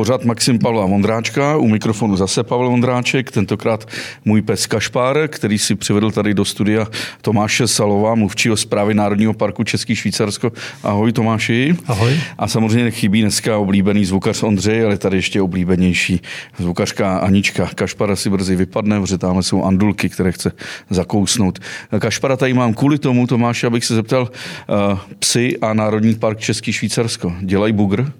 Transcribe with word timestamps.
Pořád 0.00 0.24
Maxim 0.24 0.58
Pavla 0.58 0.86
Vondráčka, 0.86 1.56
u 1.56 1.68
mikrofonu 1.68 2.16
zase 2.16 2.42
Pavel 2.42 2.70
Vondráček, 2.70 3.30
tentokrát 3.30 3.88
můj 4.24 4.42
pes 4.42 4.66
Kašpár, 4.66 5.28
který 5.28 5.58
si 5.58 5.74
přivedl 5.74 6.10
tady 6.10 6.34
do 6.34 6.44
studia 6.44 6.86
Tomáše 7.22 7.68
Salova, 7.68 8.14
mluvčího 8.14 8.56
zprávy 8.56 8.94
Národního 8.94 9.34
parku 9.34 9.64
Český 9.64 9.96
Švýcarsko. 9.96 10.52
Ahoj 10.82 11.12
Tomáši. 11.12 11.76
Ahoj. 11.86 12.20
A 12.38 12.48
samozřejmě 12.48 12.90
chybí 12.90 13.20
dneska 13.20 13.58
oblíbený 13.58 14.04
zvukař 14.04 14.42
Ondřej, 14.42 14.84
ale 14.84 14.98
tady 14.98 15.16
ještě 15.16 15.42
oblíbenější 15.42 16.20
zvukařka 16.58 17.18
Anička. 17.18 17.68
Kašpara 17.74 18.16
si 18.16 18.30
brzy 18.30 18.56
vypadne, 18.56 19.00
protože 19.00 19.18
tam 19.18 19.42
jsou 19.42 19.64
andulky, 19.64 20.08
které 20.08 20.32
chce 20.32 20.52
zakousnout. 20.90 21.58
Kašpara 21.98 22.36
tady 22.36 22.54
mám 22.54 22.74
kvůli 22.74 22.98
tomu, 22.98 23.26
Tomáši, 23.26 23.66
abych 23.66 23.84
se 23.84 23.94
zeptal, 23.94 24.22
uh, 24.22 24.98
psy 25.18 25.58
a 25.58 25.74
Národní 25.74 26.14
park 26.14 26.38
Český 26.38 26.72
Švýcarsko 26.72 27.32
dělají 27.40 27.72
bugr? 27.72 28.12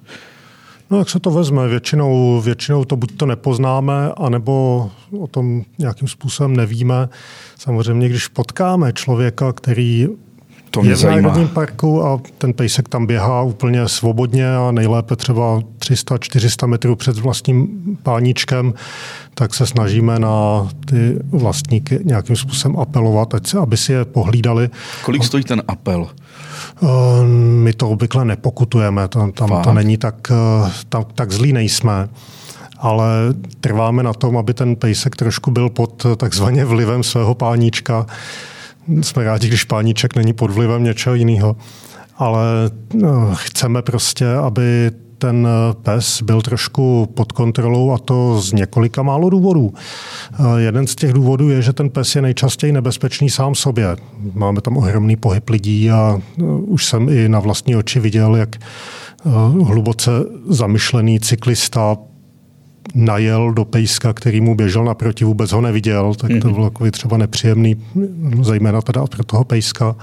No 0.90 0.98
jak 0.98 1.10
se 1.10 1.20
to 1.20 1.30
vezme? 1.30 1.68
Většinou, 1.68 2.40
většinou 2.40 2.84
to 2.84 2.96
buď 2.96 3.16
to 3.16 3.26
nepoznáme, 3.26 4.12
anebo 4.16 4.90
o 5.20 5.26
tom 5.26 5.62
nějakým 5.78 6.08
způsobem 6.08 6.56
nevíme. 6.56 7.08
Samozřejmě, 7.58 8.08
když 8.08 8.28
potkáme 8.28 8.92
člověka, 8.92 9.52
který 9.52 10.08
to 10.70 10.80
mě 10.80 10.90
je 10.90 10.94
v 10.94 10.98
zajímá. 10.98 11.28
Národním 11.28 11.48
parku 11.48 12.06
a 12.06 12.20
ten 12.38 12.52
pejsek 12.52 12.88
tam 12.88 13.06
běhá 13.06 13.42
úplně 13.42 13.88
svobodně 13.88 14.56
a 14.56 14.70
nejlépe 14.72 15.16
třeba 15.16 15.60
300-400 15.78 16.66
metrů 16.66 16.96
před 16.96 17.18
vlastním 17.18 17.68
páníčkem, 18.02 18.74
tak 19.34 19.54
se 19.54 19.66
snažíme 19.66 20.18
na 20.18 20.68
ty 20.86 21.18
vlastníky 21.30 21.98
nějakým 22.04 22.36
způsobem 22.36 22.80
apelovat, 22.80 23.34
ať 23.34 23.46
se, 23.46 23.58
aby 23.58 23.76
si 23.76 23.92
je 23.92 24.04
pohlídali. 24.04 24.70
Kolik 25.04 25.24
stojí 25.24 25.44
ten 25.44 25.62
apel? 25.68 26.06
Eh, 26.82 26.86
my 27.64 27.72
to 27.72 27.88
obvykle 27.88 28.24
nepokutujeme, 28.24 29.08
tam 29.08 29.32
Fakt? 29.32 29.64
to 29.64 29.72
není 29.72 29.96
tak, 29.96 30.14
eh, 30.30 30.70
tam, 30.88 31.04
tak 31.14 31.32
zlý 31.32 31.52
nejsme 31.52 32.08
ale 32.82 33.06
trváme 33.60 34.02
na 34.02 34.12
tom, 34.12 34.36
aby 34.36 34.54
ten 34.54 34.76
pejsek 34.76 35.16
trošku 35.16 35.50
byl 35.50 35.70
pod 35.70 36.06
takzvaně 36.16 36.64
vlivem 36.64 37.02
svého 37.02 37.34
páníčka. 37.34 38.06
Jsme 39.00 39.24
rádi, 39.24 39.48
když 39.48 39.64
páníček 39.64 40.16
není 40.16 40.32
pod 40.32 40.50
vlivem 40.50 40.84
něčeho 40.84 41.14
jiného. 41.14 41.56
Ale 42.16 42.44
eh, 42.94 43.06
chceme 43.34 43.82
prostě, 43.82 44.32
aby 44.32 44.90
ten 45.20 45.48
pes 45.82 46.22
byl 46.22 46.42
trošku 46.42 47.08
pod 47.14 47.32
kontrolou 47.32 47.92
a 47.92 47.98
to 47.98 48.40
z 48.40 48.52
několika 48.52 49.02
málo 49.02 49.30
důvodů. 49.30 49.74
Jeden 50.56 50.86
z 50.86 50.94
těch 50.94 51.12
důvodů 51.12 51.48
je, 51.48 51.62
že 51.62 51.72
ten 51.72 51.90
pes 51.90 52.16
je 52.16 52.22
nejčastěji 52.22 52.72
nebezpečný 52.72 53.30
sám 53.30 53.54
sobě. 53.54 53.96
Máme 54.34 54.60
tam 54.60 54.76
ohromný 54.76 55.16
pohyb 55.16 55.50
lidí 55.50 55.90
a 55.90 56.20
už 56.66 56.84
jsem 56.84 57.08
i 57.08 57.28
na 57.28 57.40
vlastní 57.40 57.76
oči 57.76 58.00
viděl, 58.00 58.36
jak 58.36 58.56
hluboce 59.64 60.10
zamyšlený 60.48 61.20
cyklista 61.20 61.96
najel 62.94 63.52
do 63.52 63.64
pejska, 63.64 64.12
který 64.12 64.40
mu 64.40 64.54
běžel 64.54 64.84
naproti, 64.84 65.24
vůbec 65.24 65.52
ho 65.52 65.60
neviděl, 65.60 66.14
tak 66.14 66.30
to 66.42 66.50
bylo 66.50 66.70
takový 66.70 66.90
třeba 66.90 67.16
nepříjemný, 67.16 67.84
zejména 68.42 68.80
teda 68.80 69.06
pro 69.06 69.24
toho 69.24 69.44
pejska. 69.44 69.96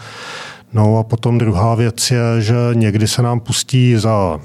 No 0.74 0.98
a 0.98 1.04
potom 1.04 1.38
druhá 1.38 1.76
věc 1.76 2.12
je, 2.12 2.22
že 2.40 2.56
někdy 2.74 3.08
se 3.08 3.22
nám 3.22 3.40
pustí 3.40 3.96
za 3.96 4.40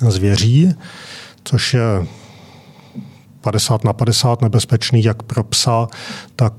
zvěří, 0.00 0.74
což 1.44 1.74
je 1.74 2.06
50 3.40 3.84
na 3.84 3.92
50 3.92 4.42
nebezpečný 4.42 5.04
jak 5.04 5.22
pro 5.22 5.44
psa, 5.44 5.86
tak, 6.36 6.54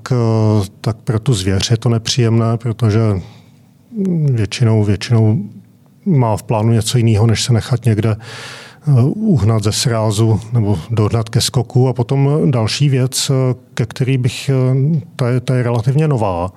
tak 0.81 0.97
pro 0.97 1.19
tu 1.19 1.33
zvěř 1.33 1.71
je 1.71 1.77
to 1.77 1.89
nepříjemné, 1.89 2.57
protože 2.57 3.01
většinou, 4.31 4.83
většinou 4.83 5.43
má 6.05 6.37
v 6.37 6.43
plánu 6.43 6.71
něco 6.71 6.97
jiného, 6.97 7.27
než 7.27 7.43
se 7.43 7.53
nechat 7.53 7.85
někde 7.85 8.15
uhnat 9.13 9.63
ze 9.63 9.71
srázu 9.71 10.39
nebo 10.53 10.79
dohnat 10.89 11.29
ke 11.29 11.41
skoku. 11.41 11.87
A 11.87 11.93
potom 11.93 12.51
další 12.51 12.89
věc, 12.89 13.31
ke 13.73 13.85
který 13.85 14.17
bych, 14.17 14.51
ta 15.15 15.29
je, 15.29 15.39
ta 15.39 15.55
je 15.55 15.63
relativně 15.63 16.07
nová, 16.07 16.49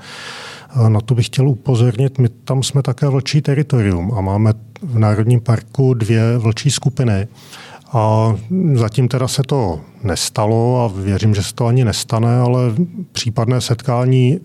na 0.89 1.01
to 1.01 1.15
bych 1.15 1.27
chtěl 1.27 1.49
upozornit, 1.49 2.19
my 2.19 2.29
tam 2.29 2.63
jsme 2.63 2.83
také 2.83 3.09
vlčí 3.09 3.43
teritorium 3.43 4.15
a 4.15 4.21
máme 4.21 4.53
v 4.83 4.99
Národním 4.99 5.41
parku 5.41 5.95
dvě 5.95 6.39
vlčí 6.39 6.71
skupiny. 6.71 7.27
A 7.93 8.35
zatím 8.75 9.09
teda 9.09 9.29
se 9.29 9.43
to 9.43 9.81
nestalo 10.03 10.85
a 10.85 11.01
věřím, 11.03 11.35
že 11.35 11.43
se 11.43 11.55
to 11.55 11.67
ani 11.67 11.85
nestane, 11.85 12.39
ale 12.39 12.61
případné 13.13 13.61
setkání 13.61 14.41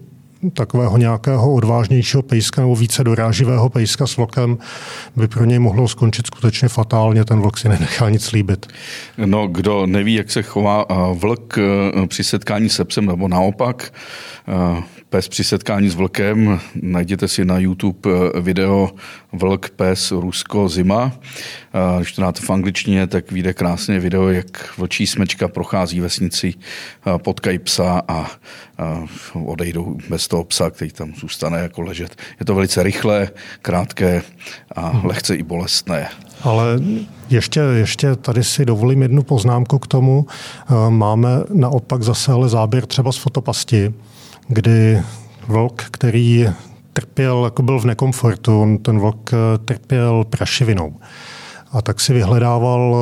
takového 0.53 0.97
nějakého 0.97 1.53
odvážnějšího 1.53 2.23
pejska 2.23 2.61
nebo 2.61 2.75
více 2.75 3.03
doráživého 3.03 3.69
pejska 3.69 4.07
s 4.07 4.17
vlkem 4.17 4.57
by 5.15 5.27
pro 5.27 5.45
něj 5.45 5.59
mohlo 5.59 5.87
skončit 5.87 6.27
skutečně 6.27 6.67
fatálně. 6.67 7.25
Ten 7.25 7.41
vlk 7.41 7.57
si 7.57 7.69
nenechá 7.69 8.09
nic 8.09 8.31
líbit. 8.31 8.67
No, 9.25 9.47
kdo 9.47 9.85
neví, 9.85 10.13
jak 10.13 10.31
se 10.31 10.43
chová 10.43 10.85
vlk 11.13 11.59
při 12.07 12.23
setkání 12.23 12.69
se 12.69 12.85
psem, 12.85 13.05
nebo 13.05 13.27
naopak, 13.27 13.93
pes 15.09 15.27
při 15.27 15.43
setkání 15.43 15.89
s 15.89 15.95
vlkem, 15.95 16.59
najděte 16.81 17.27
si 17.27 17.45
na 17.45 17.59
YouTube 17.59 18.09
video 18.41 18.89
Vlk, 19.33 19.69
pes, 19.69 20.11
Rusko, 20.11 20.69
zima. 20.69 21.11
Když 21.97 22.11
to 22.11 22.21
dáte 22.21 22.41
v 22.41 22.49
angličtině, 22.49 23.07
tak 23.07 23.31
vyjde 23.31 23.53
krásně 23.53 23.99
video, 23.99 24.29
jak 24.29 24.77
vlčí 24.77 25.07
smečka 25.07 25.47
prochází 25.47 25.99
vesnici, 25.99 26.53
potkají 27.17 27.59
psa 27.59 28.01
a 28.07 28.25
odejdou 29.33 29.97
bez 30.09 30.27
toho 30.27 30.43
psa, 30.43 30.69
který 30.69 30.91
tam 30.91 31.13
zůstane 31.15 31.59
jako 31.59 31.81
ležet. 31.81 32.15
Je 32.39 32.45
to 32.45 32.55
velice 32.55 32.83
rychlé, 32.83 33.29
krátké 33.61 34.21
a 34.71 34.89
hmm. 34.89 35.05
lehce 35.05 35.35
i 35.35 35.43
bolestné. 35.43 36.09
Ale 36.43 36.65
ještě, 37.29 37.59
ještě 37.59 38.15
tady 38.15 38.43
si 38.43 38.65
dovolím 38.65 39.01
jednu 39.01 39.23
poznámku 39.23 39.79
k 39.79 39.87
tomu. 39.87 40.25
Máme 40.89 41.29
naopak 41.53 42.03
zase 42.03 42.31
ale 42.31 42.49
záběr 42.49 42.85
třeba 42.85 43.11
z 43.11 43.17
fotopasti, 43.17 43.93
kdy 44.47 45.01
vlk, 45.47 45.83
který 45.91 46.47
trpěl, 46.93 47.45
jako 47.45 47.63
byl 47.63 47.79
v 47.79 47.85
nekomfortu, 47.85 48.61
on 48.61 48.77
ten 48.77 48.99
vlk 48.99 49.31
trpěl 49.65 50.23
prašivinou. 50.29 50.95
A 51.71 51.81
tak 51.81 51.99
si 51.99 52.13
vyhledával 52.13 52.95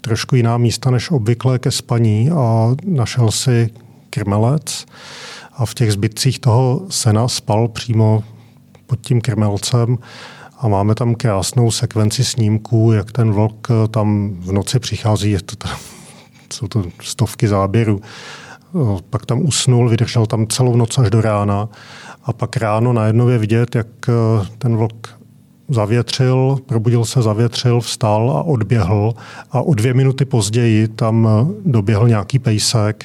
trošku 0.00 0.36
jiná 0.36 0.58
místa 0.58 0.90
než 0.90 1.10
obvykle 1.10 1.58
ke 1.58 1.70
spaní 1.70 2.30
a 2.30 2.74
našel 2.84 3.30
si 3.30 3.70
krmelec 4.10 4.86
a 5.52 5.66
v 5.66 5.74
těch 5.74 5.92
zbytcích 5.92 6.38
toho 6.38 6.82
sena 6.88 7.28
spal 7.28 7.68
přímo 7.68 8.24
pod 8.86 9.00
tím 9.00 9.20
krmelcem 9.20 9.98
a 10.58 10.68
máme 10.68 10.94
tam 10.94 11.14
krásnou 11.14 11.70
sekvenci 11.70 12.24
snímků, 12.24 12.92
jak 12.92 13.12
ten 13.12 13.32
vlk 13.32 13.68
tam 13.90 14.36
v 14.40 14.52
noci 14.52 14.78
přichází, 14.78 15.30
je 15.30 15.42
to 15.42 15.56
tam, 15.56 15.76
jsou 16.52 16.68
to 16.68 16.84
stovky 17.02 17.48
záběrů. 17.48 18.00
Pak 19.10 19.26
tam 19.26 19.40
usnul, 19.40 19.88
vydržel 19.88 20.26
tam 20.26 20.46
celou 20.46 20.76
noc 20.76 20.98
až 20.98 21.10
do 21.10 21.20
rána 21.20 21.68
a 22.24 22.32
pak 22.32 22.56
ráno 22.56 22.92
najednou 22.92 23.28
je 23.28 23.38
vidět, 23.38 23.74
jak 23.74 23.86
ten 24.58 24.76
vlk 24.76 25.08
zavětřil, 25.68 26.58
probudil 26.66 27.04
se, 27.04 27.22
zavětřil, 27.22 27.80
vstal 27.80 28.30
a 28.30 28.42
odběhl. 28.42 29.14
A 29.50 29.62
o 29.62 29.74
dvě 29.74 29.94
minuty 29.94 30.24
později 30.24 30.88
tam 30.88 31.28
doběhl 31.64 32.08
nějaký 32.08 32.38
pejsek 32.38 33.04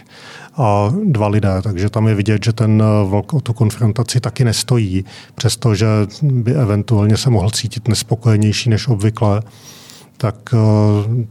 a 0.57 0.93
dva 1.05 1.27
lidé, 1.27 1.61
takže 1.63 1.89
tam 1.89 2.07
je 2.07 2.15
vidět, 2.15 2.43
že 2.45 2.53
ten 2.53 2.83
vlk 3.05 3.33
o 3.33 3.41
tu 3.41 3.53
konfrontaci 3.53 4.19
taky 4.19 4.43
nestojí, 4.43 5.05
přestože 5.35 5.87
by 6.21 6.53
eventuálně 6.53 7.17
se 7.17 7.29
mohl 7.29 7.49
cítit 7.49 7.87
nespokojenější 7.87 8.69
než 8.69 8.87
obvykle 8.87 9.41
tak, 10.17 10.35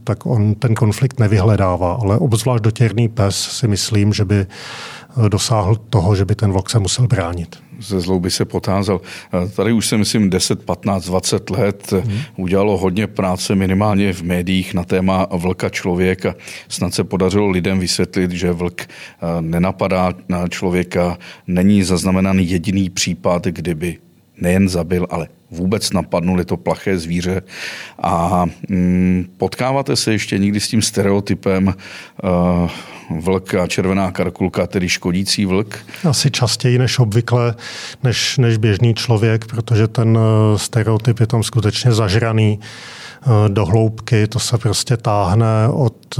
tak 0.03 0.25
on 0.25 0.55
ten 0.55 0.75
konflikt 0.75 1.19
nevyhledává. 1.19 1.97
Ale 2.01 2.17
obzvlášť 2.17 2.63
dotěrný 2.63 3.09
pes 3.09 3.35
si 3.35 3.67
myslím, 3.67 4.13
že 4.13 4.25
by 4.25 4.45
dosáhl 5.27 5.75
toho, 5.75 6.15
že 6.15 6.25
by 6.25 6.35
ten 6.35 6.51
vlk 6.51 6.69
se 6.69 6.79
musel 6.79 7.07
bránit. 7.07 7.55
Ze 7.79 7.99
zlou 7.99 8.19
by 8.19 8.31
se 8.31 8.45
potázal. 8.45 9.01
Tady 9.55 9.73
už 9.73 9.87
se, 9.87 9.97
myslím, 9.97 10.29
10, 10.29 10.65
15, 10.65 11.05
20 11.05 11.49
let 11.49 11.91
hmm. 11.91 12.19
udělalo 12.35 12.77
hodně 12.77 13.07
práce 13.07 13.55
minimálně 13.55 14.13
v 14.13 14.21
médiích 14.21 14.73
na 14.73 14.83
téma 14.83 15.27
vlka 15.31 15.69
člověk 15.69 16.25
a 16.25 16.35
snad 16.67 16.93
se 16.93 17.03
podařilo 17.03 17.49
lidem 17.49 17.79
vysvětlit, 17.79 18.31
že 18.31 18.51
vlk 18.51 18.87
nenapadá 19.41 20.13
na 20.29 20.47
člověka, 20.47 21.17
není 21.47 21.83
zaznamenaný 21.83 22.49
jediný 22.49 22.89
případ, 22.89 23.45
kdyby 23.45 23.97
nejen 24.41 24.69
zabil, 24.69 25.07
ale 25.09 25.27
vůbec 25.51 25.91
napadnul, 25.91 26.39
je 26.39 26.45
to 26.45 26.57
plaché 26.57 26.97
zvíře. 26.97 27.41
A 28.03 28.45
mm, 28.69 29.25
potkáváte 29.37 29.95
se 29.95 30.11
ještě 30.11 30.37
někdy 30.37 30.59
s 30.59 30.67
tím 30.67 30.81
stereotypem 30.81 31.67
uh, 31.67 32.69
vlk 33.19 33.53
a 33.53 33.67
červená 33.67 34.11
karkulka, 34.11 34.67
tedy 34.67 34.89
škodící 34.89 35.45
vlk? 35.45 35.79
Asi 36.09 36.31
častěji 36.31 36.77
než 36.77 36.99
obvykle, 36.99 37.55
než, 38.03 38.37
než 38.37 38.57
běžný 38.57 38.93
člověk, 38.93 39.45
protože 39.45 39.87
ten 39.87 40.19
stereotyp 40.55 41.19
je 41.19 41.27
tam 41.27 41.43
skutečně 41.43 41.91
zažraný 41.91 42.59
do 43.47 43.65
hloubky, 43.65 44.27
to 44.27 44.39
se 44.39 44.57
prostě 44.57 44.97
táhne 44.97 45.67
od 45.71 46.19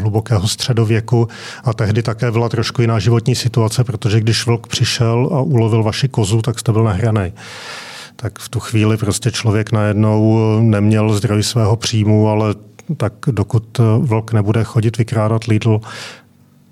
hlubokého 0.00 0.48
středověku 0.48 1.28
a 1.64 1.74
tehdy 1.74 2.02
také 2.02 2.30
byla 2.30 2.48
trošku 2.48 2.80
jiná 2.80 2.98
životní 2.98 3.34
situace, 3.34 3.84
protože 3.84 4.20
když 4.20 4.46
vlk 4.46 4.66
přišel 4.66 5.30
a 5.32 5.40
ulovil 5.40 5.82
vaši 5.82 6.08
kozu, 6.08 6.42
tak 6.42 6.58
jste 6.58 6.72
byl 6.72 6.84
nahraný 6.84 7.32
tak 8.22 8.38
v 8.38 8.48
tu 8.48 8.60
chvíli 8.60 8.96
prostě 8.96 9.30
člověk 9.30 9.72
najednou 9.72 10.38
neměl 10.60 11.12
zdroj 11.12 11.42
svého 11.42 11.76
příjmu, 11.76 12.28
ale 12.28 12.54
tak 12.96 13.12
dokud 13.26 13.80
vlk 13.98 14.32
nebude 14.32 14.64
chodit 14.64 14.98
vykrádat 14.98 15.44
Lidl, 15.44 15.80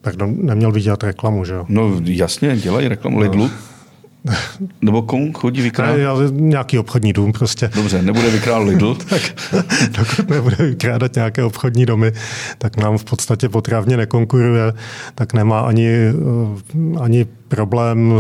pardon, 0.01 0.37
neměl 0.43 0.73
by 0.73 0.81
dělat 0.81 1.05
reklamu, 1.05 1.45
že 1.45 1.55
jo? 1.55 1.65
No 1.69 2.01
jasně, 2.05 2.57
dělají 2.57 2.89
reklamu 2.89 3.23
no. 3.23 3.51
Nebo 4.83 5.03
komu 5.03 5.33
chodí 5.33 5.63
vykrádat? 5.63 5.97
Ne, 5.97 6.31
nějaký 6.31 6.79
obchodní 6.79 7.13
dům 7.13 7.33
prostě. 7.33 7.71
Dobře, 7.75 8.03
nebude 8.03 8.31
vykrádat 8.31 8.69
Lidl. 8.69 8.95
tak 9.09 9.23
dokud 9.99 10.31
nebude 10.31 10.57
vykrádat 10.57 11.15
nějaké 11.15 11.45
obchodní 11.45 11.87
domy, 11.87 12.13
tak 12.59 12.77
nám 12.77 12.99
v 12.99 13.05
podstatě 13.05 13.49
potravně 13.49 13.97
nekonkuruje, 13.97 14.73
tak 15.15 15.33
nemá 15.33 15.61
ani, 15.61 15.89
eh, 15.89 17.01
ani 17.01 17.27
problém 17.49 18.13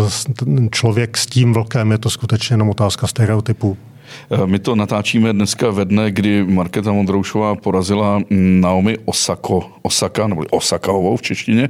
člověk 0.71 1.17
s 1.17 1.27
tím 1.27 1.53
vlkem, 1.53 1.91
je 1.91 1.99
to 1.99 2.11
skutečně 2.11 2.55
jenom 2.55 2.71
otázka 2.71 3.07
stereotypů. 3.07 3.77
Eh, 4.31 4.47
my 4.47 4.59
to 4.59 4.77
natáčíme 4.77 5.33
dneska 5.33 5.71
ve 5.71 5.85
dne, 5.85 6.11
kdy 6.11 6.45
Markéta 6.45 6.93
Mondroušová 6.93 7.55
porazila 7.55 8.21
Naomi 8.61 8.99
Osako, 9.05 9.73
Osaka, 9.83 10.27
nebo 10.27 10.43
Osakaovou 10.51 11.17
v 11.17 11.23
češtině, 11.23 11.69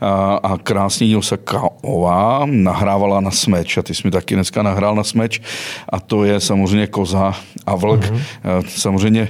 a, 0.00 0.34
a 0.42 0.58
krásně 0.58 1.16
Osakaová 1.16 2.42
nahrávala 2.46 3.20
na 3.20 3.30
smeč 3.30 3.76
a 3.78 3.82
ty 3.82 3.94
jsi 3.94 4.02
mi 4.04 4.10
taky 4.10 4.34
dneska 4.34 4.62
nahrál 4.62 4.94
na 4.94 5.04
smeč 5.04 5.40
a 5.88 6.00
to 6.00 6.24
je 6.24 6.40
samozřejmě 6.40 6.86
koza 6.86 7.34
a 7.66 7.76
vlk. 7.76 8.00
Mm-hmm. 8.00 8.64
Samozřejmě 8.68 9.28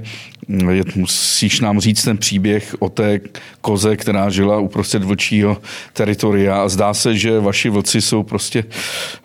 musíš 0.94 1.60
nám 1.60 1.80
říct 1.80 2.04
ten 2.04 2.18
příběh 2.18 2.76
o 2.78 2.88
té 2.88 3.20
koze, 3.60 3.96
která 3.96 4.30
žila 4.30 4.58
uprostřed 4.58 5.04
vlčího 5.04 5.56
teritoria 5.92 6.62
a 6.62 6.68
zdá 6.68 6.94
se, 6.94 7.16
že 7.16 7.40
vaši 7.40 7.68
vlci 7.68 8.00
jsou 8.00 8.22
prostě 8.22 8.64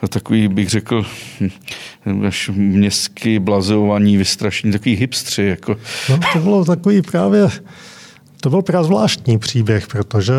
takový, 0.10 0.48
bych 0.48 0.70
řekl, 0.70 1.06
až 2.28 2.50
městský 2.54 3.40
blazeovaní, 3.40 4.18
vystrašení, 4.18 4.74
takový 4.74 4.96
hipstři. 4.96 5.44
Jako. 5.44 5.76
No, 6.10 6.20
to 6.34 6.40
bylo 6.40 6.66
takový 6.66 7.02
právě, 7.02 7.48
to 8.42 8.50
byl 8.50 8.62
právě 8.62 8.86
zvláštní 8.86 9.40
příběh, 9.40 9.88
protože 9.88 10.34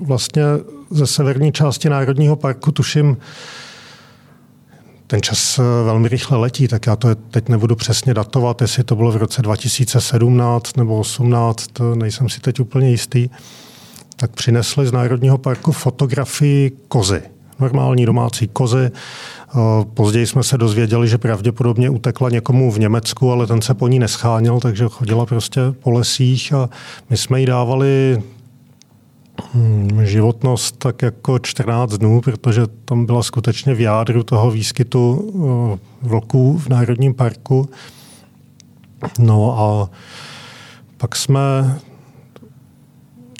vlastně 0.00 0.42
ze 0.90 1.06
severní 1.06 1.52
části 1.52 1.88
Národního 1.88 2.36
parku, 2.36 2.72
tuším, 2.72 3.16
ten 5.06 5.22
čas 5.22 5.60
velmi 5.84 6.08
rychle 6.08 6.38
letí, 6.38 6.68
tak 6.68 6.86
já 6.86 6.96
to 6.96 7.14
teď 7.14 7.48
nebudu 7.48 7.76
přesně 7.76 8.14
datovat, 8.14 8.60
jestli 8.60 8.84
to 8.84 8.96
bylo 8.96 9.12
v 9.12 9.16
roce 9.16 9.42
2017 9.42 10.76
nebo 10.76 10.94
2018, 10.94 11.66
to 11.72 11.94
nejsem 11.94 12.28
si 12.28 12.40
teď 12.40 12.60
úplně 12.60 12.90
jistý, 12.90 13.28
tak 14.16 14.30
přinesli 14.30 14.86
z 14.86 14.92
Národního 14.92 15.38
parku 15.38 15.72
fotografii 15.72 16.72
kozy. 16.88 17.22
Normální 17.58 18.06
domácí 18.06 18.48
kozy. 18.48 18.90
Později 19.94 20.26
jsme 20.26 20.42
se 20.42 20.58
dozvěděli, 20.58 21.08
že 21.08 21.18
pravděpodobně 21.18 21.90
utekla 21.90 22.30
někomu 22.30 22.70
v 22.70 22.78
Německu, 22.78 23.32
ale 23.32 23.46
ten 23.46 23.62
se 23.62 23.74
po 23.74 23.88
ní 23.88 23.98
nescháněl, 23.98 24.60
takže 24.60 24.84
chodila 24.88 25.26
prostě 25.26 25.60
po 25.80 25.90
lesích 25.90 26.52
a 26.52 26.68
my 27.10 27.16
jsme 27.16 27.40
jí 27.40 27.46
dávali 27.46 28.22
Hmm, 29.52 30.06
životnost 30.06 30.76
tak 30.78 31.02
jako 31.02 31.38
14 31.38 31.92
dnů, 31.92 32.20
protože 32.20 32.62
tam 32.84 33.06
byla 33.06 33.22
skutečně 33.22 33.74
v 33.74 33.80
jádru 33.80 34.22
toho 34.22 34.50
výskytu 34.50 35.32
eh, 35.74 36.08
vlků 36.08 36.58
v 36.58 36.68
Národním 36.68 37.14
parku. 37.14 37.68
No 39.18 39.58
a 39.60 39.90
pak 40.96 41.16
jsme 41.16 41.40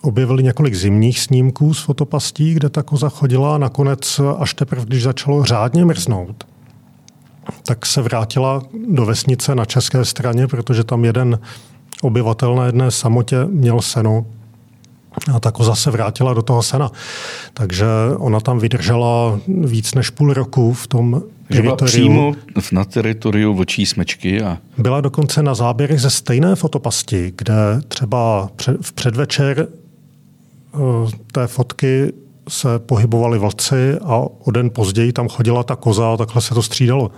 objevili 0.03 0.43
několik 0.43 0.75
zimních 0.75 1.21
snímků 1.21 1.75
z 1.75 1.83
fotopastí, 1.83 2.55
kde 2.55 2.69
ta 2.69 2.83
koza 2.83 3.09
chodila 3.09 3.55
a 3.55 3.59
nakonec, 3.59 4.21
až 4.39 4.55
teprve, 4.55 4.85
když 4.85 5.03
začalo 5.03 5.45
řádně 5.45 5.85
mrznout, 5.85 6.45
tak 7.67 7.87
se 7.87 8.03
vrátila 8.03 8.63
do 8.89 9.07
vesnice 9.07 9.55
na 9.55 9.65
české 9.65 10.05
straně, 10.05 10.47
protože 10.47 10.85
tam 10.85 11.05
jeden 11.05 11.39
obyvatel 12.03 12.55
na 12.55 12.67
jedné 12.67 12.91
samotě 12.91 13.45
měl 13.45 13.81
seno 13.81 14.27
a 15.35 15.41
ta 15.41 15.51
koza 15.51 15.75
se 15.75 15.91
vrátila 15.91 16.35
do 16.35 16.43
toho 16.43 16.63
sena. 16.63 16.91
Takže 17.55 17.87
ona 18.17 18.41
tam 18.41 18.59
vydržela 18.59 19.41
víc 19.65 19.95
než 19.95 20.11
půl 20.11 20.35
roku 20.35 20.73
v 20.73 20.87
tom 20.87 21.23
že 21.51 21.63
byla 21.63 21.77
přímo 21.77 22.33
na 22.73 22.85
teritoriu 22.85 23.55
vlčí 23.55 23.87
smečky. 23.87 24.43
A... 24.43 24.59
Byla 24.79 25.01
dokonce 25.01 25.43
na 25.43 25.55
záběrech 25.55 26.01
ze 26.01 26.11
stejné 26.11 26.55
fotopasti, 26.55 27.33
kde 27.37 27.55
třeba 27.89 28.51
v 28.81 28.93
předvečer 28.93 29.69
té 31.33 31.47
fotky 31.47 32.13
se 32.49 32.79
pohybovali 32.79 33.39
vlci 33.39 33.99
a 34.05 34.17
o 34.17 34.51
den 34.51 34.71
později 34.71 35.13
tam 35.13 35.29
chodila 35.29 35.63
ta 35.63 35.77
koza 35.77 36.13
a 36.13 36.17
takhle 36.17 36.43
se 36.43 36.55
to 36.55 36.63
střídalo. 36.63 37.11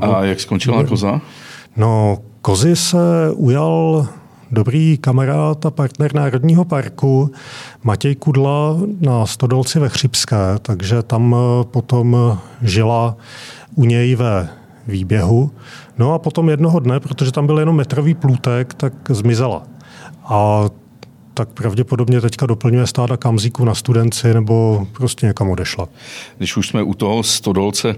A 0.00 0.24
jak 0.24 0.40
skončila 0.40 0.84
koza? 0.84 1.20
No, 1.76 2.18
kozy 2.42 2.76
se 2.76 3.30
ujal 3.34 4.06
dobrý 4.50 4.98
kamarád 4.98 5.66
a 5.66 5.70
partner 5.70 6.14
Národního 6.14 6.64
parku 6.64 7.30
Matěj 7.82 8.14
Kudla 8.14 8.76
na 9.00 9.26
Stodolci 9.26 9.78
ve 9.78 9.88
Chřipské, 9.88 10.36
takže 10.62 11.02
tam 11.02 11.36
eh, 11.38 11.64
potom 11.64 12.38
žila 12.62 13.16
u 13.74 13.84
něj 13.84 14.14
ve 14.14 14.48
výběhu. 14.86 15.50
No 15.98 16.14
a 16.14 16.18
potom 16.18 16.48
jednoho 16.48 16.80
dne, 16.80 17.00
protože 17.00 17.32
tam 17.32 17.46
byl 17.46 17.58
jenom 17.58 17.76
metrový 17.76 18.14
plůtek, 18.14 18.74
tak 18.74 18.92
zmizela. 19.08 19.62
A 20.24 20.64
tak 21.38 21.48
pravděpodobně 21.48 22.20
teďka 22.20 22.46
doplňuje 22.46 22.86
stáda 22.86 23.16
kamzíku 23.16 23.64
na 23.64 23.74
studenci 23.74 24.34
nebo 24.34 24.86
prostě 24.92 25.26
někam 25.26 25.50
odešla. 25.50 25.88
Když 26.38 26.56
už 26.56 26.68
jsme 26.68 26.82
u 26.82 26.94
toho 26.94 27.22
Stodolce, 27.22 27.96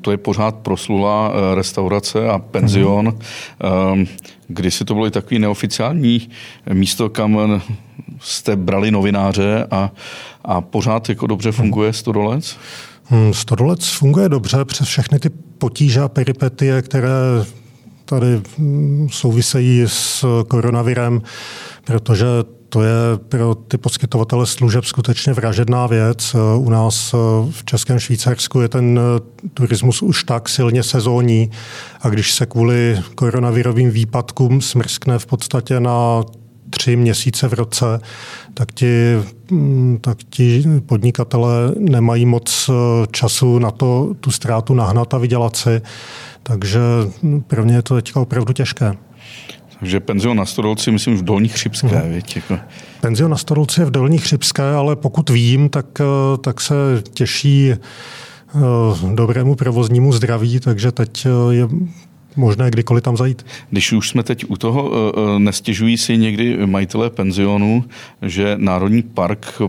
to 0.00 0.10
je 0.10 0.16
pořád 0.16 0.54
proslulá 0.54 1.32
eh, 1.32 1.54
restaurace 1.54 2.28
a 2.28 2.38
penzion. 2.38 3.08
Mm-hmm. 3.08 4.06
Kdy 4.48 4.70
si 4.70 4.84
to 4.84 4.94
bylo 4.94 5.06
i 5.06 5.10
takový 5.10 5.38
neoficiální 5.38 6.30
místo, 6.72 7.08
kam 7.08 7.62
jste 8.20 8.56
brali 8.56 8.90
novináře 8.90 9.66
a, 9.70 9.90
a 10.44 10.60
pořád 10.60 11.08
jako 11.08 11.26
dobře 11.26 11.52
funguje 11.52 11.92
Stodolec? 11.92 12.56
Hmm, 13.04 13.34
Stodolec 13.34 13.88
funguje 13.88 14.28
dobře 14.28 14.64
přes 14.64 14.88
všechny 14.88 15.18
ty 15.18 15.30
potíže 15.58 16.00
a 16.00 16.08
peripetie, 16.08 16.82
které 16.82 17.10
tady 18.04 18.40
hm, 18.58 19.08
souvisejí 19.10 19.82
s 19.86 20.24
koronavirem, 20.48 21.22
protože 21.84 22.26
to 22.70 22.82
je 22.82 22.92
pro 23.28 23.54
ty 23.54 23.78
poskytovatele 23.78 24.46
služeb 24.46 24.84
skutečně 24.84 25.32
vražedná 25.32 25.86
věc. 25.86 26.36
U 26.56 26.70
nás 26.70 27.12
v 27.50 27.64
Českém 27.64 27.98
Švýcarsku 27.98 28.60
je 28.60 28.68
ten 28.68 29.00
turismus 29.54 30.02
už 30.02 30.24
tak 30.24 30.48
silně 30.48 30.82
sezónní 30.82 31.50
a 32.00 32.08
když 32.08 32.34
se 32.34 32.46
kvůli 32.46 32.98
koronavirovým 33.14 33.90
výpadkům 33.90 34.60
smrskne 34.60 35.18
v 35.18 35.26
podstatě 35.26 35.80
na 35.80 36.22
tři 36.70 36.96
měsíce 36.96 37.48
v 37.48 37.52
roce, 37.52 38.00
tak 38.54 38.72
ti, 38.72 39.16
tak 40.00 40.18
ti 40.30 40.64
podnikatelé 40.86 41.52
nemají 41.78 42.26
moc 42.26 42.70
času 43.10 43.58
na 43.58 43.70
to 43.70 44.14
tu 44.20 44.30
ztrátu 44.30 44.74
nahnat 44.74 45.14
a 45.14 45.18
vydělat 45.18 45.56
si. 45.56 45.82
Takže 46.42 46.80
pro 47.46 47.64
mě 47.64 47.74
je 47.74 47.82
to 47.82 47.94
teďka 47.94 48.20
opravdu 48.20 48.52
těžké. 48.52 48.94
Takže 49.80 50.00
penzion 50.00 50.36
na 50.36 50.46
Stodolci, 50.46 50.90
myslím, 50.90 51.16
v 51.16 51.22
Dolní 51.22 51.48
Chřipské. 51.48 51.88
Hmm. 51.88 52.10
Věď, 52.10 52.36
jako. 52.36 52.58
Penzion 53.00 53.30
na 53.30 53.36
Stodolci 53.36 53.80
je 53.80 53.84
v 53.84 53.90
Dolní 53.90 54.18
Chřipské, 54.18 54.62
ale 54.62 54.96
pokud 54.96 55.30
vím, 55.30 55.68
tak, 55.68 55.86
eh, 56.00 56.04
tak 56.38 56.60
se 56.60 56.74
těší 57.12 57.72
eh, 57.72 57.78
dobrému 59.14 59.54
provoznímu 59.54 60.12
zdraví, 60.12 60.60
takže 60.60 60.92
teď 60.92 61.26
eh, 61.26 61.54
je 61.54 61.68
možné 62.36 62.70
kdykoliv 62.70 63.04
tam 63.04 63.16
zajít. 63.16 63.46
Když 63.70 63.92
už 63.92 64.08
jsme 64.08 64.22
teď 64.22 64.44
u 64.48 64.56
toho, 64.56 64.92
nestěžují 65.38 65.98
si 65.98 66.16
někdy 66.16 66.66
majitelé 66.66 67.10
penzionu, 67.10 67.84
že 68.22 68.54
Národní 68.58 69.02
park 69.02 69.62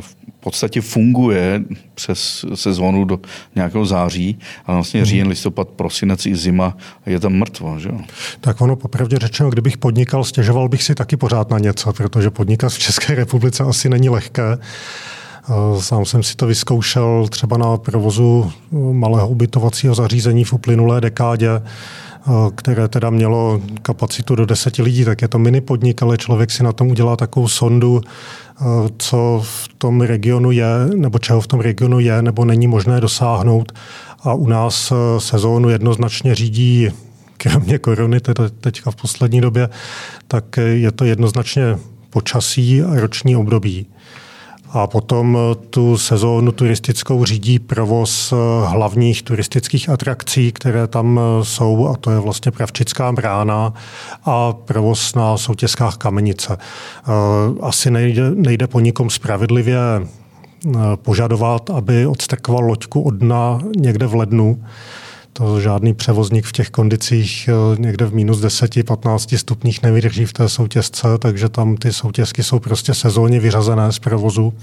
v 0.00 0.16
podstatě 0.40 0.80
funguje 0.80 1.62
přes 1.94 2.44
sezónu 2.54 3.04
do 3.04 3.20
nějakého 3.54 3.86
září, 3.86 4.38
ale 4.66 4.76
vlastně 4.76 5.04
říjen, 5.04 5.26
mhm. 5.26 5.30
listopad, 5.30 5.68
prosinec 5.68 6.26
i 6.26 6.36
zima 6.36 6.76
je 7.06 7.20
tam 7.20 7.32
mrtvo. 7.32 7.78
Že? 7.78 7.90
Tak 8.40 8.60
ono 8.60 8.76
popravdě 8.76 9.18
řečeno, 9.18 9.50
kdybych 9.50 9.78
podnikal, 9.78 10.24
stěžoval 10.24 10.68
bych 10.68 10.82
si 10.82 10.94
taky 10.94 11.16
pořád 11.16 11.50
na 11.50 11.58
něco, 11.58 11.92
protože 11.92 12.30
podnikat 12.30 12.72
v 12.72 12.78
České 12.78 13.14
republice 13.14 13.64
asi 13.64 13.88
není 13.88 14.08
lehké. 14.08 14.58
Sám 15.80 16.04
jsem 16.04 16.22
si 16.22 16.36
to 16.36 16.46
vyzkoušel 16.46 17.26
třeba 17.30 17.58
na 17.58 17.76
provozu 17.76 18.52
malého 18.92 19.28
ubytovacího 19.28 19.94
zařízení 19.94 20.44
v 20.44 20.52
uplynulé 20.52 21.00
dekádě, 21.00 21.48
které 22.54 22.88
teda 22.88 23.10
mělo 23.10 23.60
kapacitu 23.82 24.34
do 24.34 24.46
deseti 24.46 24.82
lidí, 24.82 25.04
tak 25.04 25.22
je 25.22 25.28
to 25.28 25.38
mini 25.38 25.60
podnik, 25.60 26.02
ale 26.02 26.18
člověk 26.18 26.50
si 26.50 26.62
na 26.62 26.72
tom 26.72 26.88
udělá 26.88 27.16
takovou 27.16 27.48
sondu, 27.48 28.00
co 28.98 29.42
v 29.44 29.68
tom 29.78 30.00
regionu 30.00 30.50
je, 30.50 30.66
nebo 30.94 31.18
čeho 31.18 31.40
v 31.40 31.46
tom 31.46 31.60
regionu 31.60 32.00
je, 32.00 32.22
nebo 32.22 32.44
není 32.44 32.66
možné 32.66 33.00
dosáhnout. 33.00 33.72
A 34.22 34.34
u 34.34 34.48
nás 34.48 34.92
e, 34.92 35.20
sezónu 35.20 35.68
jednoznačně 35.68 36.34
řídí, 36.34 36.90
kromě 37.36 37.78
korony, 37.78 38.20
teda 38.20 38.48
teďka 38.60 38.90
v 38.90 38.96
poslední 38.96 39.40
době, 39.40 39.68
tak 40.28 40.56
je 40.56 40.92
to 40.92 41.04
jednoznačně 41.04 41.78
počasí 42.10 42.82
a 42.82 43.00
roční 43.00 43.36
období. 43.36 43.86
A 44.72 44.86
potom 44.86 45.38
tu 45.70 45.98
sezónu 45.98 46.52
turistickou 46.52 47.24
řídí 47.24 47.58
provoz 47.58 48.34
hlavních 48.66 49.22
turistických 49.22 49.88
atrakcí, 49.88 50.52
které 50.52 50.86
tam 50.86 51.20
jsou, 51.42 51.88
a 51.88 51.96
to 51.96 52.10
je 52.10 52.18
vlastně 52.18 52.52
Pravčická 52.52 53.12
brána 53.12 53.72
a 54.24 54.52
provoz 54.52 55.14
na 55.14 55.36
soutězkách 55.36 55.96
Kamenice. 55.96 56.58
Asi 57.60 57.90
nejde, 57.90 58.30
nejde 58.30 58.66
po 58.66 58.80
nikom 58.80 59.10
spravedlivě 59.10 59.78
požadovat, 60.96 61.70
aby 61.70 62.06
odstrkoval 62.06 62.64
loďku 62.64 63.02
od 63.02 63.14
dna 63.14 63.58
někde 63.76 64.06
v 64.06 64.14
lednu, 64.14 64.64
to 65.38 65.60
žádný 65.60 65.94
převozník 65.94 66.44
v 66.44 66.52
těch 66.52 66.70
kondicích 66.70 67.48
eh, 67.48 67.80
někde 67.80 68.06
v 68.06 68.14
minus 68.14 68.40
10-15 68.40 69.36
stupních 69.36 69.82
nevydrží 69.82 70.26
v 70.26 70.32
té 70.32 70.48
soutězce, 70.48 71.08
takže 71.18 71.48
tam 71.48 71.76
ty 71.76 71.92
soutězky 71.92 72.42
jsou 72.42 72.58
prostě 72.58 72.94
sezóně 72.94 73.40
vyřazené 73.40 73.92
z 73.92 73.98
provozu. 73.98 74.54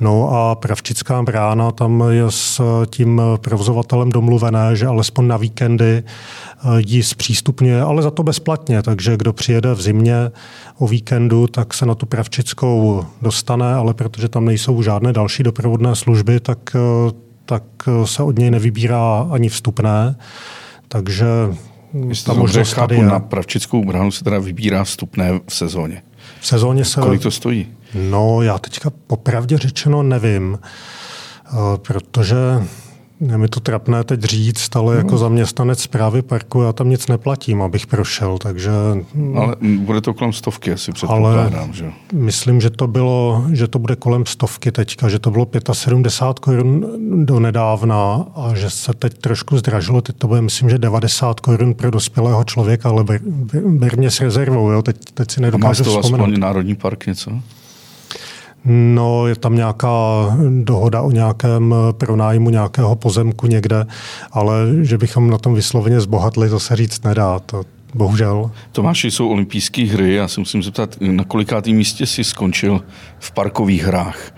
No 0.00 0.28
a 0.32 0.54
Pravčická 0.54 1.22
brána, 1.22 1.70
tam 1.70 2.04
je 2.10 2.24
s 2.28 2.62
tím 2.86 3.22
provozovatelem 3.40 4.10
domluvené, 4.10 4.76
že 4.76 4.86
alespoň 4.86 5.26
na 5.26 5.36
víkendy 5.36 6.02
eh, 6.02 6.68
ji 6.86 7.02
zpřístupňuje, 7.02 7.82
ale 7.82 8.02
za 8.02 8.10
to 8.10 8.22
bezplatně. 8.22 8.82
Takže 8.82 9.16
kdo 9.16 9.32
přijede 9.32 9.74
v 9.74 9.80
zimě 9.80 10.30
o 10.78 10.86
víkendu, 10.86 11.46
tak 11.46 11.74
se 11.74 11.86
na 11.86 11.94
tu 11.94 12.06
Pravčickou 12.06 13.04
dostane, 13.22 13.74
ale 13.74 13.94
protože 13.94 14.28
tam 14.28 14.44
nejsou 14.44 14.82
žádné 14.82 15.12
další 15.12 15.42
doprovodné 15.42 15.96
služby, 15.96 16.40
tak 16.40 16.58
eh, 16.76 17.29
tak 17.50 17.62
eh, 17.88 18.06
se 18.06 18.22
od 18.22 18.38
něj 18.38 18.50
nevybírá 18.50 19.26
ani 19.32 19.48
vstupné. 19.48 20.16
Takže 20.88 21.26
Jestli 22.08 22.26
ta 22.26 22.32
možnost 22.32 22.72
chápu, 22.72 22.94
je. 22.94 23.02
na 23.02 23.20
Pravčickou 23.20 23.84
bránu 23.84 24.10
se 24.10 24.24
teda 24.24 24.38
vybírá 24.38 24.84
vstupné 24.84 25.40
v 25.48 25.54
sezóně. 25.54 26.02
V 26.40 26.46
sezóně 26.46 26.84
se... 26.84 27.00
Kolik 27.00 27.22
to 27.22 27.30
stojí? 27.30 27.68
No, 27.94 28.42
já 28.42 28.58
teďka 28.58 28.90
popravdě 29.06 29.58
řečeno 29.58 30.02
nevím, 30.02 30.58
eh, 30.62 31.56
protože 31.76 32.36
je 33.20 33.38
mi 33.38 33.48
to 33.48 33.60
trapné 33.60 34.04
teď 34.04 34.20
říct, 34.24 34.76
ale 34.76 34.96
jako 34.96 35.12
no. 35.12 35.18
zaměstnanec 35.18 35.82
zprávy 35.82 36.22
parku 36.22 36.62
já 36.62 36.72
tam 36.72 36.90
nic 36.90 37.06
neplatím, 37.06 37.62
abych 37.62 37.86
prošel, 37.86 38.38
takže... 38.38 38.70
Ale 39.36 39.56
bude 39.78 40.00
to 40.00 40.14
kolem 40.14 40.32
stovky, 40.32 40.72
asi 40.72 40.92
předpokládám, 40.92 41.64
ale 41.64 41.72
že? 41.72 41.92
myslím, 42.12 42.60
že 42.60 42.70
to 42.70 42.86
bylo, 42.86 43.44
že 43.52 43.68
to 43.68 43.78
bude 43.78 43.96
kolem 43.96 44.26
stovky 44.26 44.72
teďka, 44.72 45.08
že 45.08 45.18
to 45.18 45.30
bylo 45.30 45.46
75 45.72 46.38
korun 46.40 46.86
do 47.26 47.40
nedávna 47.40 48.26
a 48.34 48.54
že 48.54 48.70
se 48.70 48.92
teď 48.92 49.18
trošku 49.18 49.58
zdražilo, 49.58 50.00
teď 50.00 50.16
to 50.16 50.28
bude, 50.28 50.40
myslím, 50.42 50.70
že 50.70 50.78
90 50.78 51.40
korun 51.40 51.74
pro 51.74 51.90
dospělého 51.90 52.44
člověka, 52.44 52.88
ale 52.88 53.04
ber, 53.04 53.20
ber, 53.24 53.62
ber 53.66 53.98
mě 53.98 54.10
s 54.10 54.20
rezervou, 54.20 54.70
jo? 54.70 54.82
Teď, 54.82 54.96
teď 55.14 55.30
si 55.30 55.40
nedokážu 55.40 55.84
a 55.84 55.86
má 55.86 55.94
to 55.94 56.02
vzpomenout. 56.02 56.38
Národní 56.38 56.74
park 56.74 57.06
něco? 57.06 57.30
No, 58.64 59.26
je 59.26 59.36
tam 59.36 59.56
nějaká 59.56 59.88
dohoda 60.62 61.02
o 61.02 61.10
nějakém 61.10 61.74
pronájmu 61.92 62.50
nějakého 62.50 62.96
pozemku 62.96 63.46
někde, 63.46 63.86
ale 64.32 64.54
že 64.82 64.98
bychom 64.98 65.30
na 65.30 65.38
tom 65.38 65.54
vysloveně 65.54 66.00
zbohatli, 66.00 66.48
to 66.48 66.60
se 66.60 66.76
říct 66.76 67.04
nedá. 67.04 67.38
To, 67.38 67.62
bohužel. 67.94 68.50
Tomáši, 68.72 69.10
jsou 69.10 69.28
olympijské 69.28 69.82
hry. 69.86 70.14
Já 70.14 70.28
se 70.28 70.40
musím 70.40 70.62
zeptat, 70.62 70.96
na 71.00 71.24
kolikátém 71.24 71.74
místě 71.74 72.06
si 72.06 72.24
skončil 72.24 72.80
v 73.18 73.30
parkových 73.30 73.84
hrách? 73.84 74.34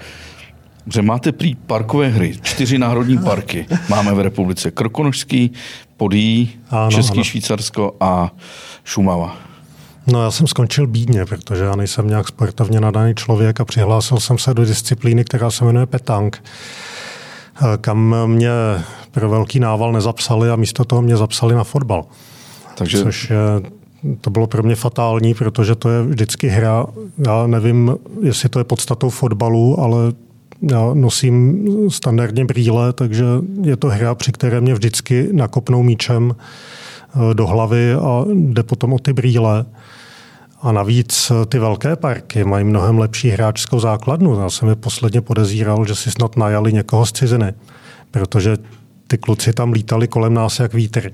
Že 0.94 1.02
máte 1.02 1.32
prý 1.32 1.54
parkové 1.54 2.08
hry, 2.08 2.38
čtyři 2.42 2.78
národní 2.78 3.18
parky 3.18 3.66
máme 3.88 4.14
v 4.14 4.20
republice. 4.20 4.70
Krokonožský, 4.70 5.52
Podí, 5.96 6.50
Český 6.88 7.14
ano. 7.14 7.24
Švýcarsko 7.24 7.96
a 8.00 8.30
Šumava. 8.84 9.51
No 10.06 10.22
já 10.22 10.30
jsem 10.30 10.46
skončil 10.46 10.86
bídně, 10.86 11.24
protože 11.24 11.64
já 11.64 11.76
nejsem 11.76 12.08
nějak 12.08 12.28
sportovně 12.28 12.80
nadaný 12.80 13.14
člověk 13.14 13.60
a 13.60 13.64
přihlásil 13.64 14.20
jsem 14.20 14.38
se 14.38 14.54
do 14.54 14.64
disciplíny, 14.64 15.24
která 15.24 15.50
se 15.50 15.64
jmenuje 15.64 15.86
petank, 15.86 16.44
kam 17.80 18.16
mě 18.26 18.50
pro 19.10 19.28
velký 19.28 19.60
nával 19.60 19.92
nezapsali 19.92 20.50
a 20.50 20.56
místo 20.56 20.84
toho 20.84 21.02
mě 21.02 21.16
zapsali 21.16 21.54
na 21.54 21.64
fotbal. 21.64 22.04
Takže... 22.74 23.02
Což 23.02 23.30
je, 23.30 23.70
to 24.20 24.30
bylo 24.30 24.46
pro 24.46 24.62
mě 24.62 24.74
fatální, 24.74 25.34
protože 25.34 25.74
to 25.74 25.88
je 25.88 26.02
vždycky 26.02 26.48
hra. 26.48 26.86
Já 27.26 27.46
nevím, 27.46 27.96
jestli 28.22 28.48
to 28.48 28.58
je 28.58 28.64
podstatou 28.64 29.10
fotbalu, 29.10 29.80
ale 29.80 30.12
já 30.70 30.94
nosím 30.94 31.66
standardně 31.90 32.44
brýle, 32.44 32.92
takže 32.92 33.24
je 33.62 33.76
to 33.76 33.88
hra, 33.88 34.14
při 34.14 34.32
které 34.32 34.60
mě 34.60 34.74
vždycky 34.74 35.28
nakopnou 35.32 35.82
míčem 35.82 36.34
eh, 36.38 36.42
do 37.32 37.46
hlavy 37.46 37.94
a 37.94 38.24
jde 38.34 38.62
potom 38.62 38.92
o 38.92 38.98
ty 38.98 39.12
brýle. 39.12 39.64
A 40.62 40.72
navíc 40.72 41.30
eh, 41.30 41.46
ty 41.46 41.58
velké 41.58 41.96
parky 41.96 42.44
mají 42.44 42.64
mnohem 42.64 42.98
lepší 42.98 43.28
hráčskou 43.28 43.80
základnu. 43.80 44.40
Já 44.40 44.50
jsem 44.50 44.68
je 44.68 44.76
posledně 44.76 45.20
podezíral, 45.20 45.86
že 45.86 45.94
si 45.94 46.10
snad 46.10 46.36
najali 46.36 46.72
někoho 46.72 47.06
z 47.06 47.12
ciziny, 47.12 47.52
protože 48.10 48.56
ty 49.06 49.18
kluci 49.18 49.52
tam 49.52 49.72
lítali 49.72 50.08
kolem 50.08 50.34
nás 50.34 50.60
jak 50.60 50.74
vítr. 50.74 51.12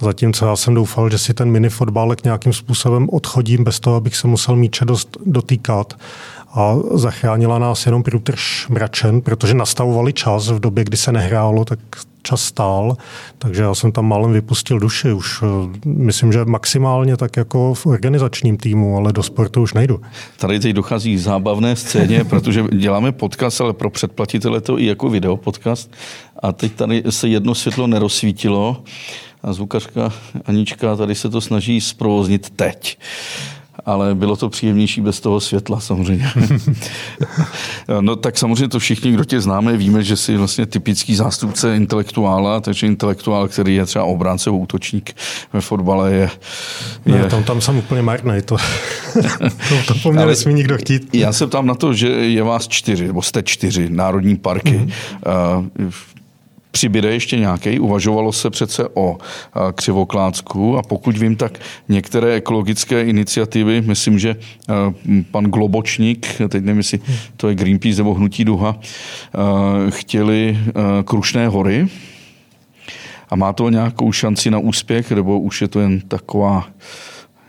Zatímco 0.00 0.46
já 0.46 0.56
jsem 0.56 0.74
doufal, 0.74 1.10
že 1.10 1.18
si 1.18 1.34
ten 1.34 1.50
mini 1.50 1.68
fotbálek 1.68 2.24
nějakým 2.24 2.52
způsobem 2.52 3.08
odchodím 3.12 3.64
bez 3.64 3.80
toho, 3.80 3.96
abych 3.96 4.16
se 4.16 4.26
musel 4.26 4.56
míče 4.56 4.84
dost 4.84 5.16
dotýkat. 5.26 5.94
A 6.54 6.74
zachránila 6.94 7.58
nás 7.58 7.86
jenom 7.86 8.02
průtrž 8.02 8.68
mračen, 8.68 9.20
protože 9.20 9.54
nastavovali 9.54 10.12
čas 10.12 10.48
v 10.48 10.60
době, 10.60 10.84
kdy 10.84 10.96
se 10.96 11.12
nehrálo, 11.12 11.64
tak 11.64 11.78
čas 12.24 12.42
stál, 12.42 12.96
takže 13.38 13.62
já 13.62 13.74
jsem 13.74 13.92
tam 13.92 14.06
málem 14.08 14.32
vypustil 14.32 14.78
duši. 14.78 15.12
Už 15.12 15.42
eh, 15.42 15.78
myslím, 15.86 16.32
že 16.32 16.44
maximálně 16.44 17.16
tak 17.16 17.36
jako 17.36 17.74
v 17.74 17.86
organizačním 17.86 18.56
týmu, 18.56 18.96
ale 18.96 19.12
do 19.12 19.22
sportu 19.22 19.62
už 19.62 19.74
nejdu. 19.74 20.00
Tady 20.38 20.60
teď 20.60 20.72
dochází 20.72 21.14
k 21.14 21.20
zábavné 21.20 21.76
scéně, 21.76 22.24
protože 22.30 22.64
děláme 22.72 23.12
podcast, 23.12 23.60
ale 23.60 23.72
pro 23.72 23.90
předplatitele 23.90 24.60
to 24.60 24.78
i 24.78 24.86
jako 24.86 25.08
video 25.08 25.36
podcast. 25.36 25.90
A 26.42 26.52
teď 26.52 26.72
tady 26.72 27.02
se 27.10 27.28
jedno 27.28 27.54
světlo 27.54 27.86
nerozsvítilo 27.86 28.82
a 29.42 29.52
zvukařka 29.52 30.12
Anička 30.44 30.96
tady 30.96 31.14
se 31.14 31.28
to 31.28 31.40
snaží 31.40 31.80
zprovoznit 31.80 32.50
teď 32.50 32.98
ale 33.86 34.14
bylo 34.14 34.36
to 34.36 34.48
příjemnější 34.48 35.00
bez 35.00 35.20
toho 35.20 35.40
světla 35.40 35.80
samozřejmě. 35.80 36.30
no 38.00 38.16
tak 38.16 38.38
samozřejmě 38.38 38.68
to 38.68 38.78
všichni, 38.78 39.12
kdo 39.12 39.24
tě 39.24 39.40
známe, 39.40 39.76
víme, 39.76 40.02
že 40.02 40.16
jsi 40.16 40.36
vlastně 40.36 40.66
typický 40.66 41.14
zástupce 41.14 41.76
intelektuála, 41.76 42.60
takže 42.60 42.86
intelektuál, 42.86 43.48
který 43.48 43.74
je 43.74 43.86
třeba 43.86 44.04
obránce 44.04 44.50
útočník 44.50 45.16
ve 45.52 45.60
fotbale 45.60 46.12
je... 46.12 46.30
je... 47.06 47.12
Ne, 47.12 47.24
tam, 47.24 47.44
tam 47.44 47.60
jsem 47.60 47.76
úplně 47.76 48.02
marný, 48.02 48.42
to, 48.44 48.56
to, 49.68 49.74
to 49.86 49.94
po 50.02 50.12
mně 50.12 50.26
nesmí 50.26 50.54
nikdo 50.54 50.78
chtít. 50.78 51.08
Já 51.12 51.32
se 51.32 51.46
ptám 51.46 51.66
na 51.66 51.74
to, 51.74 51.94
že 51.94 52.08
je 52.08 52.42
vás 52.42 52.68
čtyři, 52.68 53.06
nebo 53.06 53.22
jste 53.22 53.42
čtyři 53.42 53.90
národní 53.90 54.36
parky. 54.36 54.70
Mm-hmm. 54.70 55.78
Uh, 55.80 55.90
přibyde 56.74 57.12
ještě 57.12 57.38
nějaký. 57.38 57.78
Uvažovalo 57.78 58.32
se 58.32 58.50
přece 58.50 58.88
o 58.94 59.18
křivoklácku 59.74 60.78
a 60.78 60.82
pokud 60.82 61.18
vím, 61.18 61.36
tak 61.36 61.58
některé 61.88 62.34
ekologické 62.34 63.04
iniciativy, 63.04 63.80
myslím, 63.80 64.18
že 64.18 64.36
pan 65.30 65.44
Globočník, 65.44 66.26
teď 66.48 66.64
nevím, 66.64 66.78
jestli 66.78 67.00
to 67.36 67.48
je 67.48 67.54
Greenpeace 67.54 67.98
nebo 67.98 68.14
Hnutí 68.14 68.44
Duha, 68.44 68.76
chtěli 69.88 70.58
Krušné 71.04 71.48
hory. 71.48 71.86
A 73.30 73.36
má 73.36 73.52
to 73.52 73.70
nějakou 73.70 74.12
šanci 74.12 74.50
na 74.50 74.58
úspěch, 74.58 75.12
nebo 75.12 75.40
už 75.40 75.62
je 75.62 75.68
to 75.68 75.80
jen 75.80 76.00
taková 76.00 76.66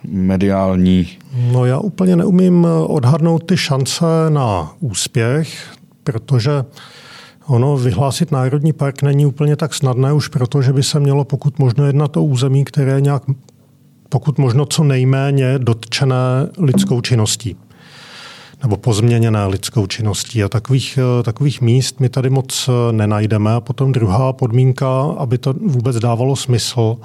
mediální? 0.08 1.08
No 1.51 1.65
já 1.65 1.79
úplně 1.79 2.15
neumím 2.15 2.67
odhadnout 2.88 3.44
ty 3.46 3.58
šance 3.58 4.05
na 4.29 4.72
úspěch, 4.79 5.74
protože 6.03 6.51
Ono 7.48 7.78
vyhlásit 7.78 8.32
národní 8.32 8.74
park 8.74 9.02
není 9.02 9.25
úplně 9.25 9.56
tak 9.56 9.74
snadné 9.74 10.14
už 10.14 10.28
proto, 10.28 10.62
že 10.62 10.74
by 10.74 10.84
se 10.84 11.00
mělo 11.00 11.25
pokud 11.25 11.60
možno 11.60 11.86
jednat 11.86 12.18
o 12.18 12.24
území, 12.24 12.66
které 12.66 13.02
nějak 13.02 13.24
pokud 14.10 14.38
možno 14.38 14.66
co 14.66 14.84
nejméně 14.84 15.60
dotčené 15.60 16.50
lidskou 16.58 17.02
činností 17.02 17.56
nebo 18.64 18.78
pozměněné 18.78 19.48
lidskou 19.48 19.88
činností. 19.88 20.44
A 20.44 20.50
takových, 20.50 21.00
takových 21.24 21.62
míst 21.62 22.00
my 22.00 22.10
tady 22.10 22.30
moc 22.30 22.70
nenajdeme. 22.92 23.54
A 23.54 23.60
potom 23.60 23.92
druhá 23.92 24.34
podmínka, 24.34 25.02
aby 25.18 25.38
to 25.38 25.54
vůbec 25.54 26.00
dávalo 26.00 26.36
smysl, 26.36 26.98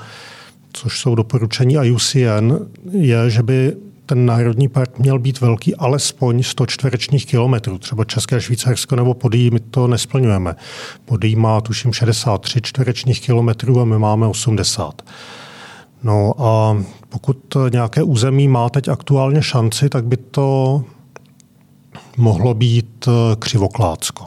což 0.73 1.01
jsou 1.01 1.15
doporučení 1.15 1.75
IUCN, 1.75 2.53
je, 2.91 3.31
že 3.31 3.43
by 3.43 3.77
ten 4.11 4.27
národní 4.27 4.69
park 4.69 4.99
měl 4.99 5.19
být 5.19 5.41
velký 5.41 5.77
alespoň 5.77 6.43
100 6.43 6.67
čtverečních 6.67 7.27
kilometrů. 7.27 7.79
Třeba 7.79 8.05
České 8.05 8.41
Švýcarsko 8.41 8.97
nebo 8.97 9.15
Podí 9.15 9.51
my 9.51 9.61
to 9.61 9.87
nesplňujeme. 9.87 10.57
Podí 11.05 11.37
má 11.37 11.61
tuším 11.61 11.93
63 11.93 12.61
čtverečních 12.63 13.21
kilometrů 13.21 13.81
a 13.81 13.85
my 13.85 13.99
máme 13.99 14.27
80. 14.27 15.03
No 16.03 16.35
a 16.39 16.83
pokud 17.09 17.57
nějaké 17.73 18.03
území 18.03 18.49
má 18.49 18.69
teď 18.69 18.89
aktuálně 18.89 19.43
šanci, 19.43 19.89
tak 19.89 20.05
by 20.05 20.17
to 20.17 20.83
mohlo 22.17 22.55
být 22.55 23.09
eh, 23.09 23.37
Křivoklácko. 23.39 24.25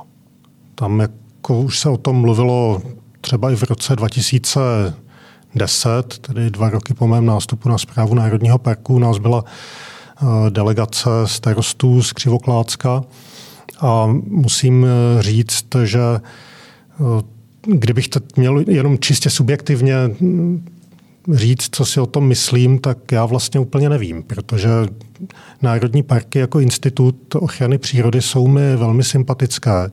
Tam 0.75 0.99
jako 0.99 1.59
už 1.61 1.79
se 1.79 1.89
o 1.89 1.97
tom 1.97 2.15
mluvilo 2.15 2.81
třeba 3.21 3.51
i 3.51 3.55
v 3.55 3.63
roce 3.63 3.95
2000 3.95 4.59
10, 5.55 6.17
tedy 6.17 6.49
dva 6.49 6.69
roky 6.69 6.93
po 6.93 7.07
mém 7.07 7.25
nástupu 7.25 7.69
na 7.69 7.77
zprávu 7.77 8.15
Národního 8.15 8.57
parku, 8.57 8.99
nás 8.99 9.17
byla 9.17 9.43
eh, 9.45 10.25
delegace 10.49 11.09
starostů 11.25 12.03
z 12.03 12.13
Křivoklácka. 12.13 13.03
A 13.79 14.07
musím 14.27 14.87
říct, 15.19 15.65
že 15.83 15.99
kdybych 17.65 18.07
teď 18.07 18.23
měl 18.37 18.63
jenom 18.67 18.99
čistě 18.99 19.29
subjektivně 19.29 19.95
říct, 21.31 21.67
co 21.71 21.85
si 21.85 21.99
o 21.99 22.05
tom 22.05 22.27
myslím, 22.27 22.79
tak 22.79 23.11
já 23.11 23.25
vlastně 23.25 23.59
úplně 23.59 23.89
nevím, 23.89 24.23
protože 24.23 24.69
národní 25.61 26.03
parky 26.03 26.39
jako 26.39 26.59
institut 26.59 27.35
ochrany 27.35 27.77
přírody 27.77 28.21
jsou 28.21 28.47
mi 28.47 28.75
velmi 28.75 29.03
sympatické, 29.03 29.91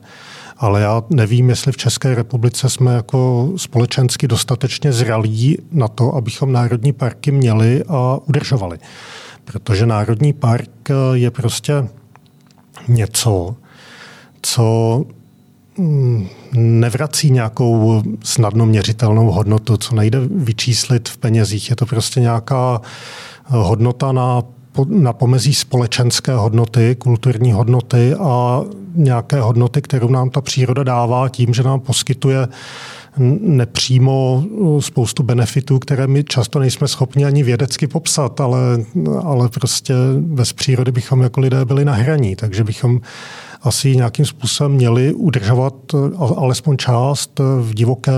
ale 0.61 0.81
já 0.81 1.03
nevím, 1.09 1.49
jestli 1.49 1.71
v 1.71 1.77
České 1.77 2.15
republice 2.15 2.69
jsme 2.69 2.93
jako 2.93 3.51
společensky 3.55 4.27
dostatečně 4.27 4.93
zralí 4.93 5.57
na 5.71 5.87
to, 5.87 6.15
abychom 6.15 6.51
národní 6.51 6.93
parky 6.93 7.31
měli 7.31 7.83
a 7.87 8.19
udržovali. 8.25 8.79
Protože 9.45 9.85
národní 9.85 10.33
park 10.33 10.89
je 11.13 11.31
prostě 11.31 11.87
něco, 12.87 13.55
co 14.41 15.05
mm, 15.77 16.27
nevrací 16.53 17.31
nějakou 17.31 18.03
snadno 18.23 18.65
měřitelnou 18.65 19.31
hodnotu, 19.31 19.77
co 19.77 19.95
nejde 19.95 20.19
vyčíslit 20.19 21.09
v 21.09 21.17
penězích. 21.17 21.69
Je 21.69 21.75
to 21.75 21.85
prostě 21.85 22.19
nějaká 22.19 22.81
hodnota 23.45 24.11
na, 24.11 24.43
na 24.87 25.13
pomezí 25.13 25.53
společenské 25.53 26.33
hodnoty, 26.33 26.95
kulturní 26.99 27.51
hodnoty 27.51 28.13
a 28.19 28.61
nějaké 28.95 29.41
hodnoty, 29.41 29.81
kterou 29.81 30.09
nám 30.09 30.29
ta 30.29 30.41
příroda 30.41 30.83
dává 30.83 31.29
tím, 31.29 31.53
že 31.53 31.63
nám 31.63 31.79
poskytuje 31.79 32.47
nepřímo 33.41 34.43
spoustu 34.79 35.23
benefitů, 35.23 35.79
které 35.79 36.07
my 36.07 36.23
často 36.23 36.59
nejsme 36.59 36.87
schopni 36.87 37.25
ani 37.25 37.43
vědecky 37.43 37.87
popsat, 37.87 38.41
ale, 38.41 38.59
ale 39.23 39.49
prostě 39.49 39.93
bez 40.19 40.53
přírody 40.53 40.91
bychom 40.91 41.21
jako 41.21 41.39
lidé 41.41 41.65
byli 41.65 41.85
na 41.85 41.93
hraní, 41.93 42.35
takže 42.35 42.63
bychom 42.63 42.99
asi 43.61 43.95
nějakým 43.95 44.25
způsobem 44.25 44.71
měli 44.71 45.13
udržovat 45.13 45.73
alespoň 46.17 46.77
část 46.77 47.39
v 47.61 47.73
divoké, 47.73 48.11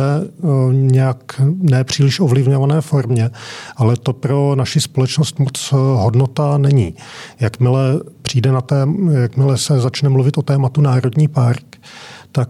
nějak 0.71 1.41
nepříliš 1.57 2.19
ovlivňované 2.19 2.81
formě, 2.81 3.29
ale 3.75 3.95
to 3.97 4.13
pro 4.13 4.55
naši 4.55 4.81
společnost 4.81 5.39
moc 5.39 5.73
hodnota 5.95 6.57
není. 6.57 6.93
Jakmile 7.39 7.99
přijde 8.21 8.51
na 8.51 8.61
té, 8.61 8.87
jakmile 9.21 9.57
se 9.57 9.79
začne 9.79 10.09
mluvit 10.09 10.37
o 10.37 10.41
tématu 10.41 10.81
Národní 10.81 11.27
park, 11.27 11.77
tak 12.31 12.49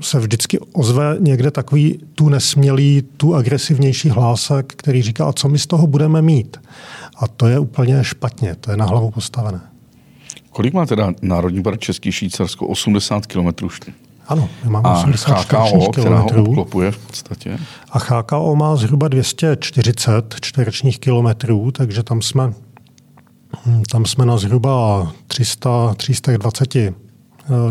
se 0.00 0.18
vždycky 0.18 0.58
ozve 0.72 1.16
někde 1.20 1.50
takový 1.50 1.98
tu 2.14 2.28
nesmělý, 2.28 3.02
tu 3.16 3.34
agresivnější 3.34 4.10
hlásek, 4.10 4.72
který 4.76 5.02
říká, 5.02 5.24
a 5.26 5.32
co 5.32 5.48
my 5.48 5.58
z 5.58 5.66
toho 5.66 5.86
budeme 5.86 6.22
mít. 6.22 6.56
A 7.18 7.28
to 7.28 7.46
je 7.46 7.58
úplně 7.58 8.04
špatně, 8.04 8.56
to 8.60 8.70
je 8.70 8.76
na 8.76 8.84
hlavu 8.84 9.10
postavené. 9.10 9.60
Kolik 10.54 10.74
má 10.74 10.86
teda 10.86 11.12
Národní 11.22 11.62
park 11.62 11.80
Český 11.80 12.12
Švýcarsko? 12.12 12.66
80 12.66 13.26
km? 13.26 13.48
Ano, 14.26 14.48
my 14.64 14.70
máme 14.70 14.88
a 14.88 14.98
80 14.98 15.32
HKO, 15.32 15.92
která 15.92 16.18
ho 16.18 16.26
obklopuje 16.26 16.90
v 16.90 17.06
podstatě? 17.06 17.58
A 17.90 17.98
HKO 17.98 18.56
má 18.56 18.76
zhruba 18.76 19.08
240 19.08 20.34
čtverečních 20.40 20.98
kilometrů, 20.98 21.70
takže 21.70 22.02
tam 22.02 22.22
jsme, 22.22 22.52
tam 23.90 24.06
jsme 24.06 24.26
na 24.26 24.36
zhruba 24.36 25.12
300, 25.26 25.94
320 25.94 26.76
eh, 26.76 26.92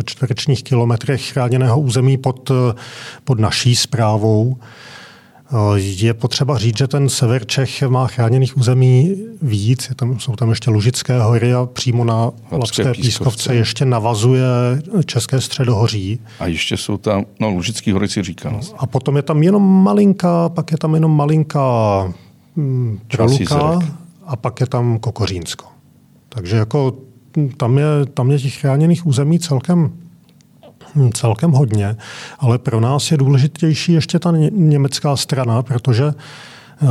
čtverečních 0.06 0.64
kilometrech 0.64 1.32
chráněného 1.32 1.80
území 1.80 2.18
pod, 2.18 2.52
eh, 2.52 2.74
pod 3.24 3.40
naší 3.40 3.76
zprávou. 3.76 4.58
Je 5.76 6.14
potřeba 6.14 6.58
říct, 6.58 6.78
že 6.78 6.88
ten 6.88 7.10
sever 7.10 7.46
Čech 7.46 7.82
má 7.84 8.08
chráněných 8.08 8.58
území 8.58 9.16
víc. 9.42 9.90
Je 9.90 9.96
tam, 9.96 10.20
jsou 10.20 10.36
tam 10.36 10.50
ještě 10.50 10.70
Lužické 10.70 11.22
hory 11.22 11.54
a 11.54 11.66
přímo 11.66 12.04
na 12.04 12.32
Lapské 12.52 12.84
pískovce. 12.84 13.02
pískovce 13.02 13.56
ještě 13.56 13.86
navazuje 13.86 14.44
České 15.06 15.42
středohoří. 15.42 16.20
A 16.40 16.48
ještě 16.48 16.78
jsou 16.78 16.98
tam, 16.98 17.26
no 17.40 17.50
Lužický 17.50 17.92
hory 17.92 18.08
si 18.08 18.24
říkal. 18.24 18.60
A 18.78 18.86
potom 18.88 19.16
je 19.16 19.22
tam 19.22 19.44
jenom 19.44 19.84
malinká, 19.84 20.50
pak 20.50 20.72
je 20.72 20.78
tam 20.78 20.94
jenom 20.94 21.16
malinká 21.18 22.14
hm, 22.58 23.00
Proluka 23.08 23.80
a 24.26 24.36
pak 24.36 24.60
je 24.60 24.68
tam 24.68 25.00
Kokořínsko. 25.00 25.66
Takže 26.30 26.58
jako 26.58 26.94
hm, 27.38 27.50
tam 27.58 27.78
je, 27.78 27.86
tam 28.14 28.32
je 28.32 28.40
těch 28.40 28.56
chráněných 28.56 29.06
území 29.06 29.40
celkem 29.40 29.92
celkem 31.14 31.52
hodně, 31.52 31.96
ale 32.40 32.58
pro 32.58 32.80
nás 32.80 33.12
je 33.12 33.18
důležitější 33.18 33.94
ještě 33.94 34.20
ta 34.20 34.32
německá 34.52 35.16
strana, 35.16 35.64
protože 35.64 36.04
eh, 36.08 36.86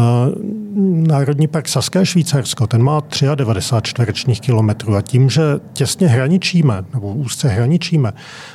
Národní 1.09 1.49
park 1.49 1.69
Saské 1.69 2.07
Švýcarsko, 2.07 2.67
ten 2.67 2.83
má 2.83 3.03
93 3.35 3.91
čtverečních 3.91 4.41
kilometrů 4.41 4.97
a 4.97 5.03
tím, 5.03 5.31
že 5.31 5.43
těsně 5.73 6.09
hraničíme, 6.09 6.85
nebo 6.95 7.15
úzce 7.15 7.49
hraničíme, 7.49 8.13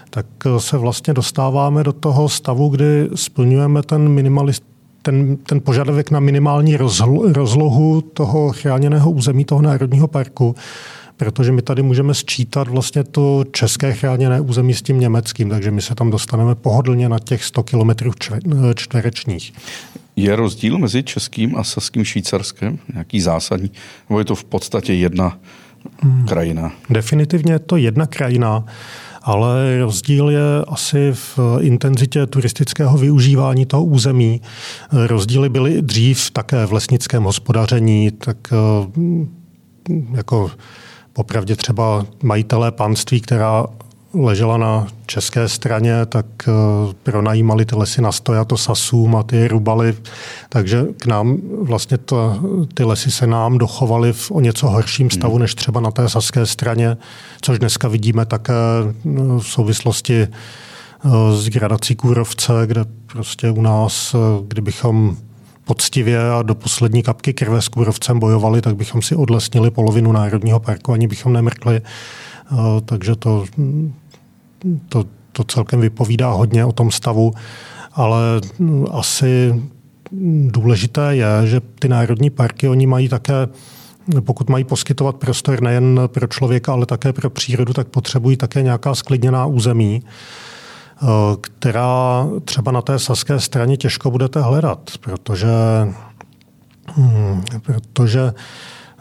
tak 0.09 0.25
eh, 0.45 0.59
se 0.59 0.77
vlastně 0.77 1.13
dostáváme 1.13 1.83
do 1.83 1.93
toho 1.93 2.29
stavu, 2.29 2.69
kdy 2.69 3.09
splňujeme 3.15 3.83
ten 3.83 4.09
minimalist, 4.09 4.63
ten, 5.01 5.37
ten 5.37 5.61
požadavek 5.61 6.11
na 6.11 6.19
minimální 6.19 6.77
rozlohu 7.33 8.01
toho 8.01 8.51
chráněného 8.51 9.11
území 9.11 9.45
toho 9.45 9.61
národního 9.61 10.07
parku 10.07 10.55
protože 11.17 11.51
my 11.51 11.61
tady 11.61 11.81
můžeme 11.81 12.13
sčítat 12.13 12.67
vlastně 12.67 13.03
to 13.03 13.43
české 13.51 13.93
chráněné 13.93 14.41
území 14.41 14.73
s 14.73 14.81
tím 14.81 14.99
německým, 14.99 15.49
takže 15.49 15.71
my 15.71 15.81
se 15.81 15.95
tam 15.95 16.09
dostaneme 16.11 16.55
pohodlně 16.55 17.09
na 17.09 17.19
těch 17.19 17.43
100 17.43 17.63
kilometrů 17.63 18.11
čtverečních. 18.75 19.53
Je 20.15 20.35
rozdíl 20.35 20.77
mezi 20.77 21.03
českým 21.03 21.55
a 21.55 21.63
saským 21.63 22.05
švýcarskem 22.05 22.79
nějaký 22.93 23.21
zásadní? 23.21 23.71
Nebo 24.09 24.19
je 24.19 24.25
to 24.25 24.35
v 24.35 24.43
podstatě 24.43 24.93
jedna 24.93 25.37
hmm. 26.01 26.25
krajina? 26.25 26.71
Definitivně 26.89 27.53
je 27.53 27.59
to 27.59 27.77
jedna 27.77 28.05
krajina 28.05 28.65
ale 29.27 29.79
rozdíl 29.79 30.29
je 30.29 30.41
asi 30.67 31.11
v 31.13 31.39
intenzitě 31.61 32.27
turistického 32.27 32.97
využívání 32.97 33.65
toho 33.65 33.83
území. 33.83 34.41
Rozdíly 34.91 35.49
byly 35.49 35.81
dřív 35.81 36.31
také 36.31 36.65
v 36.65 36.73
lesnickém 36.73 37.23
hospodaření, 37.23 38.11
tak 38.11 38.37
eh, 38.51 38.57
jako 40.13 40.51
Popravdě 41.17 41.55
třeba 41.55 42.05
majitelé 42.23 42.71
panství, 42.71 43.21
která 43.21 43.65
ležela 44.13 44.57
na 44.57 44.87
české 45.05 45.49
straně, 45.49 46.05
tak 46.05 46.25
eh, 46.47 46.51
pronajímali 47.03 47.65
ty 47.65 47.75
lesy 47.75 48.01
na 48.01 48.11
stojato 48.11 48.57
sasům 48.57 49.15
a 49.15 49.23
ty 49.23 49.47
rubaly. 49.47 49.95
Takže 50.49 50.85
k 50.97 51.05
nám 51.05 51.37
vlastně 51.61 51.97
to, 51.97 52.39
ty 52.73 52.83
lesy 52.83 53.11
se 53.11 53.27
nám 53.27 53.57
dochovaly 53.57 54.13
v 54.13 54.31
o 54.31 54.39
něco 54.39 54.67
horším 54.67 55.09
stavu, 55.09 55.33
hmm. 55.33 55.41
než 55.41 55.55
třeba 55.55 55.79
na 55.79 55.91
té 55.91 56.09
saské 56.09 56.45
straně, 56.45 56.97
což 57.41 57.59
dneska 57.59 57.87
vidíme 57.87 58.25
také 58.25 58.53
eh, 58.83 59.09
v 59.39 59.43
souvislosti 59.43 60.21
eh, 60.21 60.27
s 61.35 61.49
gradací 61.49 61.95
Kůrovce, 61.95 62.53
kde 62.65 62.85
prostě 63.05 63.51
u 63.51 63.61
nás, 63.61 64.15
kdybychom 64.47 65.17
poctivě 65.67 66.31
a 66.31 66.41
do 66.41 66.55
poslední 66.55 67.03
kapky 67.03 67.33
krve 67.33 67.61
s 67.61 67.67
kůrovcem 67.67 68.19
bojovali, 68.19 68.61
tak 68.61 68.75
bychom 68.75 69.01
si 69.01 69.15
odlesnili 69.15 69.71
polovinu 69.71 70.11
Národního 70.11 70.59
parku, 70.59 70.93
ani 70.93 71.07
bychom 71.07 71.33
nemrkli. 71.33 71.81
Eh, 71.81 72.55
takže 72.85 73.15
to, 73.15 73.45
to, 74.89 75.05
to 75.31 75.43
celkem 75.43 75.79
vypovídá 75.79 76.31
hodně 76.31 76.65
o 76.65 76.71
tom 76.71 76.91
stavu, 76.91 77.31
ale 77.93 78.17
asi 78.91 79.63
důležité 80.47 81.15
je, 81.15 81.27
že 81.45 81.61
ty 81.79 81.87
národní 81.87 82.29
parky, 82.29 82.67
oni 82.67 82.87
mají 82.87 83.09
také 83.09 83.47
pokud 84.19 84.49
mají 84.49 84.63
poskytovat 84.63 85.15
prostor 85.15 85.61
nejen 85.61 85.99
pro 86.07 86.27
člověka, 86.27 86.73
ale 86.73 86.85
také 86.85 87.13
pro 87.13 87.29
přírodu, 87.29 87.73
tak 87.73 87.87
potřebují 87.87 88.37
také 88.37 88.61
nějaká 88.61 88.95
sklidněná 88.95 89.45
území. 89.45 90.03
Eh, 91.03 91.07
která 91.41 92.27
třeba 92.45 92.71
na 92.71 92.81
té 92.81 92.99
saské 92.99 93.39
straně 93.39 93.77
těžko 93.77 94.11
budete 94.11 94.41
hledat, 94.41 94.91
protože, 95.01 95.47
hm, 96.97 97.41
protože 97.61 98.33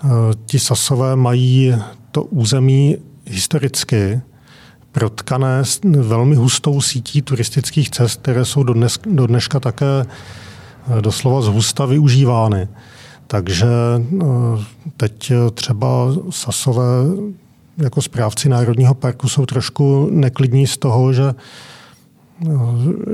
eh, 0.05 0.09
ti 0.47 0.59
sasové 0.59 1.17
mají 1.17 1.75
to 2.11 2.25
území 2.25 2.97
historicky 3.25 4.21
protkané 4.93 5.63
velmi 5.85 6.35
hustou 6.37 6.81
sítí 6.81 7.23
turistických 7.23 7.91
cest, 7.91 8.21
které 8.21 8.45
jsou 8.45 8.63
do, 8.63 8.73
dnes, 8.73 8.99
do 9.07 9.27
dneška 9.27 9.61
také 9.61 9.87
eh, 10.07 11.03
doslova 11.03 11.43
z 11.43 11.47
husta 11.47 11.87
využívány. 11.87 12.69
Takže 13.27 13.67
teď 14.97 15.33
třeba 15.55 16.09
Sasové 16.31 16.85
jako 17.79 18.03
správci 18.03 18.49
Národního 18.49 18.95
parku 18.95 19.29
jsou 19.29 19.47
trošku 19.47 20.09
neklidní 20.11 20.67
z 20.67 20.79
toho, 20.79 21.13
že 21.13 21.35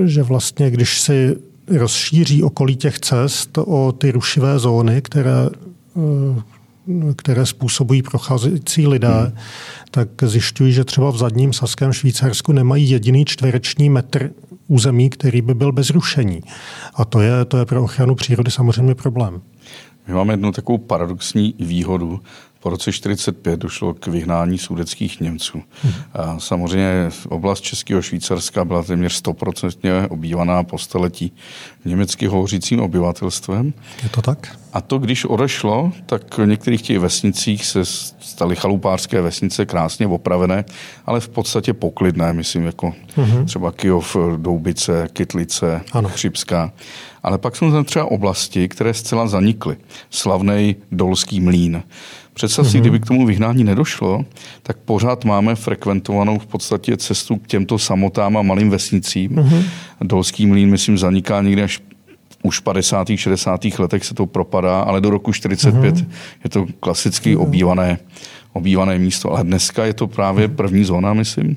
že 0.05 0.23
vlastně, 0.23 0.71
když 0.71 1.01
si 1.01 1.37
rozšíří 1.69 2.43
okolí 2.43 2.77
těch 2.77 3.01
cest 3.01 3.59
o 3.59 3.93
ty 3.93 4.11
rušivé 4.11 4.59
zóny, 4.59 5.03
které, 5.03 5.49
eh, 5.97 7.15
které 7.17 7.47
způsobují 7.47 8.03
procházející 8.03 8.87
lidé, 8.87 9.21
hmm. 9.21 9.33
tak 9.91 10.09
zjišťují, 10.23 10.73
že 10.73 10.85
třeba 10.85 11.11
v 11.11 11.17
zadním 11.17 11.53
Saském 11.53 11.93
Švýcarsku 11.93 12.53
nemají 12.53 12.91
jediný 12.91 13.25
čtvereční 13.25 13.91
metr 13.91 14.31
území, 14.69 15.11
který 15.11 15.43
by 15.43 15.55
byl 15.55 15.73
bez 15.73 15.91
rušení. 15.91 16.43
A 16.95 17.05
to 17.05 17.21
je, 17.21 17.45
to 17.45 17.59
je 17.59 17.67
pro 17.67 17.85
ochranu 17.85 18.15
přírody 18.15 18.51
samozřejmě 18.51 18.95
problém. 18.95 19.41
My 20.09 20.15
máme 20.15 20.33
jednu 20.33 20.53
takovou 20.53 20.79
paradoxní 20.79 21.55
výhodu. 21.59 22.21
Po 22.63 22.71
roce 22.71 22.93
45 22.93 23.61
došlo 23.61 23.95
k 23.95 24.07
vyhnání 24.07 24.59
sudeckých 24.59 25.21
Němců. 25.21 25.63
Hmm. 25.83 25.93
A 26.13 26.39
samozřejmě 26.39 27.09
oblast 27.29 27.61
Českého 27.61 28.03
Švýcarska 28.03 28.65
byla 28.65 28.83
téměř 28.83 29.23
100% 29.23 30.07
obývaná 30.11 30.63
po 30.63 30.79
staletí 30.79 31.33
německy 31.85 32.27
hovořícím 32.27 32.81
obyvatelstvem. 32.81 33.73
Je 34.03 34.09
to 34.09 34.23
tak? 34.23 34.59
A 34.73 34.81
to, 34.81 34.99
když 34.99 35.25
odešlo, 35.25 35.93
tak 36.07 36.39
v 36.39 36.47
některých 36.47 36.83
těch 36.83 36.99
vesnicích 36.99 37.67
se 37.67 37.85
staly 38.21 38.57
chalupářské 38.57 39.21
vesnice 39.21 39.67
krásně 39.67 40.07
opravené, 40.07 40.65
ale 41.07 41.21
v 41.21 41.29
podstatě 41.29 41.75
poklidné, 41.75 42.33
myslím, 42.33 42.65
jako 42.65 42.95
hmm. 43.17 43.47
třeba 43.47 43.73
Kyjov, 43.73 44.17
Doubice, 44.37 45.09
Kytlice, 45.13 45.81
ano. 45.93 46.09
Chřipská. 46.09 46.73
Ale 47.23 47.39
pak 47.39 47.57
jsou 47.57 47.73
tam 47.73 47.85
třeba 47.85 48.05
oblasti, 48.05 48.69
které 48.69 48.95
zcela 48.95 49.29
zanikly. 49.29 49.77
Slavný 50.11 50.77
Dolský 50.93 51.41
mlín. 51.41 51.83
Představ 52.35 52.69
si, 52.69 52.77
mm-hmm. 52.77 52.81
kdyby 52.81 53.01
k 53.01 53.07
tomu 53.07 53.27
vyhnání 53.27 53.65
nedošlo, 53.65 54.25
tak 54.63 54.77
pořád 54.77 55.25
máme 55.25 55.55
frekventovanou 55.55 56.39
v 56.39 56.47
podstatě 56.47 56.97
cestu 56.97 57.37
k 57.37 57.47
těmto 57.47 57.79
samotám 57.79 58.37
a 58.37 58.43
malým 58.43 58.71
vesnicím. 58.71 59.31
Mm-hmm. 59.31 59.65
Dolský 60.01 60.47
mlín, 60.47 60.71
myslím, 60.71 60.99
zaniká 60.99 61.43
někdy 61.43 61.63
až 61.63 61.83
už 62.43 62.59
v 62.59 62.63
50. 62.63 63.09
60. 63.17 63.61
letech 63.79 64.05
se 64.05 64.15
to 64.15 64.27
propadá, 64.27 64.81
ale 64.81 65.01
do 65.01 65.11
roku 65.11 65.33
45 65.33 65.95
mm-hmm. 65.95 66.07
je 66.45 66.51
to 66.51 66.67
klasicky 66.81 67.37
obývané, 67.37 67.99
obývané 68.53 68.99
místo. 68.99 69.31
Ale 69.31 69.45
dneska 69.45 69.85
je 69.85 69.95
to 69.95 70.07
právě 70.07 70.49
první 70.49 70.85
zóna, 70.85 71.15
myslím. 71.15 71.57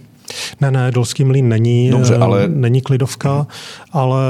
Ne, 0.61 0.71
ne, 0.71 0.91
Dolský 0.91 1.23
mlín 1.23 1.49
není, 1.49 1.89
Dobře, 1.89 2.15
ale... 2.15 2.47
není 2.47 2.81
klidovka, 2.81 3.47
ale 3.91 4.21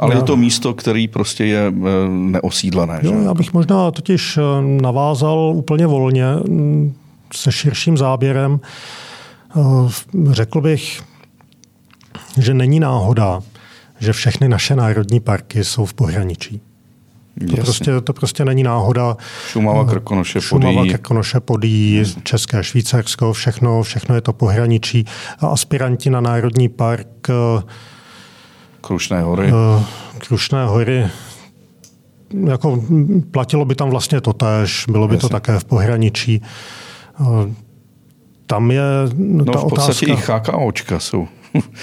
ale 0.00 0.14
je 0.14 0.22
to 0.22 0.36
místo, 0.36 0.74
který 0.74 1.08
prostě 1.08 1.44
je 1.44 1.66
eh, 1.66 2.08
neosídlené. 2.08 3.00
Jo, 3.02 3.12
že? 3.18 3.24
Já 3.24 3.34
bych 3.34 3.52
možná 3.52 3.90
totiž 3.90 4.36
eh, 4.36 4.42
navázal 4.82 5.52
úplně 5.56 5.86
volně 5.86 6.24
mm, 6.34 6.94
se 7.34 7.52
širším 7.52 7.96
záběrem. 7.96 8.60
Eh, 9.56 9.60
řekl 10.30 10.60
bych, 10.60 11.02
že 12.38 12.54
není 12.54 12.80
náhoda, 12.80 13.40
že 13.98 14.12
všechny 14.12 14.48
naše 14.48 14.76
národní 14.76 15.20
parky 15.20 15.64
jsou 15.64 15.84
v 15.84 15.94
pohraničí. 15.94 16.60
To 17.50 17.56
prostě, 17.56 18.00
to 18.00 18.12
prostě 18.12 18.44
není 18.44 18.62
náhoda. 18.62 19.16
Šumava, 19.48 19.84
Krkonoše, 19.84 20.40
Šumava, 20.40 20.80
Podí. 20.80 20.90
Krkonoše, 20.90 21.40
Podí, 21.40 22.02
České, 22.22 22.64
Švýcarsko, 22.64 23.32
všechno, 23.32 23.82
všechno 23.82 24.14
je 24.14 24.20
to 24.20 24.32
pohraničí. 24.32 25.04
A 25.40 25.46
aspiranti 25.46 26.10
na 26.10 26.20
Národní 26.20 26.68
park 26.68 27.28
Krušné 28.80 29.22
hory. 29.22 29.52
Uh, 29.52 29.84
Krušné 30.18 30.66
hory 30.66 31.10
jako 32.46 32.84
platilo 33.30 33.64
by 33.64 33.74
tam 33.74 33.90
vlastně 33.90 34.20
to 34.20 34.32
tež, 34.32 34.84
bylo 34.90 35.08
by 35.08 35.14
Jasně. 35.14 35.28
to 35.28 35.32
také 35.32 35.58
v 35.58 35.64
pohraničí. 35.64 36.42
Uh, 37.20 37.26
tam 38.46 38.70
je 38.70 38.82
no, 39.14 39.44
ta 39.44 39.58
v 39.58 39.64
podstatě 39.64 40.06
otázka... 40.06 40.12
i 40.12 40.16
chákaočka 40.16 41.00
jsou. 41.00 41.28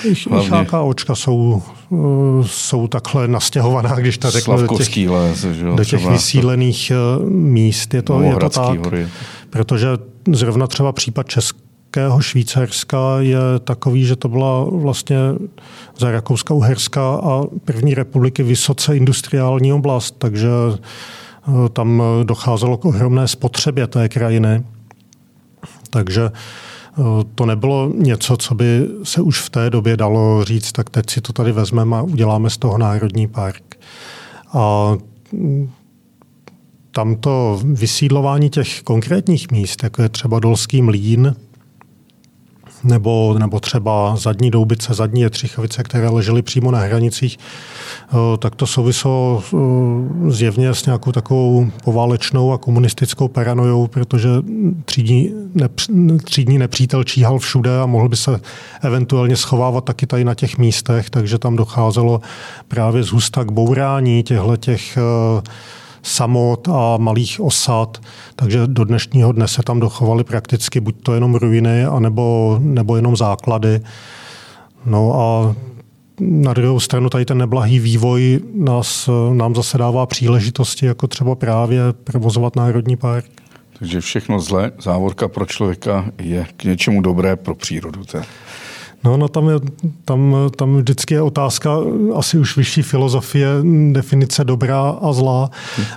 I 0.05 0.15
chákaočka 0.47 1.15
jsou, 1.15 1.63
uh, 1.89 2.45
jsou 2.45 2.87
takhle 2.87 3.27
nastěhovaná, 3.27 3.95
když 3.95 4.17
to 4.17 4.31
řeknu, 4.31 4.57
do 4.57 4.67
těch, 4.77 5.09
les, 5.09 5.43
že 5.43 5.65
jo, 5.65 5.75
do 5.75 5.83
těch 5.83 6.09
vysílených 6.09 6.91
míst. 7.29 7.93
Je 7.93 8.01
to, 8.01 8.21
je 8.21 8.35
to 8.35 8.49
tak, 8.49 8.85
hory. 8.85 9.07
protože 9.49 9.87
zrovna 10.31 10.67
třeba 10.67 10.91
případ 10.91 11.27
Česk, 11.27 11.57
Rakouského 11.97 12.21
Švýcarska 12.21 13.19
je 13.19 13.39
takový, 13.63 14.05
že 14.05 14.15
to 14.15 14.29
byla 14.29 14.63
vlastně 14.63 15.17
za 15.97 16.11
Rakouska-Uherska 16.11 17.19
a 17.23 17.43
první 17.65 17.93
republiky 17.93 18.43
vysoce 18.43 18.97
industriální 18.97 19.73
oblast, 19.73 20.15
takže 20.17 20.49
eh, 20.77 21.69
tam 21.69 22.03
docházelo 22.23 22.77
k 22.77 22.85
ohromné 22.85 23.27
spotřebě 23.27 23.87
té 23.87 24.09
krajiny. 24.09 24.63
Takže 25.89 26.29
eh, 26.31 27.01
to 27.35 27.45
nebylo 27.45 27.91
něco, 27.95 28.37
co 28.37 28.55
by 28.55 28.87
se 29.03 29.21
už 29.21 29.39
v 29.39 29.49
té 29.49 29.69
době 29.69 29.97
dalo 29.97 30.43
říct, 30.43 30.71
tak 30.71 30.89
teď 30.89 31.09
si 31.09 31.21
to 31.21 31.33
tady 31.33 31.51
vezmeme 31.51 31.97
a 31.97 32.01
uděláme 32.01 32.49
z 32.49 32.57
toho 32.57 32.77
národní 32.77 33.27
park. 33.27 33.75
A 34.53 34.93
mm, 35.31 35.69
tamto 36.91 37.59
vysídlování 37.63 38.49
těch 38.49 38.83
konkrétních 38.83 39.51
míst, 39.51 39.83
jako 39.83 40.01
je 40.01 40.09
třeba 40.09 40.39
Dolský 40.39 40.81
mlín, 40.81 41.35
nebo, 42.83 43.35
nebo 43.39 43.59
třeba 43.59 44.15
zadní 44.15 44.51
doubice, 44.51 44.93
zadní 44.93 45.21
jetřichovice, 45.21 45.83
které 45.83 46.09
ležely 46.09 46.41
přímo 46.41 46.71
na 46.71 46.79
hranicích, 46.79 47.37
eh, 48.09 48.37
tak 48.37 48.55
to 48.55 48.67
souvislo 48.67 49.43
eh, 49.43 49.57
zjevně 50.31 50.73
s 50.73 50.85
nějakou 50.85 51.11
takovou 51.11 51.67
poválečnou 51.83 52.53
a 52.53 52.57
komunistickou 52.57 53.27
paranojou, 53.27 53.87
protože 53.87 54.29
třídní, 54.85 55.31
nepř, 55.53 55.89
třídní 56.23 56.57
nepřítel 56.57 57.03
číhal 57.03 57.39
všude 57.39 57.79
a 57.79 57.85
mohl 57.85 58.09
by 58.09 58.15
se 58.15 58.39
eventuálně 58.81 59.35
schovávat 59.35 59.83
taky 59.83 60.07
tady 60.07 60.23
na 60.23 60.35
těch 60.35 60.57
místech, 60.57 61.09
takže 61.09 61.39
tam 61.39 61.55
docházelo 61.55 62.21
právě 62.67 63.03
z 63.03 63.07
husta 63.07 63.43
k 63.43 63.51
bourání 63.51 64.23
těchto 64.23 64.57
těch 64.57 64.97
uh, 64.97 65.41
samot 66.07 66.67
a 66.67 66.97
malých 66.97 67.39
osad, 67.41 68.01
takže 68.35 68.67
do 68.67 68.83
dnešního 68.83 69.31
dne 69.31 69.47
se 69.47 69.63
tam 69.63 69.79
dochovaly 69.79 70.23
prakticky 70.23 70.79
buď 70.79 70.95
to 71.03 71.13
jenom 71.13 71.35
ruiny, 71.35 71.85
anebo, 71.85 72.57
nebo 72.61 72.95
jenom 72.95 73.15
základy. 73.15 73.81
No 74.85 75.13
a 75.21 75.55
na 76.19 76.53
druhou 76.53 76.79
stranu 76.79 77.09
tady 77.09 77.25
ten 77.25 77.37
neblahý 77.37 77.79
vývoj 77.79 78.39
nás, 78.53 79.09
nám 79.33 79.55
zase 79.55 79.77
dává 79.77 80.05
příležitosti, 80.05 80.85
jako 80.85 81.07
třeba 81.07 81.35
právě 81.35 81.81
provozovat 82.03 82.55
Národní 82.55 82.95
park. 82.95 83.25
Takže 83.79 84.01
všechno 84.01 84.39
zlé, 84.39 84.71
závorka 84.81 85.27
pro 85.27 85.45
člověka 85.45 86.05
je 86.17 86.45
k 86.57 86.63
něčemu 86.63 87.01
dobré 87.01 87.35
pro 87.35 87.55
přírodu. 87.55 88.03
To 88.03 88.17
No, 89.03 89.17
no 89.17 89.27
tam, 89.27 89.49
je, 89.49 89.55
tam, 90.05 90.35
tam 90.55 90.77
vždycky 90.77 91.13
je 91.13 91.21
otázka 91.21 91.71
asi 92.15 92.37
už 92.37 92.57
vyšší 92.57 92.81
filozofie, 92.81 93.47
definice 93.91 94.43
dobrá 94.43 94.89
a 94.89 95.13
zlá, 95.13 95.49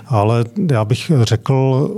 ale 0.05 0.45
já 0.71 0.85
bych 0.85 1.11
řekl, 1.21 1.89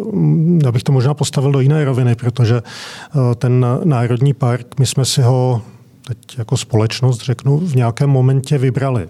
já 0.63 0.71
bych 0.71 0.83
to 0.83 0.91
možná 0.91 1.13
postavil 1.13 1.51
do 1.51 1.59
jiné 1.59 1.85
roviny, 1.85 2.15
protože 2.15 2.61
eh, 2.61 3.35
ten 3.35 3.65
národní 3.83 4.33
park, 4.33 4.79
my 4.79 4.85
jsme 4.85 5.05
si 5.05 5.21
ho 5.21 5.61
teď 6.07 6.17
jako 6.37 6.57
společnost, 6.57 7.21
řeknu, 7.21 7.57
v 7.57 7.75
nějakém 7.75 8.09
momentě 8.09 8.57
vybrali. 8.57 9.07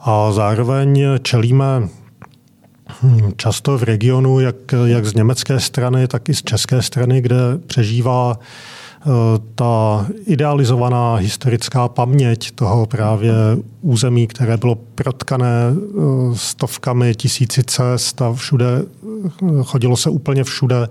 A 0.00 0.32
zároveň 0.32 1.04
čelíme 1.22 1.88
hm, 3.02 3.32
často 3.36 3.78
v 3.78 3.82
regionu, 3.82 4.40
jak, 4.40 4.56
jak 4.84 5.06
z 5.06 5.14
německé 5.14 5.60
strany, 5.60 6.08
tak 6.08 6.28
i 6.28 6.34
z 6.34 6.42
české 6.42 6.82
strany, 6.82 7.20
kde 7.20 7.36
přežívá 7.66 8.38
Eh, 8.38 8.38
ta 9.54 10.06
idealizovaná 10.26 11.14
historická 11.14 11.88
paměť 11.88 12.50
toho 12.50 12.86
právě 12.86 13.32
území, 13.80 14.26
které 14.26 14.56
bylo 14.56 14.74
protkané 14.74 15.72
eh, 15.72 16.00
stovkami 16.34 17.14
tisíci 17.14 17.64
cest 17.64 18.22
a 18.22 18.32
všude, 18.32 18.66
eh, 18.82 19.48
chodilo 19.62 19.96
se 19.96 20.10
úplně 20.10 20.44
všude, 20.44 20.88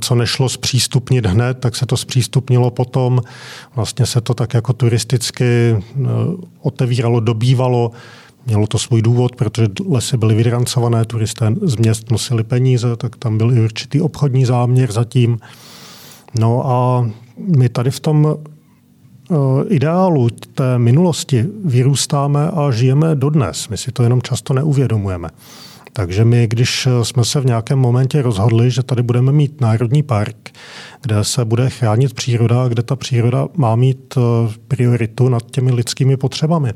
co 0.00 0.14
nešlo 0.14 0.48
zpřístupnit 0.48 1.26
hned, 1.26 1.58
tak 1.58 1.76
se 1.76 1.86
to 1.86 1.96
zpřístupnilo 1.96 2.70
potom. 2.70 3.20
Vlastně 3.76 4.06
se 4.06 4.20
to 4.20 4.34
tak 4.34 4.54
jako 4.54 4.72
turisticky 4.72 5.76
otevíralo, 6.62 7.20
dobývalo. 7.20 7.90
Mělo 8.46 8.66
to 8.66 8.78
svůj 8.78 9.02
důvod, 9.02 9.36
protože 9.36 9.68
lesy 9.88 10.16
byly 10.16 10.34
vydrancované, 10.34 11.04
turisté 11.04 11.54
z 11.62 11.76
měst 11.76 12.10
nosili 12.10 12.44
peníze, 12.44 12.96
tak 12.96 13.16
tam 13.16 13.38
byl 13.38 13.52
i 13.52 13.60
určitý 13.60 14.00
obchodní 14.00 14.44
záměr 14.44 14.92
zatím. 14.92 15.38
No 16.38 16.66
a 16.66 17.10
my 17.36 17.68
tady 17.68 17.90
v 17.90 18.00
tom 18.00 18.36
eh, 18.36 19.34
ideálu 19.68 20.28
té 20.30 20.78
minulosti 20.78 21.46
vyrůstáme 21.64 22.50
a 22.50 22.70
žijeme 22.70 23.14
dodnes. 23.14 23.68
My 23.68 23.76
si 23.76 23.92
to 23.92 24.02
jenom 24.02 24.22
často 24.22 24.54
neuvědomujeme. 24.54 25.28
Takže 25.92 26.24
my, 26.24 26.46
když 26.46 26.88
jsme 27.02 27.24
se 27.24 27.40
v 27.40 27.46
nějakém 27.46 27.78
momentě 27.78 28.22
rozhodli, 28.22 28.70
že 28.70 28.82
tady 28.82 29.02
budeme 29.02 29.32
mít 29.32 29.60
národní 29.60 30.02
park, 30.02 30.50
kde 31.02 31.24
se 31.24 31.44
bude 31.44 31.70
chránit 31.70 32.14
příroda, 32.14 32.68
kde 32.68 32.82
ta 32.82 32.96
příroda 32.96 33.48
má 33.56 33.76
mít 33.76 34.14
eh, 34.16 34.20
prioritu 34.68 35.28
nad 35.28 35.50
těmi 35.50 35.72
lidskými 35.72 36.16
potřebami, 36.16 36.72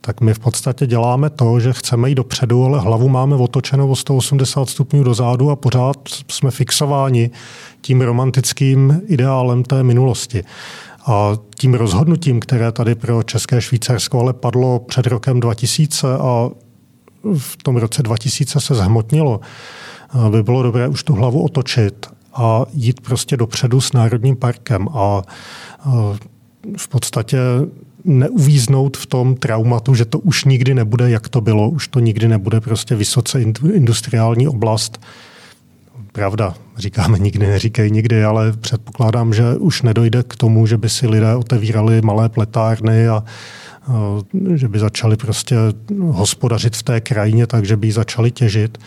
tak 0.00 0.20
my 0.20 0.34
v 0.34 0.38
podstatě 0.38 0.86
děláme 0.86 1.30
to, 1.30 1.60
že 1.60 1.72
chceme 1.72 2.08
jít 2.08 2.14
dopředu, 2.14 2.64
ale 2.64 2.80
hlavu 2.80 3.08
máme 3.08 3.36
otočenou 3.36 3.88
o 3.88 3.96
180 3.96 4.68
stupňů 4.68 5.04
dozadu 5.04 5.50
a 5.50 5.56
pořád 5.56 5.96
jsme 6.30 6.50
fixováni 6.50 7.30
tím 7.80 8.00
romantickým 8.00 9.02
ideálem 9.06 9.62
té 9.62 9.82
minulosti. 9.82 10.44
A 11.06 11.32
tím 11.54 11.74
rozhodnutím, 11.74 12.40
které 12.40 12.72
tady 12.72 12.94
pro 12.94 13.22
České 13.22 13.60
Švýcarsko 13.60 14.20
ale 14.20 14.32
padlo 14.32 14.78
před 14.78 15.06
rokem 15.06 15.40
2000 15.40 16.14
a 16.18 16.50
v 17.38 17.56
tom 17.62 17.76
roce 17.76 18.02
2000 18.02 18.60
se 18.60 18.74
zhmotnilo, 18.74 19.40
by 20.30 20.42
bylo 20.42 20.62
dobré 20.62 20.88
už 20.88 21.04
tu 21.04 21.14
hlavu 21.14 21.44
otočit 21.44 22.06
a 22.34 22.64
jít 22.72 23.00
prostě 23.00 23.36
dopředu 23.36 23.80
s 23.80 23.92
Národním 23.92 24.36
parkem 24.36 24.88
a 24.88 25.22
v 26.76 26.88
podstatě 26.88 27.38
neuvíznout 28.04 28.96
v 28.96 29.06
tom 29.06 29.34
traumatu, 29.34 29.94
že 29.94 30.04
to 30.04 30.18
už 30.18 30.44
nikdy 30.44 30.74
nebude, 30.74 31.10
jak 31.10 31.28
to 31.28 31.40
bylo, 31.40 31.70
už 31.70 31.88
to 31.88 32.00
nikdy 32.00 32.28
nebude 32.28 32.60
prostě 32.60 32.94
vysoce 32.94 33.42
industriální 33.72 34.48
oblast. 34.48 35.00
pravda, 36.12 36.54
říkáme 36.78 37.18
nikdy, 37.18 37.46
neříkej 37.46 37.90
nikdy, 37.90 38.24
ale 38.24 38.52
předpokládám, 38.52 39.34
že 39.34 39.54
už 39.54 39.82
nedojde 39.82 40.22
k 40.22 40.36
tomu, 40.36 40.66
že 40.66 40.78
by 40.78 40.88
si 40.88 41.06
lidé 41.06 41.34
otevírali 41.34 42.02
malé 42.02 42.28
pletárny 42.28 43.08
a 43.08 43.24
že 44.54 44.68
by 44.68 44.78
začali 44.78 45.16
prostě 45.16 45.56
hospodařit 46.00 46.76
v 46.76 46.82
té 46.82 47.00
krajině, 47.00 47.46
takže 47.46 47.76
by 47.76 47.86
ji 47.86 47.92
začali 47.92 48.30
těžit. 48.30 48.78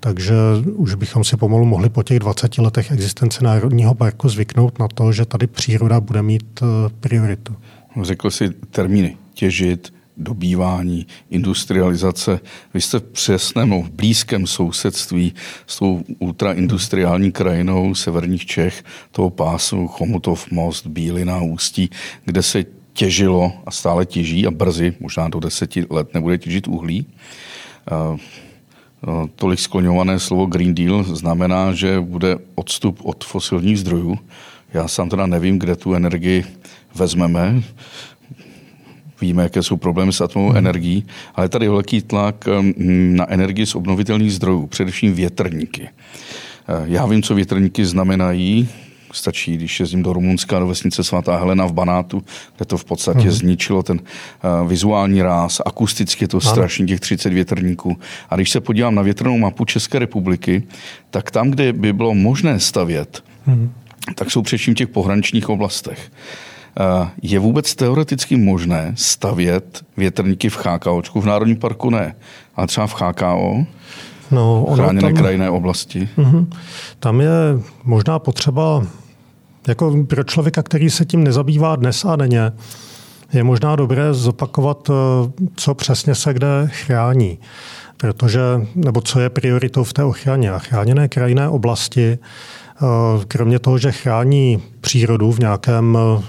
Takže 0.00 0.34
už 0.74 0.94
bychom 0.94 1.24
si 1.24 1.36
pomalu 1.36 1.64
mohli 1.64 1.88
po 1.88 2.02
těch 2.02 2.18
20 2.18 2.58
letech 2.58 2.92
existence 2.92 3.44
Národního 3.44 3.94
parku 3.94 4.28
zvyknout 4.28 4.78
na 4.78 4.88
to, 4.88 5.12
že 5.12 5.24
tady 5.24 5.46
příroda 5.46 6.00
bude 6.00 6.22
mít 6.22 6.60
eh, 6.62 6.66
prioritu. 7.00 7.56
Řekl 8.02 8.30
si 8.30 8.50
termíny 8.50 9.16
těžit, 9.34 9.94
dobývání, 10.16 11.06
industrializace. 11.30 12.40
Vy 12.74 12.80
jste 12.80 12.98
v 12.98 13.02
přesném, 13.02 13.82
v 13.82 13.90
blízkém 13.90 14.46
sousedství 14.46 15.34
s 15.66 15.78
tou 15.78 16.02
ultraindustriální 16.18 17.32
krajinou 17.32 17.94
severních 17.94 18.46
Čech, 18.46 18.84
toho 19.10 19.30
pásu 19.30 19.86
Chomutov, 19.88 20.50
Most, 20.50 20.86
Bílina, 20.86 21.42
Ústí, 21.42 21.90
kde 22.24 22.42
se 22.42 22.64
těžilo 22.92 23.52
a 23.66 23.70
stále 23.70 24.06
těží 24.06 24.46
a 24.46 24.50
brzy, 24.50 24.94
možná 25.00 25.28
do 25.28 25.40
deseti 25.40 25.86
let, 25.90 26.14
nebude 26.14 26.38
těžit 26.38 26.68
uhlí. 26.68 27.06
Tolik 29.34 29.58
skloňované 29.60 30.18
slovo 30.18 30.46
Green 30.46 30.74
Deal 30.74 31.02
znamená, 31.02 31.72
že 31.72 32.00
bude 32.00 32.36
odstup 32.54 33.00
od 33.02 33.24
fosilních 33.24 33.78
zdrojů. 33.78 34.18
Já 34.74 34.88
sám 34.88 35.08
teda 35.08 35.26
nevím, 35.26 35.58
kde 35.58 35.76
tu 35.76 35.94
energii 35.94 36.44
vezmeme. 36.94 37.62
Víme, 39.20 39.42
jaké 39.42 39.62
jsou 39.62 39.76
problémy 39.76 40.12
s 40.12 40.20
atomovou 40.20 40.50
hmm. 40.50 40.58
energií, 40.58 41.06
ale 41.34 41.48
tady 41.48 41.64
je 41.64 41.70
velký 41.70 42.02
tlak 42.02 42.48
na 42.76 43.30
energii 43.30 43.66
z 43.66 43.74
obnovitelných 43.74 44.32
zdrojů, 44.32 44.66
především 44.66 45.14
větrníky. 45.14 45.88
Já 46.84 47.06
vím, 47.06 47.22
co 47.22 47.34
větrníky 47.34 47.84
znamenají, 47.84 48.68
Stačí, 49.12 49.56
když 49.56 49.80
jezdím 49.80 50.02
do 50.02 50.12
Rumunska, 50.12 50.58
do 50.58 50.66
vesnice 50.66 51.04
svatá 51.04 51.36
Helena 51.36 51.66
v 51.66 51.72
Banátu, 51.72 52.24
kde 52.56 52.64
to 52.64 52.78
v 52.78 52.84
podstatě 52.84 53.18
uh-huh. 53.18 53.30
zničilo 53.30 53.82
ten 53.82 54.00
uh, 54.00 54.68
vizuální 54.68 55.22
ráz, 55.22 55.60
akusticky 55.66 56.24
je 56.24 56.28
to 56.28 56.40
strašně 56.40 56.86
těch 56.86 57.00
30 57.00 57.32
větrníků. 57.32 57.96
A 58.30 58.36
když 58.36 58.50
se 58.50 58.60
podívám 58.60 58.94
na 58.94 59.02
větrnou 59.02 59.38
mapu 59.38 59.64
České 59.64 59.98
republiky, 59.98 60.62
tak 61.10 61.30
tam, 61.30 61.50
kde 61.50 61.72
by 61.72 61.92
bylo 61.92 62.14
možné 62.14 62.60
stavět, 62.60 63.22
uh-huh. 63.48 63.68
tak 64.14 64.30
jsou 64.30 64.42
především 64.42 64.74
v 64.74 64.76
těch 64.76 64.88
pohraničních 64.88 65.48
oblastech. 65.48 66.12
Uh, 66.80 67.08
je 67.22 67.38
vůbec 67.38 67.74
teoreticky 67.74 68.36
možné 68.36 68.92
stavět 68.96 69.84
větrníky 69.96 70.48
v 70.48 70.66
HKOčku, 70.66 71.20
v 71.20 71.26
Národním 71.26 71.56
parku 71.56 71.90
ne, 71.90 72.14
ale 72.56 72.66
třeba 72.66 72.86
v 72.86 72.94
HKO? 72.94 73.64
No, 74.30 74.66
chráněné 74.74 75.00
tam, 75.00 75.14
krajinné 75.14 75.50
oblasti. 75.50 76.08
Uh-huh. 76.18 76.46
Tam 76.98 77.20
je 77.20 77.30
možná 77.84 78.18
potřeba 78.18 78.82
jako 79.68 80.04
pro 80.04 80.24
člověka, 80.24 80.62
který 80.62 80.90
se 80.90 81.04
tím 81.04 81.24
nezabývá 81.24 81.76
dnes 81.76 82.04
a 82.04 82.16
denně, 82.16 82.52
je 83.32 83.44
možná 83.44 83.76
dobré 83.76 84.14
zopakovat, 84.14 84.90
eh, 84.90 85.32
co 85.56 85.74
přesně 85.74 86.14
se 86.14 86.34
kde 86.34 86.48
chrání. 86.66 87.38
Protože, 87.96 88.40
nebo 88.74 89.00
co 89.00 89.20
je 89.20 89.30
prioritou 89.30 89.84
v 89.84 89.92
té 89.92 90.04
ochraně. 90.04 90.52
A 90.52 90.58
chráněné 90.58 91.08
krajinné 91.08 91.48
oblasti, 91.48 92.18
eh, 92.18 92.84
kromě 93.28 93.58
toho, 93.58 93.78
že 93.78 93.92
chrání 93.92 94.62
přírodu 94.80 95.32
v 95.32 95.38
nějakém, 95.38 95.98
eh, 96.00 96.22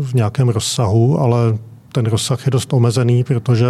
v 0.00 0.14
nějakém 0.14 0.48
rozsahu, 0.48 1.20
ale 1.20 1.58
ten 1.92 2.06
rozsah 2.06 2.46
je 2.46 2.50
dost 2.50 2.72
omezený, 2.72 3.24
protože 3.24 3.66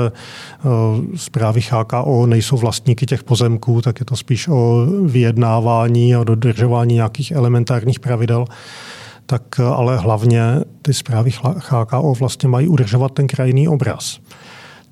zprávy 1.17 1.61
HKO 1.71 2.27
nejsou 2.27 2.57
vlastníky 2.57 3.07
těch 3.07 3.25
pozemků, 3.25 3.83
tak 3.83 4.01
je 4.01 4.07
to 4.07 4.17
spíš 4.17 4.49
o 4.49 4.87
vyjednávání 5.07 6.15
a 6.15 6.25
dodržování 6.25 6.95
nějakých 6.95 7.31
elementárních 7.31 8.01
pravidel. 8.01 8.45
Tak 9.27 9.43
eh, 9.59 9.63
ale 9.65 9.99
hlavně 9.99 10.43
ty 10.83 10.95
zprávy 10.95 11.31
HKO 11.57 12.15
vlastně 12.19 12.49
mají 12.49 12.69
udržovat 12.69 13.13
ten 13.13 13.27
krajinný 13.27 13.69
obraz, 13.69 14.21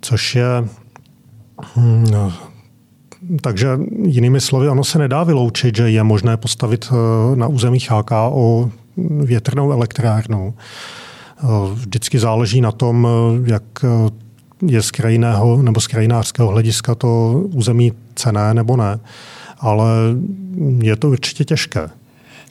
což 0.01 0.35
je 0.35 0.65
hm, 1.77 2.07
no, 2.11 2.33
takže 3.43 3.79
jinými 4.05 4.41
slovy, 4.41 4.69
ono 4.69 4.85
se 4.85 4.99
nedá 4.99 5.25
vyloučit, 5.25 5.77
že 5.77 5.91
je 5.91 6.03
možné 6.03 6.37
postavit 6.37 6.89
eh, 6.93 7.37
na 7.37 7.47
území 7.47 7.79
HKO 7.89 8.71
větrnou 8.97 9.73
elektrárnu. 9.73 10.55
Eh, 10.55 11.47
vždycky 11.75 12.19
záleží 12.19 12.61
na 12.61 12.73
tom, 12.73 13.09
jak 13.45 13.63
je 14.67 14.83
z 14.83 14.91
krajinného 14.91 15.63
nebo 15.63 15.81
z 15.81 15.87
krajinářského 15.87 16.49
hlediska 16.49 16.95
to 16.95 17.41
území 17.53 17.93
cené 18.15 18.55
nebo 18.55 18.77
ne. 18.77 19.01
Ale 19.59 19.89
je 20.83 20.97
to 20.97 21.09
určitě 21.09 21.45
těžké. 21.45 21.91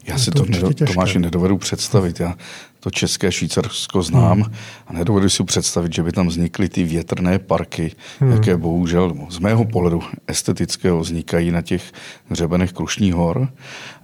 Já 0.08 0.18
si 0.18 0.32
to, 0.32 0.44
to 0.44 0.52
nedo, 0.52 0.74
Tomáši 0.74 1.20
nedovedu 1.20 1.58
představit. 1.58 2.20
Já 2.20 2.36
to 2.80 2.92
české 2.92 3.32
Švýcarsko 3.32 4.04
znám 4.04 4.42
hmm. 4.42 4.54
a 4.88 4.94
nedovedu 4.94 5.30
si 5.30 5.44
představit, 5.44 5.94
že 5.94 6.04
by 6.04 6.12
tam 6.12 6.28
vznikly 6.28 6.70
ty 6.70 6.84
větrné 6.84 7.40
parky, 7.40 7.92
hmm. 8.20 8.32
jaké 8.32 8.58
bohužel 8.58 9.16
z 9.30 9.40
mého 9.40 9.66
pohledu 9.66 10.02
estetického 10.28 11.00
vznikají 11.00 11.52
na 11.52 11.62
těch 11.62 11.92
hřebenech 12.30 12.74
Krušní 12.74 13.12
hor. 13.12 13.50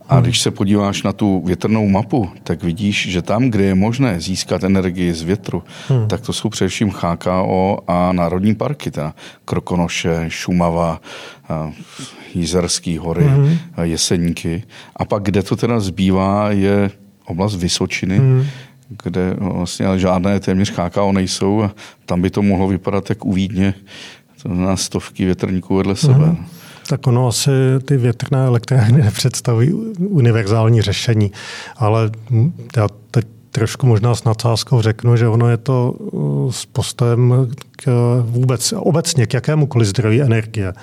A 0.10 0.22
když 0.22 0.40
se 0.40 0.52
podíváš 0.52 1.04
na 1.04 1.14
tu 1.14 1.42
větrnou 1.46 1.88
mapu, 1.88 2.30
tak 2.44 2.64
vidíš, 2.64 3.08
že 3.12 3.22
tam, 3.22 3.50
kde 3.50 3.64
je 3.64 3.76
možné 3.76 4.22
získat 4.22 4.64
energii 4.64 5.14
z 5.14 5.22
větru, 5.22 5.64
hmm. 5.88 6.08
tak 6.08 6.22
to 6.22 6.34
jsou 6.34 6.50
především 6.50 6.90
HKO 6.90 7.80
a 7.88 8.12
národní 8.12 8.56
parky, 8.56 8.92
teda 8.92 9.14
Krokonoše, 9.46 10.26
Šumava, 10.28 11.02
Jízerský 12.34 12.98
hory, 12.98 13.24
hmm. 13.24 13.58
Jeseníky. 13.82 14.64
A 14.96 15.06
pak, 15.06 15.24
kde 15.24 15.44
to 15.44 15.56
teda 15.56 15.80
zbývá, 15.80 16.52
je 16.52 16.92
oblast 17.26 17.56
Vysočiny, 17.56 18.18
hmm 18.18 18.46
kde 19.04 19.36
vlastně 19.38 20.00
žádné 20.00 20.40
téměř 20.40 20.74
HKO 20.78 21.12
nejsou 21.12 21.64
a 21.64 21.72
tam 22.06 22.22
by 22.22 22.30
to 22.30 22.42
mohlo 22.42 22.68
vypadat 22.68 23.10
jak 23.10 23.26
u 23.26 23.34
Vídně, 23.34 23.74
to 24.44 24.50
na 24.50 24.78
stovky 24.78 25.26
větrníků 25.26 25.76
vedle 25.76 25.96
sebe. 25.96 26.26
Hmm. 26.26 26.46
Tak 26.88 27.08
ono 27.08 27.28
asi 27.28 27.52
ty 27.86 27.98
větrné 27.98 28.46
elektrárny 28.46 29.02
nepředstavují 29.02 29.74
univerzální 30.00 30.82
řešení, 30.82 31.32
ale 31.78 32.12
já 32.78 32.88
teď 33.12 33.28
trošku 33.52 33.88
možná 33.88 34.16
s 34.16 34.24
nadsázkou 34.24 34.82
řeknu, 34.82 35.18
že 35.18 35.28
ono 35.28 35.50
je 35.50 35.58
to 35.58 35.92
uh, 35.92 36.52
s 36.52 36.66
postem 36.66 37.48
k 37.72 37.86
vůbec, 38.26 38.74
obecně 38.78 39.26
k 39.26 39.34
jakémukoliv 39.34 39.88
zdroji 39.88 40.22
energie. 40.22 40.74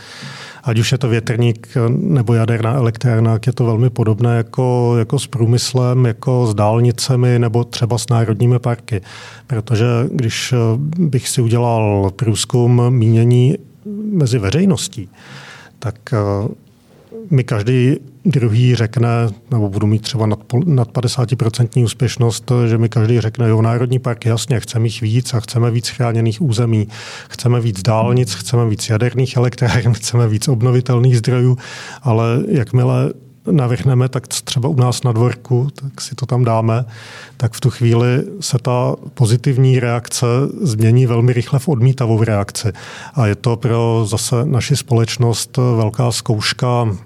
Ať 0.64 0.78
už 0.78 0.92
je 0.92 0.98
to 0.98 1.08
větrník 1.08 1.68
nebo 1.88 2.34
jaderná 2.34 2.72
elektrárna, 2.74 3.38
je 3.46 3.52
to 3.52 3.64
velmi 3.64 3.90
podobné 3.90 4.36
jako, 4.36 4.94
jako 4.98 5.18
s 5.18 5.26
průmyslem, 5.26 6.04
jako 6.06 6.46
s 6.46 6.54
dálnicemi 6.54 7.38
nebo 7.38 7.64
třeba 7.64 7.98
s 7.98 8.08
národními 8.08 8.58
parky. 8.58 9.00
Protože 9.46 9.86
když 10.10 10.52
uh, 10.52 10.58
bych 11.06 11.28
si 11.28 11.42
udělal 11.42 12.10
průzkum 12.16 12.82
mínění 12.88 13.54
mezi 14.12 14.38
veřejností, 14.38 15.08
tak 15.82 16.12
eh, 16.12 16.48
mi 17.30 17.44
každý 17.44 17.96
druhý 18.24 18.74
řekne, 18.74 19.08
nebo 19.50 19.68
budu 19.68 19.86
mít 19.86 20.02
třeba 20.02 20.26
nad, 20.26 20.38
nad 20.64 20.88
50% 20.92 21.84
úspěšnost, 21.84 22.52
že 22.66 22.78
mi 22.78 22.88
každý 22.88 23.20
řekne, 23.20 23.48
jo, 23.48 23.62
Národní 23.62 23.98
park, 23.98 24.26
jasně, 24.26 24.60
chceme 24.60 24.86
jich 24.86 25.00
víc 25.00 25.34
a 25.34 25.40
chceme 25.40 25.70
víc 25.70 25.88
chráněných 25.88 26.42
území, 26.42 26.88
chceme 27.28 27.60
víc 27.60 27.82
dálnic, 27.82 28.34
chceme 28.34 28.68
víc 28.68 28.88
jaderných 28.88 29.36
elektráren, 29.36 29.94
chceme 29.98 30.28
víc 30.28 30.48
obnovitelných 30.48 31.18
zdrojů, 31.18 31.58
ale 32.02 32.24
jakmile 32.48 33.12
navrhneme, 33.50 34.08
tak 34.08 34.28
třeba 34.28 34.68
u 34.68 34.74
nás 34.76 35.02
na 35.02 35.12
dvorku, 35.12 35.68
tak 35.74 36.00
si 36.00 36.14
to 36.14 36.26
tam 36.26 36.44
dáme, 36.44 36.84
tak 37.36 37.52
v 37.52 37.60
tu 37.60 37.70
chvíli 37.70 38.24
se 38.40 38.58
ta 38.58 38.96
pozitivní 39.14 39.80
reakce 39.80 40.26
změní 40.60 41.06
velmi 41.06 41.32
rychle 41.32 41.58
v 41.58 41.68
odmítavou 41.68 42.24
reakci. 42.24 42.72
A 43.14 43.26
je 43.26 43.34
to 43.34 43.56
pro 43.56 44.04
zase 44.08 44.44
naši 44.44 44.76
společnost 44.76 45.56
velká 45.56 46.12
zkouška 46.12 46.96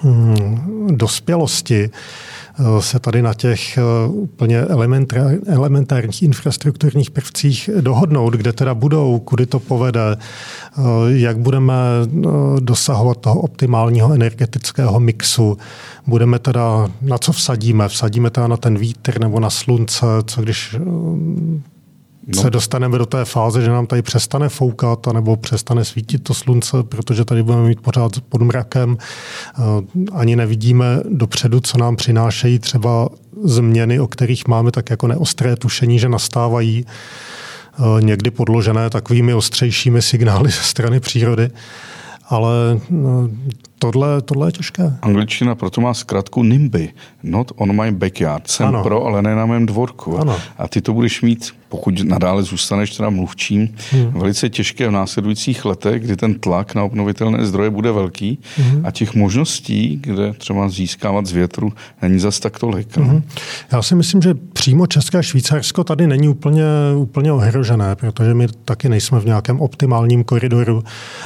hmm, 0.00 0.88
dospělosti, 0.96 1.90
se 2.80 2.98
tady 2.98 3.22
na 3.22 3.34
těch 3.34 3.78
eh, 3.78 3.82
úplně 4.08 4.60
elementárních 5.46 6.22
infrastrukturních 6.22 7.10
prvcích 7.10 7.70
dohodnout, 7.80 8.34
kde 8.34 8.52
teda 8.52 8.74
budou, 8.74 9.18
kudy 9.18 9.46
to 9.46 9.58
povede, 9.58 10.16
eh, 10.16 10.80
jak 11.06 11.38
budeme 11.38 11.74
dosahovat 12.60 13.16
toho 13.16 13.40
optimálního 13.40 14.12
energetického 14.12 15.00
mixu, 15.00 15.58
budeme 16.06 16.38
teda, 16.38 16.90
na 17.02 17.18
co 17.18 17.32
vsadíme, 17.32 17.88
vsadíme 17.88 18.30
teda 18.30 18.46
na 18.46 18.56
ten 18.56 18.78
vítr 18.78 19.20
nebo 19.20 19.40
na 19.40 19.50
slunce, 19.50 20.06
co 20.26 20.42
když 20.42 20.76
no. 22.26 22.42
se 22.42 22.50
dostaneme 22.50 22.98
do 22.98 23.06
té 23.06 23.24
fáze, 23.24 23.62
že 23.62 23.70
nám 23.70 23.86
tady 23.86 24.02
přestane 24.02 24.48
foukat 24.48 25.06
nebo 25.12 25.36
přestane 25.36 25.84
svítit 25.84 26.22
to 26.22 26.34
slunce, 26.34 26.82
protože 26.82 27.24
tady 27.24 27.42
budeme 27.42 27.68
mít 27.68 27.80
pořád 27.80 28.12
pod 28.28 28.42
mrakem. 28.42 28.96
Eh, 28.98 29.62
ani 30.12 30.36
nevidíme 30.36 31.00
dopředu, 31.08 31.60
co 31.60 31.78
nám 31.78 31.96
přinášejí 31.96 32.58
třeba 32.58 33.08
změny, 33.44 34.00
o 34.00 34.06
kterých 34.06 34.48
máme 34.48 34.70
tak 34.70 34.90
jako 34.90 35.06
neostré 35.06 35.56
tušení, 35.56 35.98
že 35.98 36.08
nastávají 36.08 36.86
eh, 36.86 38.02
někdy 38.02 38.30
podložené 38.30 38.90
takovými 38.90 39.34
ostřejšími 39.34 40.02
signály 40.02 40.50
ze 40.50 40.62
strany 40.62 41.00
přírody. 41.00 41.50
Ale 42.28 42.80
eh, 42.80 43.62
tohle, 43.82 44.22
tohle 44.22 44.48
je 44.48 44.52
těžké. 44.52 44.96
Angličtina 45.02 45.54
proto 45.54 45.80
má 45.80 45.94
zkrátku 45.94 46.42
NIMBY, 46.42 46.88
not 47.22 47.52
on 47.56 47.82
my 47.82 47.92
backyard. 47.92 48.48
Jsem 48.48 48.66
ano. 48.66 48.82
pro, 48.82 49.04
ale 49.04 49.22
ne 49.22 49.34
na 49.34 49.46
mém 49.46 49.66
dvorku. 49.66 50.18
Ano. 50.18 50.36
A 50.58 50.68
ty 50.68 50.80
to 50.80 50.92
budeš 50.92 51.22
mít, 51.22 51.50
pokud 51.68 52.04
nadále 52.04 52.42
zůstaneš 52.42 52.96
teda 52.96 53.10
mluvčím, 53.10 53.74
hmm. 53.90 54.10
velice 54.10 54.48
těžké 54.48 54.88
v 54.88 54.90
následujících 54.90 55.64
letech, 55.64 56.02
kdy 56.02 56.16
ten 56.16 56.34
tlak 56.34 56.74
na 56.74 56.84
obnovitelné 56.84 57.46
zdroje 57.46 57.70
bude 57.70 57.92
velký 57.92 58.38
hmm. 58.56 58.86
a 58.86 58.90
těch 58.90 59.14
možností, 59.14 59.98
kde 60.02 60.32
třeba 60.32 60.68
získávat 60.68 61.26
z 61.26 61.32
větru, 61.32 61.72
není 62.02 62.18
zas 62.18 62.40
tak 62.40 62.58
tolik. 62.58 62.96
No. 62.96 63.04
Hmm. 63.04 63.22
Já 63.72 63.82
si 63.82 63.94
myslím, 63.94 64.22
že 64.22 64.34
přímo 64.52 64.86
České 64.86 65.22
Švýcarsko 65.22 65.84
tady 65.84 66.06
není 66.06 66.28
úplně, 66.28 66.64
úplně 66.96 67.32
ohrožené, 67.32 67.96
protože 67.96 68.34
my 68.34 68.46
taky 68.64 68.88
nejsme 68.88 69.20
v 69.20 69.24
nějakém 69.24 69.60
optimálním 69.60 70.24
koridoru, 70.24 70.84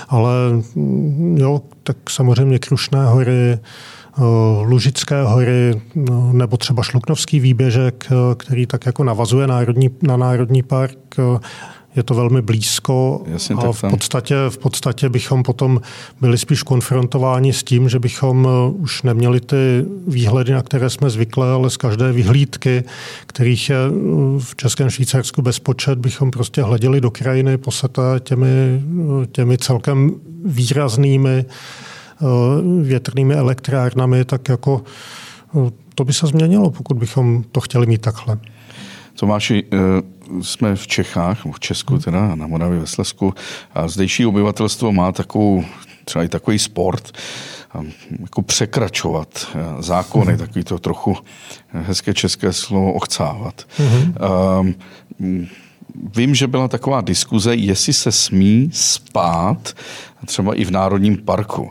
ale 0.09 0.33
mm, 0.75 1.39
jo, 1.39 1.61
tak 1.87 2.11
samozřejmě 2.11 2.59
Krušné 2.59 3.05
hory, 3.05 3.53
eh, 3.53 4.23
Lužické 4.63 5.23
hory 5.23 5.81
no, 5.95 6.33
nebo 6.33 6.57
třeba 6.57 6.83
Šluknovský 6.83 7.41
výběžek, 7.41 8.07
eh, 8.11 8.35
který 8.35 8.67
tak 8.67 8.87
jako 8.87 9.05
navazuje 9.05 9.47
národní, 9.47 9.91
na 10.03 10.17
Národní 10.17 10.63
park. 10.63 10.99
Eh, 11.97 12.01
je 12.01 12.03
to 12.03 12.15
velmi 12.15 12.43
blízko 12.43 13.23
Jasně, 13.27 13.55
a 13.55 13.73
v 13.73 13.85
podstatě, 13.91 14.35
v 14.49 14.59
podstatě 14.59 15.09
bychom 15.09 15.43
potom 15.43 15.81
byli 16.21 16.39
spíš 16.39 16.63
konfrontováni 16.63 17.53
s 17.53 17.63
tím, 17.63 17.89
že 17.89 17.99
bychom 17.99 18.49
už 18.79 19.03
neměli 19.03 19.41
ty 19.41 19.85
výhledy, 20.07 20.53
na 20.53 20.63
které 20.63 20.91
jsme 20.91 21.11
zvykli, 21.11 21.49
ale 21.49 21.71
z 21.71 21.77
každé 21.77 22.13
vyhlídky, 22.13 22.85
kterých 23.27 23.71
je 23.71 23.77
v 24.39 24.57
Českém 24.57 24.91
Švýcarsku 24.91 25.43
bezpočet, 25.43 25.99
bychom 25.99 26.31
prostě 26.31 26.63
hleděli 26.63 27.01
do 27.01 27.11
krajiny 27.11 27.59
poseté 27.59 28.03
těmi, 28.21 28.83
těmi 29.33 29.59
celkem 29.59 30.11
výraznými 30.45 31.45
eh, 31.45 32.25
větrnými 32.83 33.35
elektrárnami, 33.35 34.25
tak 34.25 34.49
jako 34.49 34.83
eh, 35.57 35.71
to 35.95 36.05
by 36.05 36.13
se 36.13 36.27
změnilo, 36.27 36.71
pokud 36.71 36.97
bychom 36.97 37.45
to 37.53 37.61
chtěli 37.61 37.87
mít 37.87 38.01
takhle. 38.01 38.39
Tomáši, 39.19 39.65
eh, 39.73 39.79
jsme 40.43 40.77
v 40.77 40.87
Čechách, 40.87 41.47
v 41.53 41.61
Česku 41.61 41.99
teda, 41.99 42.35
na 42.35 42.47
Moravě 42.47 42.79
ve 42.79 42.87
Slesku 42.87 43.35
a 43.75 43.89
zdejší 43.89 44.27
obyvatelstvo 44.27 44.93
má 44.93 45.13
takovou, 45.13 45.65
třeba 46.05 46.25
i 46.25 46.29
takový 46.29 46.59
sport, 46.59 47.13
jako 48.21 48.43
překračovat 48.43 49.57
zákony, 49.79 50.27
hmm. 50.33 50.39
takový 50.39 50.65
to 50.65 50.79
trochu 50.79 51.17
hezké 51.73 52.15
české 52.15 52.53
slovo 52.53 52.93
ochcávat. 52.93 53.67
Hmm. 53.79 54.15
Um, 54.61 55.47
vím, 56.17 56.35
že 56.35 56.47
byla 56.47 56.69
taková 56.69 57.01
diskuze, 57.01 57.55
jestli 57.55 57.93
se 57.93 58.13
smí 58.13 58.71
spát 58.73 59.75
třeba 60.27 60.55
i 60.55 60.65
v 60.65 60.71
Národním 60.71 61.17
parku. 61.17 61.71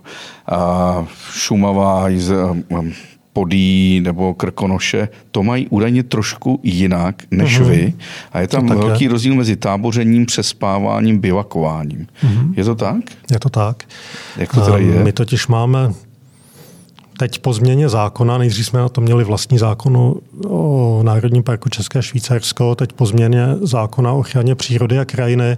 Šumava, 1.32 2.10
Podí 3.36 4.00
nebo 4.04 4.34
Krkonoše, 4.34 5.10
to 5.32 5.44
mají 5.44 5.68
údajně 5.68 6.04
trošku 6.04 6.60
jinak 6.64 7.24
než 7.32 7.60
uh-huh. 7.60 7.66
vy. 7.66 7.94
A 8.32 8.40
je 8.40 8.48
tam 8.48 8.68
velký 8.68 9.04
je. 9.04 9.10
rozdíl 9.10 9.36
mezi 9.36 9.56
tábořením, 9.56 10.26
přespáváním, 10.26 11.20
bivakováním. 11.20 12.08
Uh-huh. 12.24 12.54
Je 12.58 12.64
to 12.64 12.76
tak? 12.76 12.98
Je 13.32 13.40
to 13.40 13.50
tak. 13.50 13.84
Jak 14.38 14.54
to 14.54 14.62
teda 14.62 14.78
je? 14.78 15.04
My 15.04 15.12
totiž 15.12 15.48
máme 15.48 15.94
teď 17.18 17.40
po 17.40 17.54
změně 17.54 17.90
zákona, 17.90 18.38
nejdřív 18.38 18.66
jsme 18.66 18.80
na 18.80 18.90
to 18.90 19.02
měli 19.02 19.24
vlastní 19.24 19.58
zákon 19.58 20.16
o 20.48 21.02
Národním 21.04 21.44
parku 21.44 21.70
České 21.70 22.04
Švýcarsko, 22.04 22.76
teď 22.76 22.94
po 22.94 23.06
změně 23.06 23.48
zákona 23.62 24.12
o 24.12 24.20
ochraně 24.20 24.56
přírody 24.56 25.00
a 25.00 25.06
krajiny, 25.06 25.58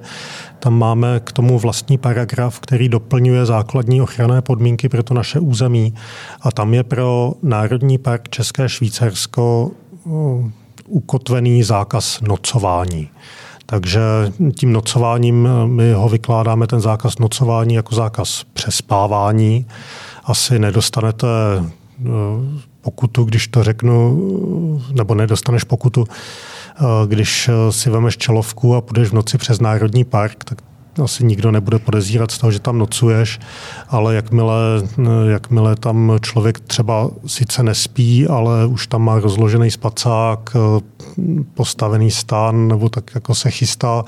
tam 0.60 0.74
máme 0.74 1.20
k 1.24 1.32
tomu 1.32 1.60
vlastní 1.60 1.98
paragraf, 1.98 2.60
který 2.60 2.90
doplňuje 2.90 3.46
základní 3.46 4.02
ochranné 4.02 4.42
podmínky 4.42 4.90
pro 4.90 5.04
to 5.04 5.14
naše 5.14 5.40
území. 5.40 5.94
A 6.42 6.52
tam 6.52 6.74
je 6.74 6.84
pro 6.84 7.34
Národní 7.44 7.98
park 7.98 8.30
České 8.30 8.70
Švýcarsko 8.70 9.72
ukotvený 10.88 11.64
zákaz 11.64 12.22
nocování. 12.22 13.10
Takže 13.66 14.02
tím 14.56 14.74
nocováním 14.74 15.50
my 15.66 15.94
ho 15.94 16.10
vykládáme 16.10 16.68
ten 16.68 16.80
zákaz 16.80 17.18
nocování 17.20 17.76
jako 17.76 17.96
zákaz 17.96 18.46
přespávání 18.54 19.66
asi 20.28 20.60
nedostanete 20.60 21.28
eh, 21.58 22.06
pokutu, 22.82 23.24
když 23.24 23.48
to 23.48 23.64
řeknu, 23.64 24.82
nebo 24.92 25.16
nedostaneš 25.16 25.64
pokutu, 25.64 26.06
eh, 26.10 26.84
když 27.08 27.50
eh, 27.50 27.72
si 27.72 27.90
vemeš 27.90 28.18
čelovku 28.18 28.76
a 28.76 28.82
půjdeš 28.82 29.10
v 29.10 29.14
noci 29.14 29.38
přes 29.38 29.60
Národní 29.60 30.04
park, 30.04 30.44
tak 30.44 30.58
asi 31.04 31.24
nikdo 31.24 31.52
nebude 31.52 31.80
podezírat 31.80 32.32
z 32.32 32.38
toho, 32.38 32.52
že 32.52 32.60
tam 32.60 32.78
nocuješ, 32.78 33.40
ale 33.90 34.16
jakmile, 34.16 34.56
jakmile 35.30 35.76
tam 35.76 36.12
člověk 36.22 36.60
třeba 36.60 37.10
sice 37.28 37.64
nespí, 37.64 38.28
ale 38.28 38.66
už 38.66 38.88
tam 38.88 39.02
má 39.02 39.20
rozložený 39.20 39.72
spacák, 39.72 40.56
postavený 41.54 42.12
stán 42.12 42.68
nebo 42.68 42.90
tak 42.90 43.12
jako 43.16 43.36
se 43.36 43.52
chystá 43.52 44.04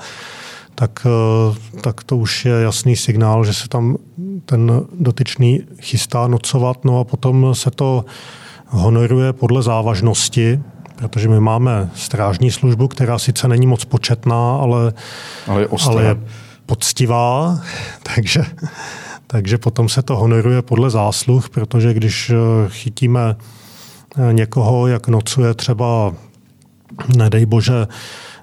tak, 0.80 1.06
eh, 1.06 1.80
tak 1.80 2.04
to 2.04 2.16
už 2.16 2.44
je 2.44 2.52
jasný 2.52 2.96
signál, 2.96 3.44
že 3.44 3.54
se 3.54 3.68
tam 3.68 3.96
ten 4.44 4.82
dotyčný 5.00 5.60
chystá 5.80 6.26
nocovat. 6.26 6.84
No 6.84 7.00
a 7.00 7.04
potom 7.04 7.54
se 7.54 7.70
to 7.70 8.04
honoruje 8.66 9.32
podle 9.32 9.62
závažnosti, 9.62 10.60
protože 10.96 11.28
my 11.28 11.40
máme 11.40 11.90
strážní 11.94 12.50
službu, 12.50 12.88
která 12.88 13.18
sice 13.18 13.48
není 13.48 13.66
moc 13.66 13.84
početná, 13.84 14.56
ale, 14.56 14.92
ale, 15.46 15.62
je, 15.62 15.68
ale 15.86 16.04
je 16.04 16.16
poctivá, 16.66 17.60
takže, 18.14 18.44
takže 19.26 19.58
potom 19.58 19.88
se 19.88 20.02
to 20.02 20.16
honoruje 20.16 20.62
podle 20.62 20.90
zásluh, 20.90 21.48
protože 21.48 21.94
když 21.94 22.30
eh, 22.30 22.34
chytíme 22.68 23.36
eh, 23.36 24.32
někoho, 24.32 24.86
jak 24.86 25.08
nocuje 25.08 25.54
třeba, 25.54 26.14
nedej 27.16 27.46
bože, 27.46 27.86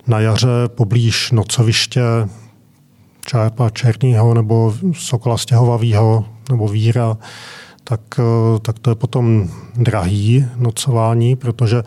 na 0.08 0.20
jaře 0.20 0.48
poblíž 0.67 1.32
nocoviště 1.32 2.02
Čápa 3.26 3.70
Černýho 3.70 4.34
nebo 4.34 4.74
Sokola 4.93 5.38
Stěhovavýho 5.38 6.26
nebo 6.50 6.67
Víra, 6.67 7.17
tak, 7.84 8.02
eh, 8.20 8.60
tak 8.60 8.80
to 8.80 8.89
je 8.89 8.96
potom 8.96 9.50
drahý 9.76 10.46
nocování, 10.56 11.36
protože 11.36 11.84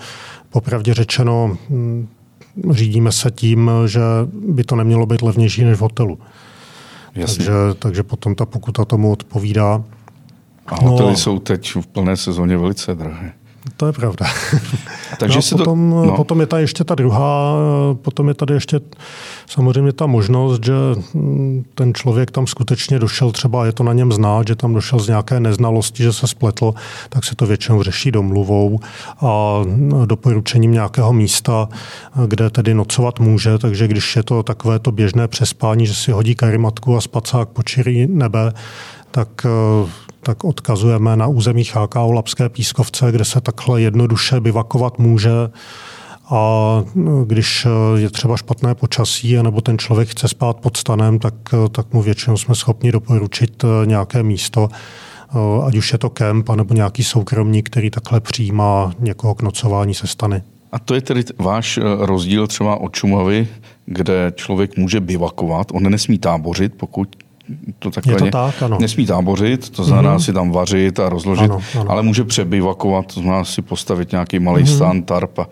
popravdě 0.51 0.95
řečeno 0.95 1.57
hm, 1.71 2.09
řídíme 2.71 3.13
se 3.13 3.31
tím, 3.31 3.71
že 3.87 4.01
by 4.33 4.65
to 4.65 4.77
nemělo 4.77 5.07
být 5.07 5.23
levnější 5.23 5.65
než 5.65 5.79
v 5.79 5.81
hotelu. 5.81 6.19
Takže, 7.15 7.53
takže 7.79 8.03
potom 8.03 8.35
ta 8.35 8.47
pokuta 8.47 8.85
tomu 8.85 9.13
odpovídá. 9.13 9.85
A 10.67 10.75
hotely 10.75 11.11
no, 11.11 11.17
jsou 11.17 11.39
teď 11.39 11.75
v 11.75 11.87
plné 11.87 12.17
sezóně 12.17 12.57
velice 12.57 12.95
drahé. 12.95 13.33
To 13.77 13.87
je 13.87 13.93
pravda. 13.93 14.27
Takže 15.19 15.39
no, 15.53 15.59
potom, 15.59 15.91
to, 15.91 16.05
no. 16.07 16.17
potom 16.17 16.41
je 16.41 16.47
tady 16.47 16.63
ještě 16.63 16.85
ta 16.85 16.95
druhá, 16.95 17.55
potom 18.03 18.29
je 18.29 18.35
tady 18.35 18.55
ještě 18.55 18.81
samozřejmě 19.47 19.93
ta 19.93 20.07
možnost, 20.07 20.65
že 20.65 20.73
mm, 21.15 21.65
ten 21.75 21.95
člověk 21.95 22.31
tam 22.31 22.47
skutečně 22.47 22.99
došel, 22.99 23.33
třeba 23.33 23.67
je 23.67 23.73
to 23.73 23.83
na 23.83 23.93
něm 23.93 24.13
znát, 24.13 24.49
že 24.49 24.57
tam 24.57 24.75
došel 24.75 24.99
z 24.99 25.09
nějaké 25.09 25.41
neznalosti, 25.41 26.03
že 26.03 26.13
se 26.13 26.27
spletl, 26.27 26.75
tak 27.09 27.25
se 27.25 27.37
to 27.37 27.47
většinou 27.47 27.83
řeší 27.83 28.11
domluvou 28.11 28.81
a 29.21 29.61
doporučením 30.05 30.73
nějakého 30.73 31.13
místa, 31.13 31.69
kde 32.27 32.51
tedy 32.51 32.75
nocovat 32.75 33.21
může, 33.21 33.59
takže 33.59 33.89
když 33.89 34.17
je 34.17 34.23
to 34.23 34.43
takové 34.43 34.79
to 34.79 34.93
běžné 34.93 35.29
přespání, 35.29 35.87
že 35.87 35.95
si 35.95 36.13
hodí 36.13 36.35
karimatku 36.35 36.97
a 36.97 37.01
spacák 37.01 37.49
počírí 37.49 38.07
nebe, 38.07 38.53
tak 39.11 39.47
tak 40.21 40.45
odkazujeme 40.45 41.17
na 41.17 41.27
území 41.27 41.65
HKO 41.73 42.13
Lapské 42.13 42.49
pískovce, 42.49 43.13
kde 43.13 43.25
se 43.25 43.41
takhle 43.41 43.81
jednoduše 43.81 44.41
bivakovat 44.41 44.99
může. 44.99 45.31
A 46.33 46.83
když 47.27 47.67
je 47.97 48.11
třeba 48.11 48.37
špatné 48.37 48.75
počasí, 48.75 49.37
nebo 49.43 49.61
ten 49.61 49.79
člověk 49.79 50.09
chce 50.09 50.29
spát 50.29 50.57
pod 50.57 50.77
stanem, 50.77 51.19
tak, 51.19 51.35
tak 51.73 51.93
mu 51.93 52.03
většinou 52.03 52.37
jsme 52.37 52.55
schopni 52.55 52.93
doporučit 52.93 53.65
nějaké 53.85 54.23
místo, 54.23 54.69
ať 55.67 55.77
už 55.77 55.93
je 55.93 55.99
to 55.99 56.11
kemp, 56.11 56.49
nebo 56.49 56.75
nějaký 56.75 57.05
soukromník, 57.05 57.71
který 57.71 57.91
takhle 57.91 58.21
přijímá 58.21 58.93
někoho 58.99 59.35
k 59.35 59.43
nocování 59.43 59.95
se 59.95 60.07
stany. 60.07 60.43
A 60.73 60.79
to 60.79 60.95
je 60.95 61.01
tedy 61.01 61.25
váš 61.39 61.79
rozdíl 61.99 62.47
třeba 62.47 62.81
od 62.81 62.93
Čumavy, 62.93 63.49
kde 63.87 64.33
člověk 64.37 64.77
může 64.77 65.01
bivakovat, 65.01 65.67
on 65.73 65.83
nesmí 65.83 66.19
tábořit, 66.19 66.75
pokud 66.75 67.17
to 67.79 67.91
takhle 67.91 68.13
je 68.13 68.19
to 68.19 68.31
tak, 68.31 68.63
ano. 68.63 68.79
nesmí 68.81 69.07
tábořit, 69.07 69.71
to 69.71 69.85
znamená 69.85 70.17
mm-hmm. 70.17 70.25
si 70.25 70.33
tam 70.33 70.51
vařit 70.51 71.01
a 71.01 71.09
rozložit, 71.09 71.51
ano, 71.51 71.61
ano. 71.81 71.91
ale 71.91 72.03
může 72.03 72.25
přebivakovat, 72.25 73.15
to 73.15 73.21
znamená 73.21 73.45
si 73.45 73.63
postavit 73.63 74.13
nějaký 74.13 74.39
malý 74.39 74.63
mm-hmm. 74.63 74.77
stan, 74.77 75.03
tarp 75.03 75.39
a 75.39 75.49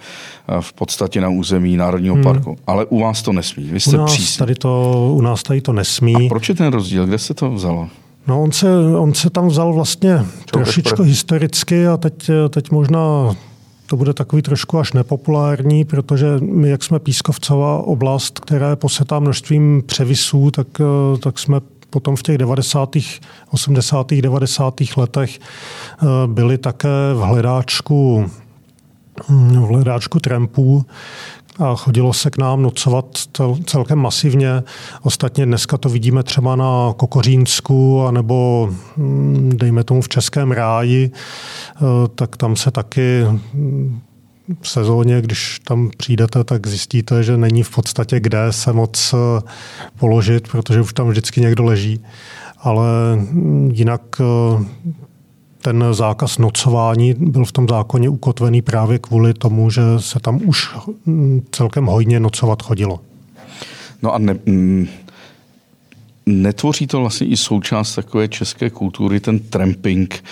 v 0.61 0.73
podstatě 0.73 1.21
na 1.21 1.29
území 1.29 1.77
Národního 1.77 2.17
mm. 2.17 2.23
parku. 2.23 2.57
Ale 2.67 2.85
u 2.85 3.01
vás 3.01 3.23
to 3.23 3.33
nesmí, 3.33 3.65
vy 3.65 3.81
jste 3.81 3.97
u 3.97 4.01
nás, 4.01 4.37
tady 4.37 4.55
to, 4.55 4.93
u 5.15 5.21
nás 5.21 5.43
tady 5.43 5.61
to 5.61 5.73
nesmí. 5.73 6.27
A 6.27 6.29
proč 6.29 6.49
je 6.49 6.55
ten 6.55 6.73
rozdíl, 6.73 7.07
kde 7.07 7.19
se 7.19 7.35
to 7.35 7.51
vzalo? 7.51 7.89
No 8.27 8.43
on 8.43 8.53
se, 8.53 8.71
on 8.97 9.15
se 9.15 9.31
tam 9.31 9.49
vzal 9.49 9.73
vlastně 9.73 10.19
Čo, 10.45 10.53
trošičku 10.53 11.03
historicky 11.03 11.87
a 11.87 11.97
teď, 11.97 12.31
teď 12.51 12.71
možná 12.71 13.35
to 13.87 13.97
bude 13.97 14.15
takový 14.15 14.43
trošku 14.43 14.79
až 14.79 14.93
nepopulární, 14.93 15.85
protože 15.85 16.27
my, 16.41 16.69
jak 16.69 16.83
jsme 16.83 16.99
pískovcová 16.99 17.83
oblast, 17.83 18.39
která 18.39 18.71
je 18.71 18.77
posetá 18.77 19.19
množstvím 19.19 19.83
převisů, 19.87 20.51
tak, 20.51 20.67
tak 21.21 21.39
jsme 21.39 21.61
potom 21.91 22.17
v 22.17 22.23
těch 22.23 22.39
90. 22.39 22.97
80. 23.51 24.07
90. 24.11 24.75
letech 24.97 25.39
eh, 25.39 26.07
byli 26.27 26.59
také 26.59 27.15
v 27.15 27.19
hledáčku 27.21 28.31
hm, 29.29 29.63
v 29.63 29.67
hledáčku 29.69 30.21
trampů, 30.21 30.87
a 31.59 31.75
chodilo 31.75 32.13
se 32.13 32.31
k 32.31 32.39
nám 32.39 32.63
nocovat 32.63 33.07
celkem 33.65 33.99
masivně. 33.99 34.63
Ostatně 35.03 35.47
dneska 35.47 35.79
to 35.79 35.89
vidíme 35.89 36.23
třeba 36.23 36.57
na 36.57 36.95
Kokořínsku, 36.97 38.03
anebo 38.03 38.69
hm, 38.97 39.51
dejme 39.55 39.85
tomu 39.85 40.01
v 40.03 40.09
Českém 40.09 40.53
ráji, 40.53 41.11
eh, 41.11 41.81
tak 42.15 42.37
tam 42.37 42.57
se 42.57 42.71
taky 42.71 43.25
hm, 43.55 44.01
sezóně, 44.63 45.21
když 45.21 45.61
tam 45.65 45.91
přijdete, 45.97 46.45
tak 46.45 46.67
zjistíte, 46.67 47.23
že 47.23 47.37
není 47.37 47.63
v 47.63 47.71
podstatě 47.71 48.21
kde 48.21 48.39
se 48.51 48.73
moc 48.73 49.15
eh, 49.15 49.43
položit, 49.99 50.49
protože 50.49 50.81
už 50.81 50.93
tam 50.93 51.09
vždycky 51.09 51.41
někdo 51.41 51.65
leží. 51.65 52.01
Ale 52.59 52.87
hm, 53.17 53.71
jinak 53.75 54.03
eh, 54.21 54.65
ten 55.63 55.85
zákaz 55.93 56.39
nocování 56.39 57.15
byl 57.15 57.45
v 57.45 57.53
tom 57.53 57.69
zákoně 57.69 58.09
ukotvený 58.09 58.63
právě 58.63 58.99
kvůli 58.99 59.35
tomu, 59.35 59.71
že 59.71 59.83
se 59.99 60.21
tam 60.21 60.41
už 60.45 60.69
hm, 61.07 61.41
celkem 61.53 61.87
hojně 61.87 62.21
nocovat 62.21 62.63
chodilo. 62.63 63.01
No 64.03 64.15
a 64.15 64.19
ne, 64.19 64.37
hm, 64.47 64.87
netvoří 66.29 66.87
to 66.87 67.01
vlastně 67.01 67.27
i 67.27 67.37
součást 67.37 67.95
takové 67.95 68.29
české 68.29 68.71
kultury, 68.71 69.21
ten 69.21 69.39
tramping, 69.39 70.25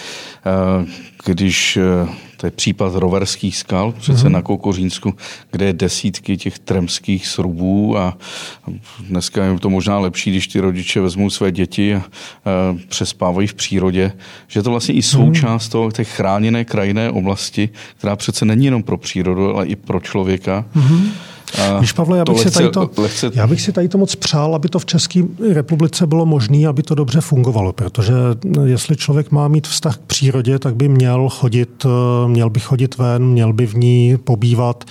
eh, 0.46 0.86
když 1.24 1.76
eh, 1.76 2.08
to 2.36 2.46
je 2.46 2.50
případ 2.50 2.94
roverských 2.94 3.56
skal, 3.56 3.92
přece 3.92 4.26
mm-hmm. 4.26 4.30
na 4.30 4.42
Kokořínsku, 4.42 5.14
kde 5.50 5.66
je 5.66 5.72
desítky 5.72 6.36
těch 6.36 6.58
tremských 6.58 7.26
srubů 7.26 7.98
a 7.98 8.18
dneska 9.00 9.44
je 9.44 9.58
to 9.58 9.70
možná 9.70 9.98
lepší, 9.98 10.30
když 10.30 10.48
ty 10.48 10.60
rodiče 10.60 11.00
vezmou 11.00 11.30
své 11.30 11.52
děti 11.52 11.94
a, 11.94 11.98
a 11.98 12.02
přespávají 12.88 13.48
v 13.48 13.54
přírodě, 13.54 14.12
že 14.48 14.60
je 14.60 14.62
to 14.62 14.70
vlastně 14.70 14.94
i 14.94 14.96
mhm. 14.96 15.02
součást 15.02 15.68
toho, 15.68 15.92
té 15.92 16.04
chráněné 16.04 16.64
krajinné 16.64 17.10
oblasti, 17.10 17.68
která 17.96 18.16
přece 18.16 18.44
není 18.44 18.64
jenom 18.64 18.82
pro 18.82 18.98
přírodu, 18.98 19.56
ale 19.56 19.66
i 19.66 19.76
pro 19.76 20.00
člověka. 20.00 20.64
Mm-hmm 20.76 21.08
Víš, 21.80 21.92
Pavle, 21.92 22.18
já 22.18 22.24
bych, 22.24 22.36
lehce, 22.36 22.50
si 22.50 22.54
tady 22.54 22.70
to, 22.70 22.90
lehce... 22.96 23.30
já 23.34 23.46
bych 23.46 23.60
si 23.60 23.72
tady 23.72 23.88
to 23.88 23.98
moc 23.98 24.14
přál, 24.14 24.54
aby 24.54 24.68
to 24.68 24.78
v 24.78 24.86
České 24.86 25.22
republice 25.52 26.06
bylo 26.06 26.26
možné, 26.26 26.66
aby 26.66 26.82
to 26.82 26.94
dobře 26.94 27.20
fungovalo, 27.20 27.72
protože 27.72 28.14
jestli 28.64 28.96
člověk 28.96 29.30
má 29.30 29.48
mít 29.48 29.66
vztah 29.66 29.96
k 29.96 30.00
přírodě, 30.00 30.58
tak 30.58 30.76
by 30.76 30.88
měl 30.88 31.28
chodit, 31.28 31.86
eh, 31.86 32.28
měl 32.28 32.50
by 32.50 32.60
chodit 32.60 32.98
ven, 32.98 33.26
měl 33.26 33.52
by 33.52 33.66
v 33.66 33.74
ní 33.74 34.16
pobývat, 34.16 34.84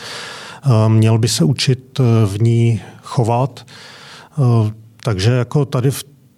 eh, 0.66 0.90
měl 0.90 1.18
by 1.18 1.28
se 1.28 1.44
učit 1.44 2.00
eh, 2.00 2.26
v 2.26 2.42
ní 2.42 2.82
chovat. 3.04 3.66
Takže 5.04 5.32
jako 5.32 5.66
tady 5.66 5.90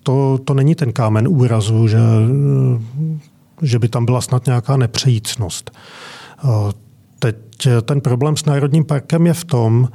to, 0.04 0.40
to 0.46 0.54
není 0.54 0.76
ten 0.76 0.94
kámen 0.94 1.28
úrazu, 1.28 1.88
že, 1.88 2.00
že 3.62 3.80
by 3.80 3.90
tam 3.90 4.06
byla 4.06 4.22
snad 4.22 4.46
nějaká 4.46 4.78
nepřejícnost. 4.78 5.72
Teď 7.20 7.36
eh, 7.66 7.82
ten 7.82 8.02
problém 8.02 8.38
s 8.38 8.46
Národním 8.46 8.86
parkem 8.86 9.28
je 9.28 9.34
v 9.34 9.44
tom, 9.44 9.90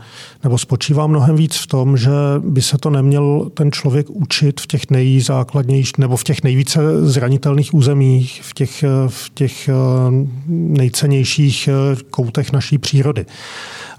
nebo 0.44 0.58
spočívá 0.58 1.06
mnohem 1.06 1.36
víc 1.36 1.56
v 1.56 1.66
tom, 1.66 1.96
že 1.96 2.10
by 2.38 2.62
se 2.62 2.78
to 2.78 2.90
neměl 2.90 3.50
ten 3.54 3.72
člověk 3.72 4.10
učit 4.10 4.60
v 4.60 4.66
těch 4.66 4.90
nejzákladnějších 4.90 5.98
nebo 5.98 6.16
v 6.16 6.24
těch 6.24 6.42
nejvíce 6.42 6.80
zranitelných 7.06 7.74
územích, 7.74 8.42
v 8.42 8.54
těch, 8.54 8.82
eh, 8.82 8.88
v 9.08 9.30
těch 9.34 9.68
eh, 9.68 9.72
nejcennějších 10.48 11.68
koutech 12.10 12.52
naší 12.52 12.78
přírody. 12.78 13.26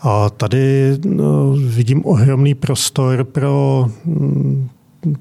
A 0.01 0.29
tady 0.29 0.97
vidím 1.67 2.05
ohromný 2.05 2.53
prostor 2.53 3.23
pro, 3.23 3.87
mm, 4.05 4.69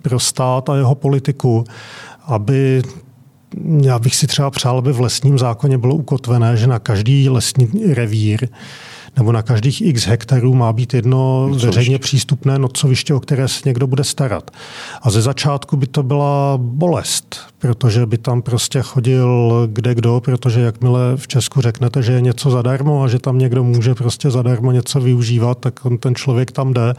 pro 0.03 0.21
stát 0.21 0.69
a 0.69 0.77
jeho 0.77 0.95
politiku, 0.95 1.65
aby 2.27 2.83
já 3.83 3.99
bych 3.99 4.17
si 4.17 4.27
třeba 4.27 4.51
přál, 4.51 4.79
aby 4.79 4.93
v 4.93 5.01
lesním 5.01 5.39
zákoně 5.39 5.79
bylo 5.79 5.95
ukotvené, 5.95 6.57
že 6.57 6.67
na 6.67 6.79
každý 6.79 7.29
lesní 7.29 7.95
revír 7.95 8.49
nebo 9.17 9.33
na 9.33 9.43
každých 9.43 9.83
x 9.83 10.07
hektarů 10.07 10.55
má 10.55 10.73
být 10.73 10.95
jedno 10.95 11.43
nocoviště. 11.43 11.67
veřejně 11.67 11.99
přístupné 11.99 12.59
nocoviště, 12.59 13.15
o 13.15 13.21
které 13.21 13.49
se 13.49 13.61
někdo 13.65 13.87
bude 13.87 14.05
starat. 14.05 14.51
A 15.03 15.11
ze 15.11 15.23
začátku 15.23 15.77
by 15.77 15.87
to 15.87 16.03
byla 16.03 16.55
bolest, 16.57 17.37
protože 17.59 18.07
by 18.07 18.19
tam 18.19 18.43
prostě 18.43 18.83
chodil 18.83 19.53
kde 19.73 19.95
kdo, 19.95 20.21
protože 20.25 20.61
jakmile 20.61 21.17
v 21.17 21.29
Česku 21.29 21.61
řeknete, 21.61 22.03
že 22.03 22.13
je 22.13 22.21
něco 22.21 22.51
zadarmo 22.51 23.03
a 23.03 23.09
že 23.09 23.19
tam 23.19 23.39
někdo 23.39 23.65
může 23.65 23.95
prostě 23.95 24.31
zadarmo 24.31 24.73
něco 24.73 25.01
využívat, 25.01 25.59
tak 25.59 25.87
on 25.87 25.99
ten 25.99 26.15
člověk 26.15 26.53
tam 26.53 26.73
jde 26.73 26.95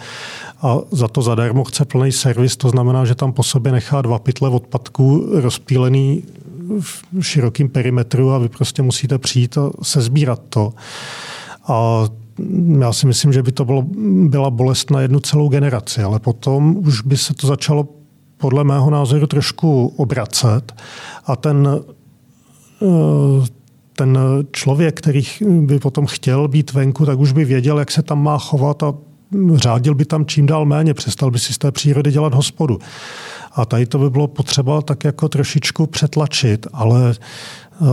a 0.61 0.78
za 0.91 1.07
to 1.07 1.22
zadarmo 1.22 1.64
chce 1.64 1.86
plný 1.86 2.11
servis, 2.11 2.57
to 2.57 2.70
znamená, 2.70 3.05
že 3.05 3.16
tam 3.16 3.34
po 3.34 3.43
sobě 3.43 3.72
nechá 3.72 4.01
dva 4.01 4.20
pytle 4.20 4.49
odpadků 4.49 5.30
rozpílený 5.32 6.24
v 6.80 7.03
širokém 7.22 7.70
perimetru 7.70 8.32
a 8.32 8.38
vy 8.38 8.49
prostě 8.49 8.82
musíte 8.82 9.18
přijít 9.18 9.57
a 9.57 9.72
sezbírat 9.82 10.41
to. 10.49 10.74
A 11.68 12.05
já 12.80 12.93
si 12.93 13.07
myslím, 13.07 13.34
že 13.34 13.43
by 13.43 13.51
to 13.51 13.66
bylo, 13.66 13.82
byla 14.28 14.49
bolest 14.49 14.91
na 14.91 15.01
jednu 15.01 15.20
celou 15.20 15.49
generaci, 15.49 16.03
ale 16.03 16.20
potom 16.20 16.78
už 16.78 17.01
by 17.01 17.18
se 17.18 17.34
to 17.34 17.47
začalo 17.47 17.88
podle 18.38 18.64
mého 18.64 18.89
názoru 18.89 19.28
trošku 19.28 19.93
obracet 19.97 20.76
a 21.26 21.36
ten, 21.36 21.70
eh, 22.82 23.45
ten 23.95 24.18
člověk, 24.51 24.97
který 24.97 25.24
by 25.41 25.80
potom 25.80 26.05
chtěl 26.05 26.47
být 26.47 26.74
venku, 26.74 27.05
tak 27.05 27.20
už 27.20 27.32
by 27.32 27.45
věděl, 27.45 27.80
jak 27.80 27.91
se 27.91 28.01
tam 28.01 28.24
má 28.24 28.38
chovat 28.38 28.84
a 28.84 28.93
řádil 29.55 29.95
by 29.95 30.05
tam 30.05 30.26
čím 30.26 30.45
dál 30.45 30.66
méně, 30.66 30.93
přestal 30.93 31.32
by 31.32 31.39
si 31.39 31.53
z 31.53 31.57
té 31.57 31.72
přírody 31.72 32.11
dělat 32.11 32.34
hospodu. 32.34 32.80
A 33.51 33.66
tady 33.66 33.86
to 33.86 33.99
by 33.99 34.09
bylo 34.09 34.28
potřeba 34.28 34.82
tak 34.82 35.03
jako 35.03 35.30
trošičku 35.30 35.88
přetlačit, 35.88 36.68
ale 36.74 37.16
eh, 37.16 37.86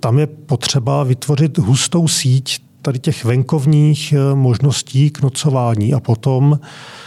tam 0.00 0.18
je 0.18 0.26
potřeba 0.26 1.04
vytvořit 1.04 1.58
hustou 1.58 2.08
síť 2.08 2.67
tady 2.88 2.98
těch 2.98 3.24
venkovních 3.24 4.12
eh, 4.12 4.34
možností 4.34 5.10
k 5.10 5.22
nocování 5.22 5.94
a 5.94 6.00
potom 6.00 6.58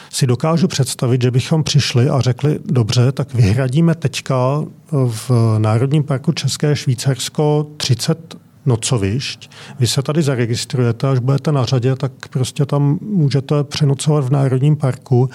si 0.10 0.28
dokážu 0.28 0.68
představit, 0.68 1.22
že 1.22 1.32
bychom 1.32 1.64
přišli 1.64 2.10
a 2.10 2.22
řekli, 2.22 2.60
dobře, 2.66 3.12
tak 3.12 3.34
vyhradíme 3.34 3.96
teďka 3.96 4.64
v 4.92 5.32
Národním 5.58 6.04
parku 6.04 6.32
České 6.32 6.76
Švýcarsko 6.76 7.68
30 7.78 8.36
nocovišť. 8.66 9.50
Vy 9.80 9.88
se 9.88 10.02
tady 10.02 10.22
zaregistrujete, 10.22 11.10
až 11.10 11.20
budete 11.20 11.52
na 11.52 11.66
řadě, 11.66 11.96
tak 11.96 12.12
prostě 12.30 12.66
tam 12.66 13.00
můžete 13.02 13.64
přenocovat 13.64 14.26
v 14.26 14.30
Národním 14.30 14.76
parku 14.76 15.30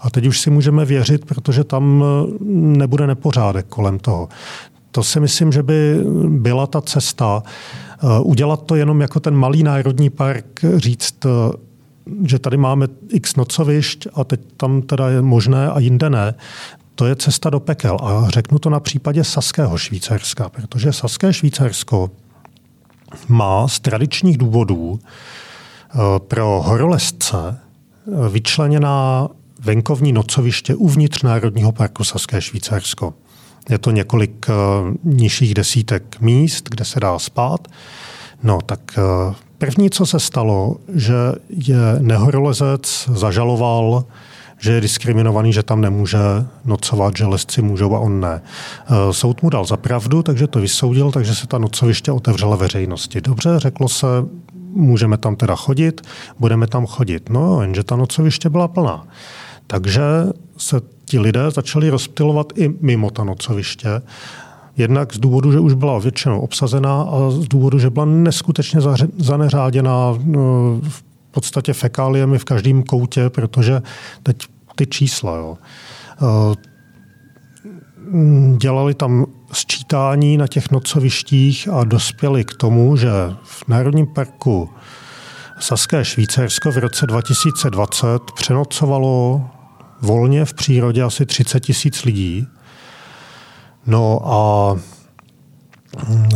a 0.00 0.10
teď 0.10 0.26
už 0.26 0.40
si 0.40 0.50
můžeme 0.50 0.84
věřit, 0.84 1.24
protože 1.24 1.64
tam 1.64 2.04
nebude 2.50 3.06
nepořádek 3.06 3.66
kolem 3.66 3.98
toho. 3.98 4.28
To 4.90 5.02
si 5.02 5.20
myslím, 5.20 5.52
že 5.52 5.62
by 5.62 5.96
byla 6.28 6.66
ta 6.66 6.80
cesta. 6.80 7.42
Eh, 8.04 8.20
udělat 8.20 8.62
to 8.62 8.74
jenom 8.74 9.00
jako 9.00 9.20
ten 9.20 9.34
malý 9.34 9.62
národní 9.62 10.10
park, 10.10 10.60
říct, 10.76 11.26
eh, 11.26 11.28
že 12.26 12.38
tady 12.38 12.56
máme 12.56 12.86
x 13.08 13.36
nocovišť 13.36 14.06
a 14.14 14.24
teď 14.24 14.40
tam 14.56 14.82
teda 14.82 15.08
je 15.08 15.22
možné 15.22 15.70
a 15.70 15.78
jinde 15.78 16.10
ne, 16.10 16.34
to 16.94 17.06
je 17.06 17.16
cesta 17.16 17.50
do 17.50 17.60
pekel. 17.60 17.96
A 18.02 18.30
řeknu 18.30 18.58
to 18.58 18.70
na 18.70 18.80
případě 18.80 19.24
Saského 19.24 19.78
Švýcarska, 19.78 20.48
protože 20.48 20.92
Saské 20.92 21.32
Švýcarsko 21.32 22.10
má 23.28 23.68
z 23.68 23.80
tradičních 23.80 24.38
důvodů 24.38 25.00
eh, 25.00 25.98
pro 26.18 26.62
horolezce 26.62 27.58
vyčleněná 28.30 29.28
venkovní 29.60 30.12
nocoviště 30.12 30.74
uvnitř 30.74 31.22
Národního 31.22 31.72
parku 31.72 32.04
Saské 32.04 32.40
Švýcarsko. 32.42 33.14
Je 33.70 33.78
to 33.78 33.90
několik 33.90 34.46
eh, 34.48 34.52
nižších 35.04 35.54
desítek 35.54 36.20
míst, 36.20 36.68
kde 36.68 36.84
se 36.84 37.00
dá 37.00 37.18
spát. 37.18 37.68
No 38.42 38.58
tak 38.66 38.80
první, 39.58 39.90
co 39.90 40.06
se 40.06 40.20
stalo, 40.20 40.76
že 40.94 41.14
je 41.48 41.78
nehorolezec 41.98 43.08
zažaloval 43.14 44.04
že 44.62 44.72
je 44.72 44.80
diskriminovaný, 44.80 45.52
že 45.52 45.62
tam 45.62 45.80
nemůže 45.80 46.18
nocovat, 46.64 47.16
že 47.16 47.26
lesci 47.26 47.62
můžou 47.62 47.94
a 47.94 47.98
on 47.98 48.20
ne. 48.20 48.42
E, 48.42 49.12
soud 49.12 49.42
mu 49.42 49.50
dal 49.50 49.64
za 49.64 49.76
pravdu, 49.76 50.22
takže 50.22 50.46
to 50.46 50.60
vysoudil, 50.60 51.12
takže 51.12 51.34
se 51.34 51.46
ta 51.46 51.58
nocoviště 51.58 52.12
otevřela 52.12 52.56
veřejnosti. 52.56 53.20
Dobře, 53.20 53.50
řeklo 53.56 53.88
se, 53.88 54.06
můžeme 54.70 55.18
tam 55.18 55.36
teda 55.36 55.56
chodit, 55.56 56.00
budeme 56.38 56.66
tam 56.66 56.86
chodit. 56.86 57.28
No, 57.28 57.62
jenže 57.62 57.82
ta 57.82 57.96
nocoviště 57.96 58.50
byla 58.50 58.68
plná. 58.68 59.06
Takže 59.66 60.02
se 60.56 60.80
ti 61.04 61.18
lidé 61.18 61.50
začali 61.50 61.90
rozptilovat 61.90 62.52
i 62.56 62.74
mimo 62.80 63.10
ta 63.10 63.24
nocoviště. 63.24 64.02
Jednak 64.76 65.14
z 65.14 65.18
důvodu, 65.18 65.52
že 65.52 65.60
už 65.60 65.74
byla 65.74 65.98
většinou 65.98 66.40
obsazená 66.40 67.02
a 67.02 67.30
z 67.30 67.48
důvodu, 67.48 67.78
že 67.78 67.90
byla 67.90 68.04
neskutečně 68.04 68.80
zaneřáděná 69.18 70.18
no, 70.24 70.80
v 70.88 71.02
podstatě 71.30 71.72
fekáliemi 71.72 72.38
v 72.38 72.44
každém 72.44 72.82
koutě, 72.82 73.30
protože 73.30 73.82
teď 74.22 74.36
ty 74.74 74.86
čísla. 74.86 75.36
Jo. 75.36 75.58
Eh, 76.22 76.72
dělali 78.56 78.94
tam 78.94 79.26
sčítání 79.52 80.36
na 80.36 80.46
těch 80.46 80.70
nocovištích 80.70 81.68
a 81.68 81.84
dospěli 81.84 82.44
k 82.44 82.54
tomu, 82.54 82.96
že 82.96 83.10
v 83.42 83.68
Národním 83.68 84.06
parku 84.06 84.70
Saské 85.62 86.04
Švýcarsko 86.04 86.72
v 86.72 86.78
roce 86.78 87.06
2020 87.06 88.06
přenocovalo 88.34 89.42
volně 90.00 90.44
v 90.44 90.54
přírodě 90.54 91.02
asi 91.02 91.26
30 91.26 91.60
tisíc 91.60 92.04
lidí 92.04 92.46
No 93.86 94.20
a 94.24 94.76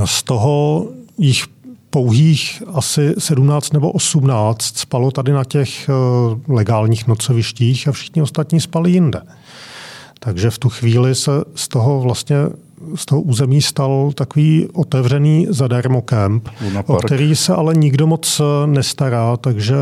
z 0.04 0.22
toho 0.22 0.86
jich 1.18 1.44
pouhých 1.90 2.62
asi 2.74 3.14
17 3.18 3.72
nebo 3.72 3.90
18 3.90 4.62
spalo 4.62 5.10
tady 5.10 5.32
na 5.32 5.44
těch 5.44 5.88
eh, 5.88 5.92
legálních 6.48 7.06
nocovištích 7.06 7.88
a 7.88 7.92
všichni 7.92 8.22
ostatní 8.22 8.60
spali 8.60 8.90
jinde. 8.90 9.22
Takže 10.18 10.50
v 10.50 10.58
tu 10.58 10.68
chvíli 10.68 11.14
se 11.14 11.30
z 11.54 11.68
toho 11.68 12.00
vlastně 12.00 12.36
z 12.94 13.06
toho 13.06 13.20
území 13.20 13.62
stal 13.62 14.10
takový 14.14 14.68
otevřený 14.72 15.46
zadarmo 15.50 16.02
kemp, 16.02 16.48
o 16.86 16.96
který 16.96 17.36
se 17.36 17.54
ale 17.54 17.74
nikdo 17.74 18.06
moc 18.06 18.40
nestará, 18.66 19.36
takže 19.36 19.76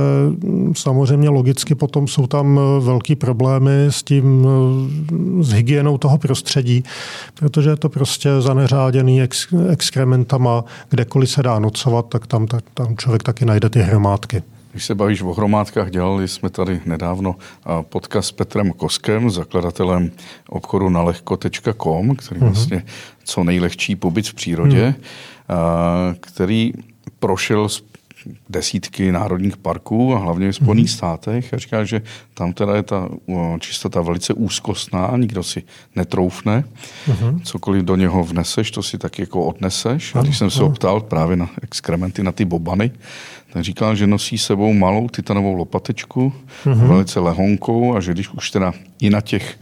samozřejmě 0.72 1.28
logicky 1.28 1.74
potom 1.74 2.08
jsou 2.08 2.26
tam 2.26 2.60
velký 2.80 3.16
problémy 3.16 3.86
s 3.90 4.02
tím, 4.02 4.46
s 5.40 5.52
hygienou 5.52 5.98
toho 5.98 6.18
prostředí, 6.18 6.84
protože 7.34 7.70
je 7.70 7.76
to 7.76 7.88
prostě 7.88 8.40
zaneřáděný 8.40 9.22
ex, 9.22 9.46
exkrementama, 9.68 10.64
kdekoliv 10.88 11.30
se 11.30 11.42
dá 11.42 11.58
nocovat, 11.58 12.06
tak 12.08 12.26
tam, 12.26 12.46
tam 12.74 12.96
člověk 12.96 13.22
taky 13.22 13.44
najde 13.44 13.68
ty 13.68 13.80
hromádky. 13.80 14.42
Když 14.74 14.84
se 14.84 14.94
bavíš 14.94 15.22
o 15.22 15.32
hromádkách, 15.32 15.90
dělali 15.90 16.28
jsme 16.28 16.50
tady 16.50 16.80
nedávno 16.84 17.36
podcast 17.82 18.28
s 18.28 18.32
Petrem 18.32 18.72
Koskem, 18.72 19.30
zakladatelem 19.30 20.10
obchodu 20.48 20.88
na 20.88 21.02
lehko.com, 21.02 22.16
který 22.16 22.40
uh-huh. 22.40 22.44
vlastně 22.44 22.84
co 23.24 23.44
nejlehčí 23.44 23.96
pobyt 23.96 24.28
v 24.28 24.34
přírodě, 24.34 24.94
uh-huh. 25.48 26.16
který 26.20 26.72
prošel 27.18 27.68
desítky 28.48 29.12
národních 29.12 29.56
parků 29.56 30.14
a 30.14 30.18
hlavně 30.18 30.52
v 30.52 30.56
Spojených 30.56 30.86
mm-hmm. 30.86 30.96
státech 30.96 31.54
a 31.54 31.58
říká, 31.58 31.84
že 31.84 32.02
tam 32.34 32.52
teda 32.52 32.76
je 32.76 32.82
ta 32.82 33.08
čistota 33.60 34.00
velice 34.00 34.34
úzkostná, 34.34 35.16
nikdo 35.16 35.42
si 35.42 35.62
netroufne. 35.96 36.64
Mm-hmm. 37.08 37.40
Cokoliv 37.42 37.84
do 37.84 37.96
něho 37.96 38.24
vneseš, 38.24 38.70
to 38.70 38.82
si 38.82 38.98
tak 38.98 39.18
jako 39.18 39.44
odneseš. 39.44 40.14
A 40.14 40.22
když 40.22 40.38
jsem 40.38 40.50
se 40.50 40.62
optal 40.62 41.00
právě 41.00 41.36
na 41.36 41.50
exkrementy, 41.62 42.22
na 42.22 42.32
ty 42.32 42.44
bobany, 42.44 42.90
tak 43.52 43.64
říkal, 43.64 43.96
že 43.96 44.06
nosí 44.06 44.38
sebou 44.38 44.72
malou 44.72 45.08
titanovou 45.08 45.54
lopatečku, 45.54 46.32
mm-hmm. 46.64 46.86
velice 46.88 47.20
lehonkou 47.20 47.96
a 47.96 48.00
že 48.00 48.12
když 48.12 48.28
už 48.28 48.50
teda 48.50 48.72
i 49.00 49.10
na 49.10 49.20
těch 49.20 49.58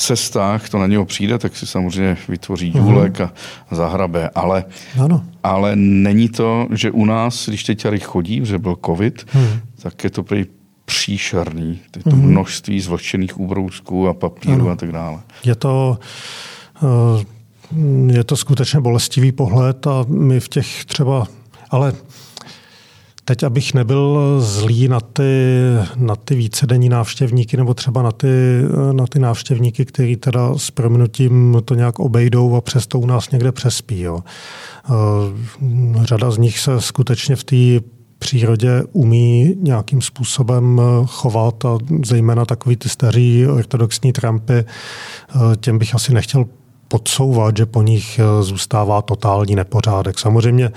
cestách 0.00 0.68
to 0.68 0.78
na 0.78 0.86
něho 0.86 1.04
přijde, 1.04 1.38
tak 1.38 1.56
si 1.56 1.66
samozřejmě 1.66 2.16
vytvoří 2.28 2.72
mhm. 2.74 2.84
důlek 2.84 3.20
a 3.20 3.32
zahrabe. 3.70 4.30
Ale, 4.34 4.64
ano. 5.00 5.24
ale 5.42 5.76
není 5.76 6.28
to, 6.28 6.68
že 6.74 6.90
u 6.90 7.04
nás, 7.04 7.48
když 7.48 7.64
teď 7.64 7.82
tady 7.82 8.00
chodí, 8.00 8.40
že 8.44 8.58
byl 8.58 8.76
covid, 8.86 9.26
mm. 9.34 9.60
tak 9.82 10.04
je 10.04 10.10
to 10.10 10.22
prý 10.22 10.46
příšerný. 10.84 11.78
Je 11.96 12.02
to 12.02 12.10
mm-hmm. 12.10 12.22
množství 12.22 12.80
zvlčených 12.80 13.40
úbrousků 13.40 14.08
a 14.08 14.14
papíru 14.14 14.54
ano. 14.54 14.70
a 14.70 14.76
tak 14.76 14.92
dále. 14.92 15.20
Je 15.44 15.54
to... 15.54 15.98
Uh, 16.82 17.22
je 18.06 18.24
to 18.24 18.36
skutečně 18.36 18.80
bolestivý 18.80 19.32
pohled 19.32 19.86
a 19.86 20.04
my 20.08 20.40
v 20.40 20.48
těch 20.48 20.84
třeba, 20.84 21.26
ale 21.70 21.92
Teď, 23.30 23.42
abych 23.42 23.74
nebyl 23.74 24.36
zlý 24.40 24.88
na 24.88 25.00
ty, 25.00 25.52
na 25.96 26.16
ty 26.16 26.34
vícedenní 26.34 26.88
návštěvníky 26.88 27.56
nebo 27.56 27.74
třeba 27.74 28.02
na 28.02 28.12
ty, 28.12 28.26
na 28.92 29.06
ty 29.06 29.18
návštěvníky, 29.18 29.84
který 29.84 30.16
teda 30.16 30.54
s 30.58 30.70
prominutím 30.70 31.56
to 31.64 31.74
nějak 31.74 31.98
obejdou 31.98 32.56
a 32.56 32.60
přesto 32.60 32.98
u 32.98 33.06
nás 33.06 33.30
někde 33.30 33.52
přespí. 33.52 34.00
Jo. 34.00 34.20
Eh, 34.20 36.04
řada 36.04 36.30
z 36.30 36.38
nich 36.38 36.58
se 36.58 36.80
skutečně 36.80 37.36
v 37.36 37.44
té 37.44 37.86
přírodě 38.18 38.82
umí 38.92 39.54
nějakým 39.60 40.02
způsobem 40.02 40.80
chovat 41.06 41.64
a 41.64 41.78
zejména 42.04 42.44
takový 42.44 42.76
ty 42.76 42.88
staří 42.88 43.46
ortodoxní 43.46 44.12
trampy, 44.12 44.54
eh, 44.54 44.66
těm 45.60 45.78
bych 45.78 45.94
asi 45.94 46.14
nechtěl 46.14 46.44
podsouvat, 46.88 47.56
že 47.56 47.66
po 47.66 47.82
nich 47.82 48.18
eh, 48.18 48.42
zůstává 48.42 49.02
totální 49.02 49.54
nepořádek. 49.56 50.18
Samozřejmě 50.18 50.72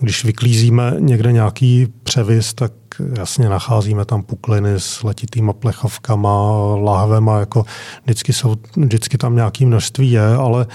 když 0.00 0.24
vyklízíme 0.24 0.94
někde 0.98 1.32
nějaký 1.32 1.86
převis, 2.02 2.54
tak 2.54 2.72
jasně 3.18 3.48
nacházíme 3.48 4.04
tam 4.04 4.22
pukliny 4.22 4.74
s 4.78 5.02
letitýma 5.02 5.52
plechovkama, 5.52 6.50
lahvema, 6.74 7.40
jako 7.40 7.64
vždycky, 8.04 8.32
jsou, 8.32 8.56
vždycky 8.76 9.18
tam 9.18 9.36
nějaké 9.36 9.66
množství 9.66 10.10
je, 10.10 10.26
ale 10.34 10.66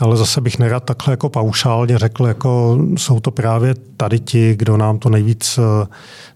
ale 0.00 0.16
zase 0.16 0.40
bych 0.40 0.58
nerad 0.58 0.84
takhle 0.84 1.12
jako 1.12 1.28
paušálně 1.28 1.98
řekl, 1.98 2.26
jako 2.26 2.78
jsou 2.96 3.20
to 3.20 3.30
právě 3.30 3.74
tady 3.96 4.20
ti, 4.20 4.56
kdo 4.56 4.76
nám 4.76 4.98
to 4.98 5.10
nejvíc, 5.10 5.58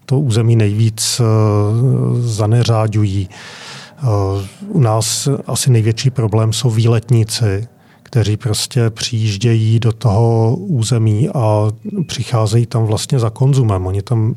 to 0.06 0.20
území 0.20 0.56
nejvíc 0.56 1.20
eh, 1.20 1.24
zaneřáďují. 2.20 3.28
Eh, 3.98 4.02
u 4.68 4.80
nás 4.80 5.28
asi 5.46 5.70
největší 5.70 6.10
problém 6.10 6.52
jsou 6.52 6.70
výletníci, 6.70 7.68
kteří 8.14 8.36
prostě 8.36 8.90
přijíždějí 8.90 9.80
do 9.80 9.92
toho 9.92 10.56
území 10.56 11.28
a 11.28 11.68
přicházejí 12.06 12.66
tam 12.66 12.84
vlastně 12.84 13.18
za 13.18 13.30
konzumem. 13.30 13.86
Oni 13.86 14.02
tam 14.02 14.34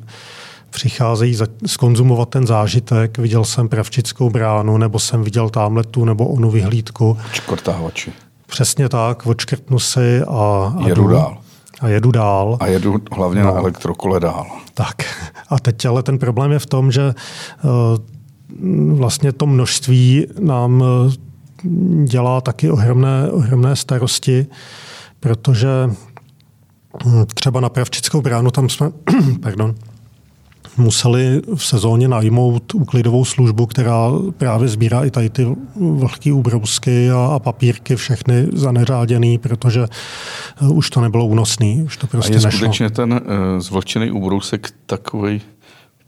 přicházejí 0.69 1.35
za, 1.35 1.47
skonzumovat 1.65 2.29
ten 2.29 2.47
zážitek. 2.47 3.17
Viděl 3.17 3.45
jsem 3.45 3.69
Pravčickou 3.69 4.29
bránu, 4.29 4.77
nebo 4.77 4.99
jsem 4.99 5.23
viděl 5.23 5.49
tamhle 5.49 5.83
tu 5.83 6.05
nebo 6.05 6.27
onu 6.27 6.51
vyhlídku. 6.51 7.17
Čkortávači. 7.31 8.11
Přesně 8.47 8.89
tak, 8.89 9.25
odškrtnu 9.25 9.79
si 9.79 10.21
a, 10.27 10.73
a 10.83 10.87
jedu 10.87 11.03
jdu, 11.03 11.07
dál. 11.07 11.37
A 11.81 11.87
jedu 11.87 12.11
dál. 12.11 12.57
A 12.59 12.67
jedu 12.67 12.95
hlavně 13.11 13.43
no. 13.43 13.53
na 13.53 13.59
elektrokole 13.59 14.19
dál. 14.19 14.45
Tak. 14.73 14.95
A 15.49 15.59
teď 15.59 15.85
ale 15.85 16.03
ten 16.03 16.17
problém 16.17 16.51
je 16.51 16.59
v 16.59 16.65
tom, 16.65 16.91
že 16.91 17.13
uh, 17.63 18.97
vlastně 18.97 19.31
to 19.31 19.45
množství 19.45 20.27
nám 20.39 20.83
dělá 22.03 22.41
taky 22.41 22.71
ohromné, 22.71 23.31
ohromné 23.31 23.75
starosti, 23.75 24.47
protože 25.19 25.67
hm, 25.87 27.25
třeba 27.33 27.59
na 27.59 27.69
Pravčickou 27.69 28.21
bránu 28.21 28.51
tam 28.51 28.69
jsme 28.69 28.89
pardon, 29.41 29.75
museli 30.77 31.41
v 31.55 31.65
sezóně 31.65 32.07
najmout 32.07 32.75
úklidovou 32.75 33.25
službu, 33.25 33.65
která 33.65 34.09
právě 34.37 34.67
sbírá 34.67 35.03
i 35.03 35.11
tady 35.11 35.29
ty 35.29 35.47
vlhké 35.75 36.33
úbrousky 36.33 37.11
a, 37.11 37.25
a 37.33 37.39
papírky, 37.39 37.95
všechny 37.95 38.47
zaneřáděný, 38.53 39.37
protože 39.37 39.87
uh, 40.61 40.77
už 40.77 40.89
to 40.89 41.01
nebylo 41.01 41.25
únosný, 41.25 41.83
už 41.83 41.97
to 41.97 42.07
prostě 42.07 42.33
a 42.33 42.35
je 42.35 42.41
nešlo. 42.41 42.59
skutečně 42.59 42.89
ten 42.89 43.13
uh, 43.13 43.19
zvlčený 43.59 44.11
úbrousek 44.11 44.69
takový 44.85 45.41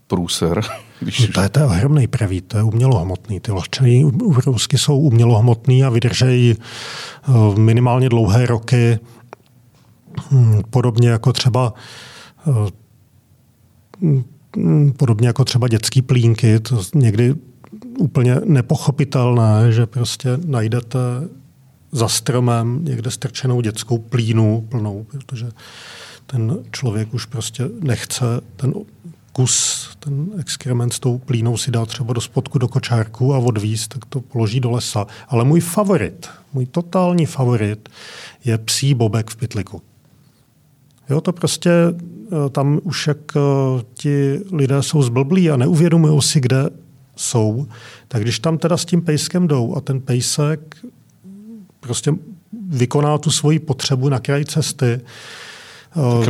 průser? 0.10 0.62
Když... 0.99 1.32
To 1.34 1.41
je 1.41 1.49
to 1.49 1.66
ohromný 1.66 2.07
pravý, 2.07 2.41
to 2.41 2.57
je 2.57 2.64
umělohmotný. 2.64 3.39
Ty 3.39 3.51
vlhčený 3.51 4.05
úbrousky 4.05 4.78
jsou 4.78 4.99
umělohmotný 4.99 5.84
a 5.84 5.89
vydržejí 5.89 6.55
eh, 6.55 7.60
minimálně 7.60 8.10
dlouhé 8.10 8.45
roky, 8.45 8.99
hm, 10.32 10.62
podobně 10.70 11.10
jako 11.10 11.34
třeba 11.34 11.74
eh, 12.47 12.72
hm, 14.01 14.91
podobně 14.97 15.28
jako 15.28 15.45
třeba 15.45 15.68
dětský 15.68 16.01
plínky, 16.01 16.60
to 16.60 16.82
někdy 16.95 17.36
úplně 17.99 18.36
nepochopitelné, 18.45 19.72
že 19.72 19.86
prostě 19.86 20.30
najdete 20.45 20.99
za 21.91 22.07
stromem 22.07 22.86
někde 22.86 23.12
strčenou 23.12 23.62
dětskou 23.62 23.97
plínu 23.97 24.66
plnou, 24.70 25.05
protože 25.12 25.51
ten 26.26 26.57
člověk 26.72 27.14
už 27.14 27.26
prostě 27.26 27.70
nechce 27.82 28.26
ten 28.55 28.74
kus, 29.40 29.90
ten 30.00 30.28
exkrement 30.40 30.94
s 30.94 31.00
tou 31.00 31.18
plínou 31.18 31.58
si 31.58 31.72
dá 31.72 31.86
třeba 31.86 32.14
do 32.14 32.22
spodku 32.22 32.60
do 32.60 32.68
kočárku 32.68 33.34
a 33.34 33.38
odvíst, 33.38 33.94
tak 33.94 34.06
to 34.06 34.22
položí 34.22 34.60
do 34.60 34.72
lesa. 34.72 35.08
Ale 35.28 35.46
můj 35.46 35.60
favorit, 35.60 36.30
můj 36.54 36.66
totální 36.66 37.26
favorit 37.26 37.90
je 38.46 38.58
psí 38.58 38.94
bobek 38.94 39.30
v 39.30 39.36
pytliku. 39.36 39.82
Jo, 41.10 41.22
to 41.22 41.34
prostě 41.34 41.72
eh, 41.72 42.50
tam 42.50 42.80
už 42.84 43.08
jak 43.08 43.18
eh, 43.36 43.40
ti 43.94 44.40
lidé 44.52 44.84
jsou 44.84 45.02
zblblí 45.02 45.52
a 45.52 45.58
neuvědomují 45.58 46.22
si, 46.22 46.40
kde 46.40 46.70
jsou, 47.16 47.68
tak 48.08 48.22
když 48.22 48.40
tam 48.40 48.58
teda 48.58 48.78
s 48.78 48.86
tím 48.86 49.02
pejskem 49.02 49.48
jdou 49.48 49.76
a 49.76 49.82
ten 49.82 50.02
pejsek 50.02 50.76
prostě 51.80 52.14
vykoná 52.70 53.18
tu 53.18 53.32
svoji 53.32 53.60
potřebu 53.60 54.10
na 54.10 54.20
kraji 54.20 54.46
cesty, 54.46 55.02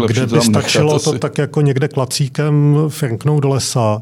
kde 0.08 0.28
by 0.28 0.42
stačilo 0.42 1.00
to 1.00 1.20
tak 1.20 1.38
jako 1.38 1.62
někde 1.62 1.88
klacíkem 1.88 2.78
frnknout 2.88 3.44
do 3.44 3.50
lesa, 3.50 4.02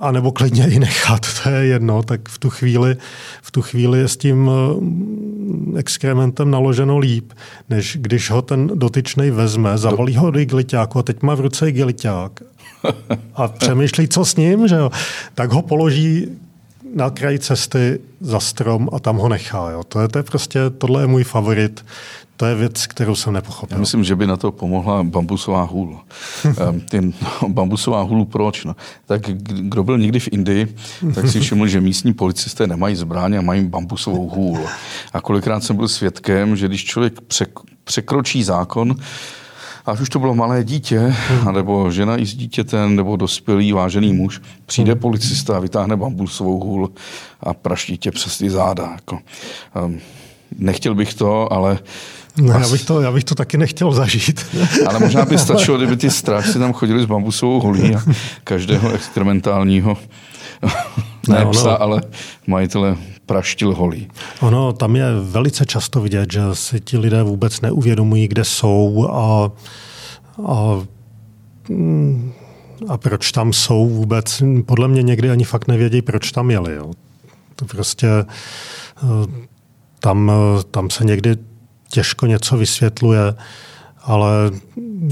a 0.00 0.12
nebo 0.12 0.32
klidně 0.32 0.66
i 0.70 0.78
nechat, 0.78 1.26
to 1.42 1.50
je 1.50 1.66
jedno, 1.66 2.02
tak 2.02 2.28
v 2.28 2.38
tu 2.38 2.50
chvíli, 2.50 2.96
v 3.42 3.50
tu 3.50 3.62
chvíli 3.62 3.98
je 3.98 4.08
s 4.08 4.16
tím 4.16 4.36
mm, 4.36 5.74
exkrementem 5.78 6.50
naloženo 6.50 6.98
líp, 6.98 7.32
než 7.70 7.98
když 8.00 8.30
ho 8.30 8.42
ten 8.42 8.70
dotyčný 8.74 9.30
vezme, 9.30 9.78
zavalí 9.78 10.16
ho 10.16 10.30
do 10.30 10.38
igeliťáku 10.38 10.98
a 10.98 11.02
teď 11.02 11.22
má 11.22 11.34
v 11.34 11.40
ruce 11.40 11.68
igeliťák 11.68 12.40
a 13.34 13.48
přemýšlí, 13.48 14.08
co 14.08 14.24
s 14.24 14.36
ním, 14.36 14.68
že 14.68 14.74
jo, 14.74 14.90
tak 15.34 15.52
ho 15.52 15.62
položí 15.62 16.28
na 16.94 17.10
kraji 17.10 17.38
cesty 17.38 18.00
za 18.20 18.40
strom 18.40 18.88
a 18.92 18.98
tam 18.98 19.16
ho 19.16 19.28
nechá. 19.28 19.70
Jo. 19.70 19.84
To, 19.84 20.00
je, 20.00 20.08
to 20.08 20.18
je 20.18 20.22
prostě, 20.22 20.58
tohle 20.78 21.02
je 21.02 21.06
můj 21.06 21.24
favorit. 21.24 21.84
To 22.36 22.46
je 22.46 22.54
věc, 22.54 22.86
kterou 22.86 23.14
jsem 23.14 23.32
nepochopil. 23.32 23.76
Já 23.76 23.80
myslím, 23.80 24.04
že 24.04 24.16
by 24.16 24.26
na 24.26 24.36
to 24.36 24.52
pomohla 24.52 25.02
bambusová 25.02 25.62
hůl. 25.62 26.00
Ty 26.90 27.12
bambusová 27.48 28.02
hůl 28.02 28.24
proč? 28.24 28.64
No? 28.64 28.76
Tak 29.06 29.20
kdo 29.40 29.84
byl 29.84 29.98
někdy 29.98 30.20
v 30.20 30.28
Indii, 30.32 30.76
tak 31.14 31.28
si 31.28 31.40
všiml, 31.40 31.66
že 31.66 31.80
místní 31.80 32.12
policisté 32.12 32.66
nemají 32.66 32.96
zbraně 32.96 33.38
a 33.38 33.42
mají 33.42 33.64
bambusovou 33.64 34.28
hůl. 34.28 34.58
A 35.12 35.20
kolikrát 35.20 35.64
jsem 35.64 35.76
byl 35.76 35.88
svědkem, 35.88 36.56
že 36.56 36.68
když 36.68 36.84
člověk 36.84 37.20
překročí 37.84 38.44
zákon, 38.44 38.96
ať 39.86 40.00
už 40.00 40.08
to 40.08 40.18
bylo 40.18 40.34
malé 40.34 40.64
dítě, 40.64 41.14
nebo 41.52 41.90
žena 41.90 42.16
i 42.16 42.26
s 42.26 42.34
dítětem, 42.34 42.96
nebo 42.96 43.16
dospělý 43.16 43.72
vážený 43.72 44.12
muž, 44.12 44.40
přijde 44.66 44.94
policista 44.94 45.56
a 45.56 45.60
vytáhne 45.60 45.96
bambusovou 45.96 46.64
hůl 46.64 46.90
a 47.40 47.54
praští 47.54 47.98
tě 47.98 48.10
přes 48.10 48.38
ty 48.38 48.50
záda. 48.50 48.92
Jako, 48.92 49.18
um, 49.84 50.00
nechtěl 50.58 50.94
bych 50.94 51.14
to, 51.14 51.52
ale 51.52 51.78
No, 52.36 52.52
já, 52.52 52.68
bych 52.68 52.84
to, 52.84 53.00
já 53.00 53.12
bych 53.12 53.24
to 53.24 53.34
taky 53.34 53.58
nechtěl 53.58 53.92
zažít. 53.92 54.46
Ale 54.86 54.98
možná 54.98 55.24
by 55.24 55.38
stačilo, 55.38 55.76
kdyby 55.76 55.96
ty 55.96 56.10
strážci 56.10 56.58
tam 56.58 56.72
chodili 56.72 57.02
s 57.02 57.06
bambusovou 57.06 57.60
holí 57.60 57.94
a 57.94 58.02
každého 58.44 58.90
experimentálního 58.94 59.96
ne, 61.28 61.38
ne 61.38 61.46
psa, 61.50 61.74
ale 61.74 62.02
majitele 62.46 62.96
praštil 63.26 63.74
holí. 63.74 64.08
Ono, 64.40 64.72
tam 64.72 64.96
je 64.96 65.04
velice 65.20 65.66
často 65.66 66.00
vidět, 66.00 66.32
že 66.32 66.40
si 66.52 66.80
ti 66.80 66.98
lidé 66.98 67.22
vůbec 67.22 67.60
neuvědomují, 67.60 68.28
kde 68.28 68.44
jsou 68.44 69.08
a, 69.10 69.52
a 70.46 70.80
a 72.88 72.96
proč 72.96 73.32
tam 73.32 73.52
jsou 73.52 73.88
vůbec. 73.88 74.42
Podle 74.66 74.88
mě 74.88 75.02
někdy 75.02 75.30
ani 75.30 75.44
fakt 75.44 75.68
nevědí, 75.68 76.02
proč 76.02 76.32
tam 76.32 76.50
jeli. 76.50 76.74
Jo. 76.74 76.92
To 77.56 77.64
prostě 77.64 78.08
eh, 78.08 78.26
tam, 80.00 80.32
tam 80.70 80.90
se 80.90 81.04
někdy 81.04 81.36
těžko 81.90 82.26
něco 82.26 82.56
vysvětluje, 82.56 83.34
ale 84.02 84.28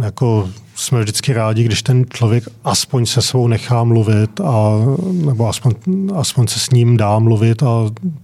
jako 0.02 0.50
jsme 0.82 1.00
vždycky 1.00 1.32
rádi, 1.32 1.64
když 1.64 1.82
ten 1.82 2.04
člověk 2.10 2.44
aspoň 2.64 3.06
se 3.06 3.22
svou 3.22 3.48
nechá 3.48 3.84
mluvit 3.84 4.40
a, 4.40 4.72
nebo 5.12 5.48
aspoň, 5.48 5.74
aspoň 6.14 6.46
se 6.46 6.60
s 6.60 6.70
ním 6.70 6.96
dá 6.96 7.18
mluvit 7.18 7.62
a 7.62 7.66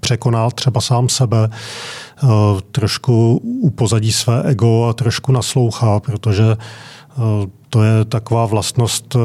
překoná 0.00 0.50
třeba 0.50 0.80
sám 0.80 1.08
sebe, 1.08 1.50
eh, 1.52 2.26
trošku 2.70 3.36
upozadí 3.60 4.12
své 4.12 4.42
ego 4.42 4.84
a 4.84 4.92
trošku 4.92 5.32
naslouchá, 5.32 6.00
protože 6.00 6.44
eh, 6.52 7.16
to 7.70 7.82
je 7.82 8.04
taková 8.04 8.46
vlastnost, 8.46 9.16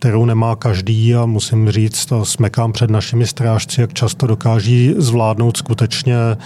kterou 0.00 0.24
nemá 0.24 0.56
každý 0.56 1.14
a 1.14 1.26
musím 1.26 1.70
říct, 1.70 2.06
to 2.06 2.24
smekám 2.24 2.72
před 2.72 2.90
našimi 2.90 3.26
strážci, 3.26 3.80
jak 3.80 3.92
často 3.92 4.26
dokáží 4.26 4.94
zvládnout 4.96 5.56
skutečně, 5.56 6.16
eh, 6.16 6.36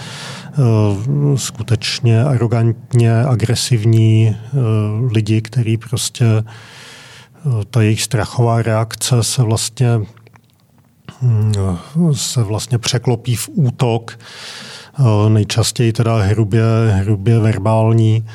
skutečně 1.35 2.23
arrogantně 2.23 3.21
agresivní 3.21 4.27
eh, 4.27 4.57
lidi, 5.11 5.41
který 5.41 5.77
prostě 5.77 6.25
eh, 6.25 6.43
ta 7.71 7.81
jejich 7.81 8.03
strachová 8.03 8.61
reakce 8.61 9.23
se 9.23 9.43
vlastně 9.43 9.99
hm, 11.21 11.53
se 12.13 12.43
vlastně 12.43 12.77
překlopí 12.77 13.35
v 13.35 13.49
útok, 13.53 14.19
nejčastěji 15.27 15.93
teda 15.93 16.17
hrubě, 16.17 16.63
hrubě 16.91 17.39
verbální. 17.39 18.25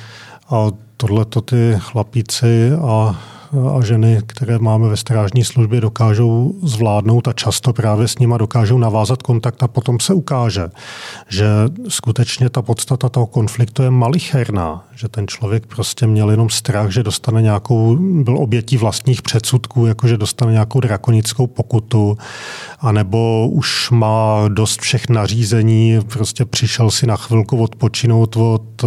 A 0.51 0.67
tohle 0.97 1.25
to 1.25 1.41
ty 1.41 1.75
chlapíci 1.79 2.73
a 2.73 3.21
a 3.53 3.85
ženy, 3.85 4.21
které 4.27 4.59
máme 4.59 4.89
ve 4.89 4.97
strážní 4.97 5.45
službě, 5.45 5.81
dokážou 5.81 6.55
zvládnout 6.63 7.29
a 7.29 7.33
často 7.33 7.73
právě 7.73 8.09
s 8.09 8.19
nima 8.19 8.39
dokážou 8.39 8.79
navázat 8.79 9.23
kontakt 9.23 9.63
a 9.63 9.69
potom 9.69 10.01
se 10.01 10.15
ukáže, 10.15 10.69
že 11.29 11.47
skutečně 11.89 12.51
ta 12.51 12.63
podstata 12.63 13.09
toho 13.09 13.27
konfliktu 13.27 13.83
je 13.83 13.91
malicherná, 13.91 14.85
že 14.95 15.09
ten 15.09 15.29
člověk 15.29 15.67
prostě 15.67 16.07
měl 16.07 16.31
jenom 16.31 16.51
strach, 16.51 16.91
že 16.91 17.03
dostane 17.03 17.43
nějakou, 17.43 17.97
byl 18.01 18.39
obětí 18.39 18.77
vlastních 18.77 19.23
předsudků, 19.23 19.87
jako 19.87 20.09
že 20.09 20.17
dostane 20.17 20.53
nějakou 20.53 20.81
drakonickou 20.81 21.47
pokutu, 21.47 22.19
anebo 22.81 23.49
už 23.49 23.91
má 23.91 24.49
dost 24.49 24.81
všech 24.81 25.09
nařízení, 25.09 25.99
prostě 26.13 26.45
přišel 26.45 26.91
si 26.91 27.07
na 27.07 27.17
chvilku 27.17 27.63
odpočinout 27.63 28.37
od 28.37 28.85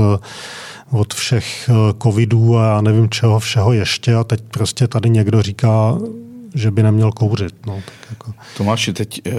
od 0.91 1.13
všech 1.13 1.69
eh, 1.69 1.73
covidů 2.03 2.57
a 2.57 2.65
já 2.65 2.81
nevím 2.81 3.09
čeho 3.09 3.39
všeho 3.39 3.73
ještě. 3.73 4.15
A 4.15 4.23
teď 4.23 4.43
prostě 4.51 4.87
tady 4.87 5.09
někdo 5.09 5.41
říká, 5.41 5.97
že 6.53 6.71
by 6.71 6.83
neměl 6.83 7.11
kouřit. 7.11 7.55
No, 7.67 7.75
tak 7.85 7.95
jako. 8.09 8.33
Tomáši, 8.57 8.93
teď 8.93 9.21
eh, 9.27 9.31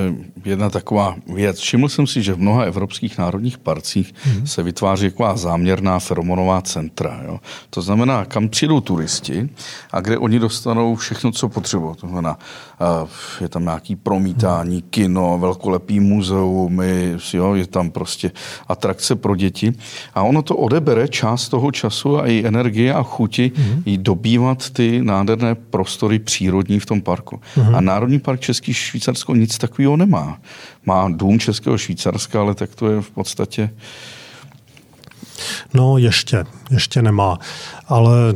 jedna 0.45 0.71
taková 0.71 1.17
věc. 1.35 1.59
Všiml 1.59 1.89
jsem 1.89 2.07
si, 2.07 2.23
že 2.23 2.35
v 2.35 2.39
mnoha 2.39 2.63
evropských 2.63 3.19
národních 3.19 3.59
parcích 3.59 4.15
mm-hmm. 4.15 4.45
se 4.45 4.63
vytváří 4.63 5.11
taková 5.11 5.37
záměrná 5.37 5.99
feromonová 5.99 6.63
centra. 6.63 7.21
Jo? 7.27 7.41
To 7.71 7.83
znamená, 7.83 8.25
kam 8.25 8.49
přijdou 8.49 8.81
turisti 8.81 9.49
a 9.93 10.01
kde 10.01 10.19
oni 10.19 10.39
dostanou 10.39 10.97
všechno, 10.97 11.33
co 11.33 11.49
potřebují. 11.49 11.95
To 12.01 12.07
znamená, 12.07 12.39
eh, 12.81 13.09
je 13.41 13.49
tam 13.49 13.65
nějaký 13.65 13.97
promítání, 13.97 14.83
mm-hmm. 14.83 14.91
kino, 14.91 15.39
velkolepý 15.39 16.01
muzeum, 16.01 16.83
jo? 17.33 17.55
je 17.55 17.67
tam 17.67 17.91
prostě 17.91 18.31
atrakce 18.69 19.17
pro 19.17 19.37
děti. 19.37 19.73
A 20.15 20.23
ono 20.23 20.43
to 20.43 20.57
odebere 20.57 21.09
část 21.09 21.49
toho 21.49 21.73
času 21.73 22.19
a 22.19 22.27
i 22.27 22.45
energie 22.47 22.95
a 22.95 23.03
chuti 23.03 23.53
mm-hmm. 23.55 23.83
i 23.87 23.99
dobývat 23.99 24.71
ty 24.71 25.01
nádherné 25.03 25.55
prostory 25.55 26.19
přírodní 26.19 26.81
v 26.81 26.87
tom 26.87 27.01
parku. 27.05 27.41
Mm-hmm. 27.57 27.77
A 27.77 27.81
Národní 27.81 28.19
park 28.19 28.41
Český 28.41 28.75
Švýcarsko 28.75 29.35
nic 29.35 29.59
takového 29.59 29.97
nemá. 29.97 30.39
Má 30.87 31.09
dům 31.09 31.39
Českého 31.39 31.79
Švýcarska, 31.79 32.41
ale 32.41 32.55
tak 32.55 32.75
to 32.75 32.91
je 32.91 33.01
v 33.01 33.11
podstatě... 33.11 33.71
No 35.75 35.99
ještě, 35.99 36.45
ještě 36.71 37.03
nemá. 37.03 37.39
Ale 37.89 38.35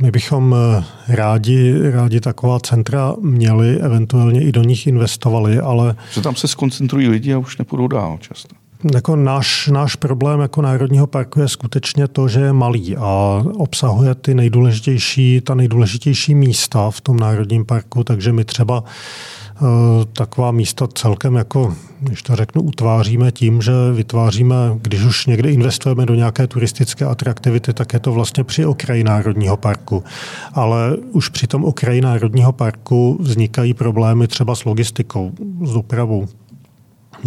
my 0.00 0.10
bychom 0.10 0.54
eh, 0.54 0.84
rádi, 1.08 1.90
rádi 1.90 2.20
taková 2.20 2.60
centra 2.60 3.14
měli, 3.20 3.80
eventuálně 3.80 4.42
i 4.42 4.52
do 4.52 4.62
nich 4.62 4.86
investovali, 4.86 5.60
ale... 5.60 5.94
Že 6.12 6.20
tam 6.20 6.36
se 6.36 6.48
skoncentrují 6.48 7.08
lidi 7.08 7.34
a 7.34 7.38
už 7.38 7.58
nepůjdou 7.58 7.88
dál 7.88 8.18
často 8.20 8.63
jako 8.94 9.16
náš, 9.16 9.68
náš 9.72 9.96
problém 9.96 10.40
jako 10.40 10.62
Národního 10.62 11.06
parku 11.06 11.40
je 11.40 11.48
skutečně 11.48 12.08
to, 12.08 12.28
že 12.28 12.40
je 12.40 12.52
malý 12.52 12.96
a 12.96 13.42
obsahuje 13.54 14.14
ty 14.14 14.34
nejdůležitější, 14.34 15.40
ta 15.40 15.54
nejdůležitější 15.54 16.34
místa 16.34 16.90
v 16.90 17.00
tom 17.00 17.16
Národním 17.16 17.64
parku, 17.64 18.04
takže 18.04 18.32
my 18.32 18.44
třeba 18.44 18.80
uh, 18.80 19.68
taková 20.12 20.50
místa 20.50 20.86
celkem 20.94 21.34
jako, 21.34 21.74
když 22.00 22.22
to 22.22 22.36
řeknu, 22.36 22.62
utváříme 22.62 23.32
tím, 23.32 23.62
že 23.62 23.72
vytváříme, 23.92 24.56
když 24.82 25.02
už 25.02 25.26
někde 25.26 25.50
investujeme 25.50 26.06
do 26.06 26.14
nějaké 26.14 26.46
turistické 26.46 27.04
atraktivity, 27.04 27.72
tak 27.72 27.92
je 27.92 28.00
to 28.00 28.12
vlastně 28.12 28.44
při 28.44 28.66
okraji 28.66 29.04
Národního 29.04 29.56
parku. 29.56 30.04
Ale 30.52 30.96
už 30.96 31.28
při 31.28 31.46
tom 31.46 31.64
okraji 31.64 32.00
Národního 32.00 32.52
parku 32.52 33.18
vznikají 33.20 33.74
problémy 33.74 34.28
třeba 34.28 34.54
s 34.54 34.64
logistikou, 34.64 35.32
s 35.64 35.72
dopravou. 35.72 36.28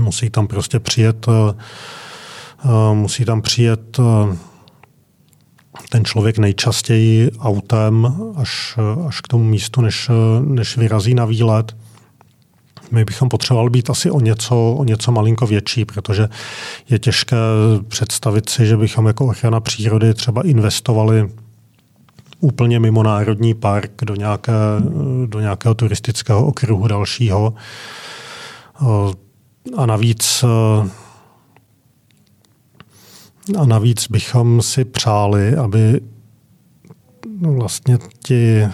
Musí 0.01 0.29
tam 0.29 0.47
prostě 0.47 0.79
přijet, 0.79 1.25
eh, 1.27 1.55
eh, 2.65 2.95
musí 2.95 3.25
tam 3.25 3.41
přijet 3.41 3.99
eh, 3.99 4.37
ten 5.89 6.05
člověk 6.05 6.37
nejčastěji 6.37 7.31
autem 7.39 8.15
až, 8.35 8.79
až 9.07 9.21
k 9.21 9.27
tomu 9.27 9.43
místu, 9.43 9.81
než, 9.81 10.09
než 10.39 10.77
vyrazí 10.77 11.13
na 11.13 11.25
výlet. 11.25 11.75
My 12.91 13.05
bychom 13.05 13.29
potřebovali 13.29 13.69
být 13.69 13.89
asi 13.89 14.11
o 14.11 14.19
něco, 14.19 14.75
o 14.77 14.83
něco 14.83 15.11
malinko 15.11 15.47
větší, 15.47 15.85
protože 15.85 16.29
je 16.89 16.99
těžké 16.99 17.37
představit 17.87 18.49
si, 18.49 18.65
že 18.65 18.77
bychom 18.77 19.07
jako 19.07 19.25
ochrana 19.25 19.59
přírody 19.59 20.13
třeba 20.13 20.47
investovali 20.47 21.29
úplně 22.39 22.79
mimo 22.79 23.03
národní 23.03 23.53
park 23.53 23.91
do, 24.03 24.15
nějaké, 24.15 24.53
do 25.25 25.39
nějakého 25.39 25.73
turistického 25.73 26.45
okruhu 26.45 26.87
dalšího. 26.87 27.53
A 29.75 29.85
navíc 29.85 30.43
eh, 30.43 30.89
a 33.57 33.65
navíc 33.65 34.07
bychom 34.07 34.61
si 34.61 34.85
přáli, 34.85 35.55
aby 35.55 36.01
vlastně 37.41 37.97
ti, 38.23 38.57
eh, 38.61 38.71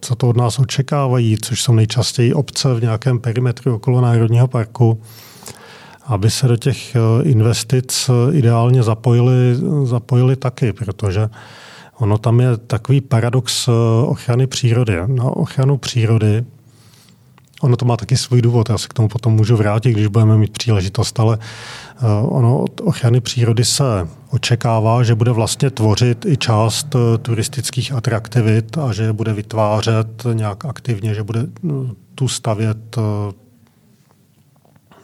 co 0.00 0.14
to 0.14 0.28
od 0.28 0.36
nás 0.36 0.58
očekávají, 0.58 1.38
což 1.42 1.62
jsou 1.62 1.72
nejčastěji 1.72 2.34
obce 2.34 2.74
v 2.74 2.82
nějakém 2.82 3.18
perimetru 3.18 3.74
okolo 3.74 4.00
Národního 4.00 4.48
parku, 4.48 5.00
aby 6.06 6.30
se 6.30 6.48
do 6.48 6.56
těch 6.56 6.96
eh, 6.96 7.00
investic 7.22 8.10
ideálně 8.32 8.82
zapojili, 8.82 9.56
zapojili 9.84 10.36
taky, 10.36 10.72
protože 10.72 11.28
ono 11.98 12.18
tam 12.18 12.40
je 12.40 12.56
takový 12.56 13.00
paradox 13.00 13.68
ochrany 14.06 14.46
přírody. 14.46 14.96
Na 15.06 15.24
ochranu 15.24 15.76
přírody 15.76 16.44
Ono 17.62 17.76
to 17.76 17.84
má 17.84 17.96
taky 17.96 18.16
svůj 18.16 18.42
důvod, 18.42 18.68
já 18.68 18.78
se 18.78 18.88
k 18.88 18.94
tomu 18.94 19.08
potom 19.08 19.32
můžu 19.32 19.56
vrátit, 19.56 19.92
když 19.92 20.06
budeme 20.06 20.36
mít 20.36 20.52
příležitost, 20.52 21.20
ale 21.20 21.38
eh, 21.40 22.04
ono 22.22 22.58
od 22.58 22.80
ochrany 22.80 23.20
přírody 23.20 23.64
se 23.64 24.08
očekává, 24.30 25.02
že 25.02 25.14
bude 25.14 25.30
vlastně 25.30 25.70
tvořit 25.70 26.26
i 26.26 26.36
část 26.36 26.94
eh, 26.94 27.18
turistických 27.18 27.92
atraktivit 27.92 28.78
a 28.78 28.92
že 28.92 29.12
bude 29.12 29.32
vytvářet 29.32 30.24
nějak 30.32 30.64
aktivně, 30.64 31.14
že 31.14 31.22
bude 31.22 31.46
no, 31.62 31.90
tu 32.14 32.28
stavět 32.28 32.96
eh, 32.98 33.32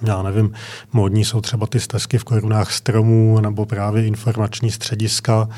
já 0.06 0.22
nevím, 0.22 0.52
módní 0.92 1.24
jsou 1.24 1.40
třeba 1.40 1.66
ty 1.66 1.80
stezky 1.80 2.18
v 2.18 2.24
korunách 2.24 2.72
stromů 2.72 3.40
nebo 3.40 3.66
právě 3.66 4.06
informační 4.06 4.70
střediska. 4.70 5.48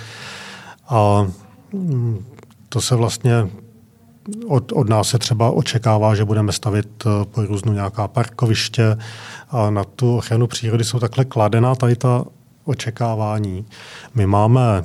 A 0.88 1.26
mm, 1.72 2.24
to 2.68 2.80
se 2.80 2.94
vlastně 2.94 3.48
od, 4.48 4.72
od 4.72 4.88
nás 4.88 5.08
se 5.08 5.18
třeba 5.18 5.50
očekává, 5.50 6.14
že 6.14 6.24
budeme 6.24 6.52
stavit 6.52 6.88
eh, 7.06 7.24
po 7.24 7.42
různu 7.42 7.72
nějaká 7.72 8.08
parkoviště 8.08 8.96
a 9.50 9.70
na 9.70 9.84
tu 9.84 10.16
ochranu 10.16 10.46
přírody 10.46 10.84
jsou 10.84 10.98
takhle 10.98 11.24
kladená 11.24 11.74
tady 11.74 11.96
ta 11.96 12.24
očekávání. 12.64 13.66
My 14.14 14.26
máme 14.26 14.84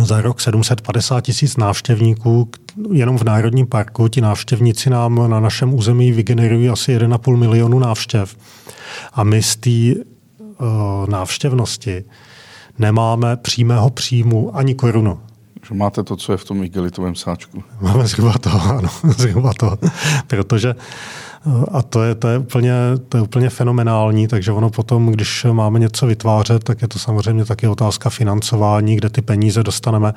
za 0.00 0.20
rok 0.20 0.40
750 0.40 1.20
tisíc 1.20 1.56
návštěvníků. 1.56 2.50
Jenom 2.92 3.18
v 3.18 3.22
Národním 3.22 3.66
parku 3.66 4.08
ti 4.08 4.20
návštěvníci 4.20 4.90
nám 4.90 5.30
na 5.30 5.40
našem 5.40 5.74
území 5.74 6.12
vygenerují 6.12 6.68
asi 6.68 6.98
1,5 6.98 7.36
milionu 7.36 7.78
návštěv. 7.78 8.36
A 9.12 9.24
my 9.24 9.42
z 9.42 9.56
té 9.56 9.70
uh, 9.70 10.66
návštěvnosti 11.08 12.04
nemáme 12.78 13.36
přímého 13.36 13.90
příjmu 13.90 14.56
ani 14.56 14.74
korunu. 14.74 15.20
Že 15.70 15.76
máte 15.76 16.02
to, 16.02 16.16
co 16.16 16.32
je 16.32 16.38
v 16.38 16.44
tom 16.44 16.62
igelitovém 16.62 17.14
sáčku. 17.14 17.62
Máme 17.80 18.06
zhruba 18.06 18.34
to, 18.40 18.50
ano, 18.50 18.88
zhruba 19.16 19.52
to. 19.54 19.78
Protože 20.26 20.74
a 21.72 21.82
to 21.82 22.02
je, 22.02 22.14
to, 22.14 22.28
je 22.28 22.38
úplně, 22.38 22.74
to 23.08 23.16
je 23.16 23.22
úplně 23.22 23.50
fenomenální, 23.50 24.28
takže 24.28 24.52
ono 24.52 24.70
potom, 24.70 25.06
když 25.06 25.46
máme 25.52 25.78
něco 25.78 26.06
vytvářet, 26.06 26.64
tak 26.64 26.82
je 26.82 26.88
to 26.88 26.98
samozřejmě 26.98 27.44
taky 27.44 27.68
otázka 27.68 28.10
financování, 28.10 28.96
kde 28.96 29.10
ty 29.10 29.22
peníze 29.22 29.62
dostaneme. 29.62 30.14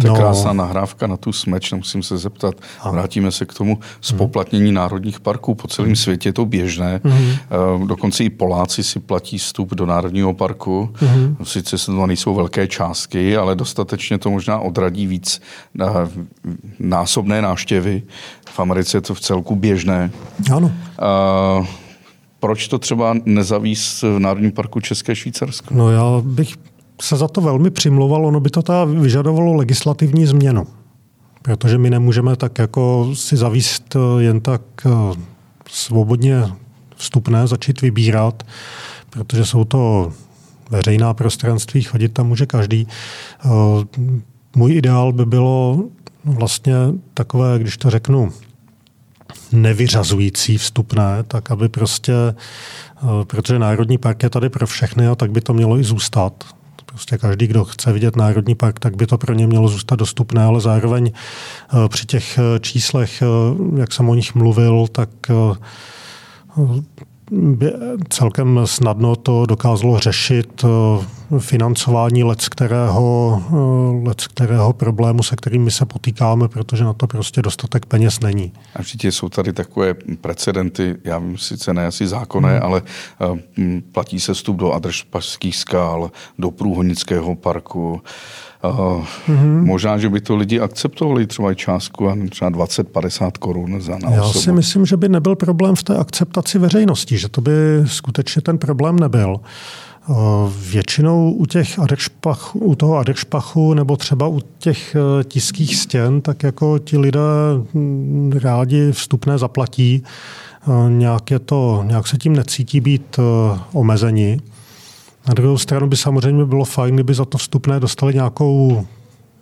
To 0.00 0.06
je 0.06 0.10
no. 0.10 0.16
krásná 0.16 0.52
nahrávka 0.52 1.06
na 1.06 1.16
tu 1.16 1.32
smeč, 1.32 1.72
nemusím 1.72 2.02
se 2.02 2.18
zeptat. 2.18 2.54
A. 2.80 2.90
Vrátíme 2.90 3.32
se 3.32 3.46
k 3.46 3.54
tomu 3.54 3.78
spoplatnění 4.00 4.64
hmm. 4.64 4.74
národních 4.74 5.20
parků. 5.20 5.54
Po 5.54 5.68
celém 5.68 5.96
světě 5.96 6.28
je 6.28 6.32
to 6.32 6.46
běžné. 6.46 7.00
Hmm. 7.04 7.86
Dokonce 7.86 8.24
i 8.24 8.30
Poláci 8.30 8.84
si 8.84 9.00
platí 9.00 9.38
vstup 9.38 9.74
do 9.74 9.86
národního 9.86 10.34
parku. 10.34 10.90
Hmm. 10.94 11.36
Sice 11.42 11.78
se 11.78 11.86
to 11.86 12.06
nejsou 12.06 12.34
velké 12.34 12.68
částky, 12.68 13.36
ale 13.36 13.54
dostatečně 13.54 14.18
to 14.18 14.30
možná 14.30 14.58
odradí 14.58 15.06
víc 15.06 15.40
násobné 16.78 17.42
návštěvy. 17.42 18.02
V 18.50 18.60
Americe 18.60 18.96
je 18.96 19.00
to 19.00 19.14
v 19.14 19.20
celku 19.20 19.56
běžné. 19.56 20.10
Ano. 20.52 20.72
A 20.98 21.66
proč 22.40 22.68
to 22.68 22.78
třeba 22.78 23.14
nezavíst 23.24 24.02
v 24.02 24.18
Národním 24.18 24.52
parku 24.52 24.80
České 24.80 25.16
Švýcarsko? 25.16 25.74
No 25.74 25.90
já 25.90 26.04
bych 26.22 26.56
se 27.02 27.16
za 27.16 27.28
to 27.28 27.40
velmi 27.40 27.70
přimlouval, 27.70 28.26
ono 28.26 28.40
by 28.40 28.50
to 28.50 28.62
ta 28.62 28.84
vyžadovalo 28.84 29.54
legislativní 29.54 30.26
změnu. 30.26 30.66
Protože 31.42 31.78
my 31.78 31.90
nemůžeme 31.90 32.36
tak 32.36 32.58
jako 32.58 33.10
si 33.14 33.36
zavíst 33.36 33.96
eh, 33.96 34.22
jen 34.22 34.40
tak 34.40 34.62
eh, 34.86 34.90
svobodně 35.70 36.44
vstupné, 36.96 37.46
začít 37.46 37.80
vybírat, 37.80 38.42
protože 39.10 39.44
jsou 39.44 39.64
to 39.64 40.12
veřejná 40.70 41.14
prostranství, 41.14 41.82
chodit 41.82 42.08
tam 42.08 42.28
může 42.28 42.46
každý. 42.46 42.86
Eh, 43.44 43.48
můj 44.56 44.74
ideál 44.74 45.12
by 45.12 45.26
bylo 45.26 45.84
vlastně 46.24 46.74
takové, 47.14 47.58
když 47.58 47.76
to 47.76 47.90
řeknu, 47.90 48.32
nevyřazující 49.52 50.58
vstupné, 50.58 51.22
tak 51.28 51.50
aby 51.50 51.68
prostě, 51.68 52.12
protože 53.24 53.58
Národní 53.58 53.98
park 53.98 54.22
je 54.22 54.30
tady 54.30 54.48
pro 54.48 54.66
všechny 54.66 55.06
a 55.06 55.14
tak 55.14 55.30
by 55.30 55.40
to 55.40 55.54
mělo 55.54 55.78
i 55.78 55.84
zůstat. 55.84 56.44
Prostě 56.92 57.18
každý, 57.18 57.46
kdo 57.46 57.64
chce 57.64 57.92
vidět 57.92 58.16
Národní 58.16 58.54
park, 58.54 58.78
tak 58.78 58.96
by 58.96 59.06
to 59.06 59.18
pro 59.18 59.34
ně 59.34 59.46
mělo 59.46 59.68
zůstat 59.68 59.96
dostupné, 59.96 60.44
ale 60.44 60.60
zároveň 60.60 61.10
eh, 61.14 61.88
při 61.88 62.06
těch 62.06 62.38
eh, 62.38 62.60
číslech, 62.60 63.22
eh, 63.22 63.26
jak 63.80 63.92
jsem 63.92 64.08
o 64.08 64.14
nich 64.14 64.34
mluvil, 64.34 64.86
tak 64.92 65.08
by 67.30 67.72
celkem 68.08 68.60
snadno 68.64 69.16
to 69.16 69.46
dokázalo 69.46 69.98
řešit 69.98 70.64
financování 71.38 72.24
let 72.24 72.48
kterého, 72.48 73.42
eh, 73.48 74.08
let 74.08 74.22
kterého 74.22 74.72
problému, 74.72 75.22
se 75.22 75.36
kterými 75.36 75.70
se 75.70 75.86
potýkáme, 75.86 76.48
protože 76.48 76.84
na 76.84 76.92
to 76.92 77.06
prostě 77.06 77.42
dostatek 77.42 77.86
peněz 77.86 78.20
není. 78.20 78.52
A 78.76 78.78
určitě 78.78 79.12
jsou 79.12 79.28
tady 79.28 79.52
takové 79.52 79.94
precedenty, 80.20 80.96
já 81.04 81.18
vím, 81.18 81.38
sice 81.38 81.74
ne 81.74 81.86
asi 81.86 82.06
zákonné, 82.06 82.52
hmm. 82.52 82.62
ale 82.62 82.82
eh, 83.20 83.80
platí 83.92 84.20
se 84.20 84.34
vstup 84.34 84.56
do 84.56 84.72
Adršpašských 84.72 85.56
skál, 85.56 86.10
do 86.38 86.50
Průhonického 86.50 87.34
parku, 87.34 88.02
Uh, 88.64 89.06
mm-hmm. 89.28 89.64
Možná, 89.64 89.98
že 89.98 90.08
by 90.08 90.20
to 90.20 90.36
lidi 90.36 90.60
akceptovali 90.60 91.26
třeba 91.26 91.54
částku 91.54 92.08
třeba 92.30 92.50
20-50 92.50 93.30
korun 93.38 93.80
za 93.80 93.98
na 93.98 94.10
Já 94.10 94.24
si 94.24 94.52
myslím, 94.52 94.86
že 94.86 94.96
by 94.96 95.08
nebyl 95.08 95.36
problém 95.36 95.76
v 95.76 95.82
té 95.82 95.96
akceptaci 95.96 96.58
veřejnosti, 96.58 97.18
že 97.18 97.28
to 97.28 97.40
by 97.40 97.52
skutečně 97.86 98.42
ten 98.42 98.58
problém 98.58 98.98
nebyl. 98.98 99.40
Uh, 100.08 100.16
většinou 100.70 101.32
u 101.32 101.46
těch 101.46 101.78
adršpach, 101.78 102.56
u 102.56 102.74
toho 102.74 102.96
adršpachu 102.96 103.74
nebo 103.74 103.96
třeba 103.96 104.28
u 104.28 104.40
těch 104.58 104.96
uh, 104.98 105.22
tiských 105.22 105.76
stěn, 105.76 106.20
tak 106.20 106.42
jako 106.42 106.78
ti 106.78 106.98
lidé 106.98 107.20
hm, 107.74 108.32
rádi 108.42 108.92
vstupné 108.92 109.38
zaplatí, 109.38 110.02
nějak, 110.88 111.30
je 111.30 111.38
to, 111.38 111.84
nějak 111.86 112.06
se 112.06 112.18
tím 112.18 112.36
necítí 112.36 112.80
být 112.80 113.20
omezeni. 113.72 114.40
Na 115.28 115.34
druhou 115.34 115.58
stranu 115.58 115.86
by 115.86 115.96
samozřejmě 115.96 116.44
bylo 116.44 116.64
fajn, 116.64 116.94
kdyby 116.94 117.14
za 117.14 117.24
to 117.24 117.38
vstupné 117.38 117.80
dostali 117.80 118.14
nějakou, 118.14 118.86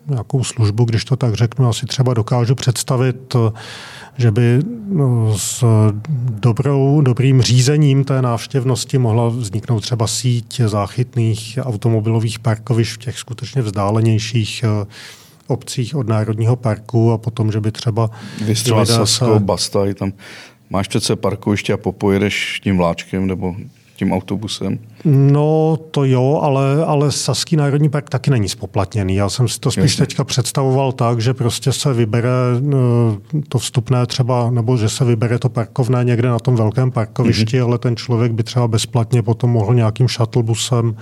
nějakou 0.08 0.44
službu, 0.44 0.84
když 0.84 1.04
to 1.04 1.16
tak 1.16 1.34
řeknu. 1.34 1.68
Asi 1.68 1.86
třeba 1.86 2.14
dokážu 2.14 2.54
představit, 2.54 3.36
že 4.16 4.30
by 4.30 4.58
no, 4.88 5.38
s 5.38 5.64
dobrou, 6.40 7.00
dobrým 7.00 7.42
řízením 7.42 8.04
té 8.04 8.22
návštěvnosti 8.22 8.98
mohla 8.98 9.28
vzniknout 9.28 9.80
třeba 9.80 10.06
síť 10.06 10.60
záchytných 10.60 11.58
automobilových 11.62 12.38
parkovišť 12.38 12.94
v 12.94 12.98
těch 12.98 13.18
skutečně 13.18 13.62
vzdálenějších 13.62 14.64
eh, 14.64 14.86
obcích 15.46 15.96
od 15.96 16.08
Národního 16.08 16.56
parku 16.56 17.12
a 17.12 17.18
potom, 17.18 17.52
že 17.52 17.60
by 17.60 17.72
třeba... 17.72 18.10
Vystřela 18.44 18.86
Sasko, 18.86 19.34
se... 19.34 19.40
Basta, 19.40 19.94
tam 19.94 20.12
máš 20.70 20.88
přece 20.88 21.16
parkoviště 21.16 21.72
a 21.72 21.76
popojedeš 21.76 22.60
tím 22.62 22.76
vláčkem 22.76 23.26
nebo 23.26 23.54
tím 23.96 24.12
autobusem? 24.12 24.78
No 25.04 25.78
to 25.90 26.04
jo, 26.04 26.40
ale, 26.42 26.84
ale 26.84 27.12
Saský 27.12 27.56
národní 27.56 27.88
park 27.88 28.08
taky 28.08 28.30
není 28.30 28.48
spoplatněný. 28.48 29.14
Já 29.16 29.28
jsem 29.28 29.48
si 29.48 29.60
to 29.60 29.70
spíš 29.70 29.84
Jasně. 29.84 30.06
teďka 30.06 30.24
představoval 30.24 30.92
tak, 30.92 31.20
že 31.20 31.34
prostě 31.34 31.72
se 31.72 31.92
vybere 31.92 32.28
eh, 32.58 33.40
to 33.48 33.58
vstupné 33.58 34.06
třeba, 34.06 34.50
nebo 34.50 34.76
že 34.76 34.88
se 34.88 35.04
vybere 35.04 35.38
to 35.38 35.48
parkovné 35.48 36.04
někde 36.04 36.28
na 36.28 36.38
tom 36.38 36.56
velkém 36.56 36.90
parkovišti, 36.90 37.44
mm-hmm. 37.44 37.64
ale 37.64 37.78
ten 37.78 37.96
člověk 37.96 38.32
by 38.32 38.42
třeba 38.42 38.68
bezplatně 38.68 39.22
potom 39.22 39.50
mohl 39.50 39.74
nějakým 39.74 40.08
shuttlebusem 40.08 40.96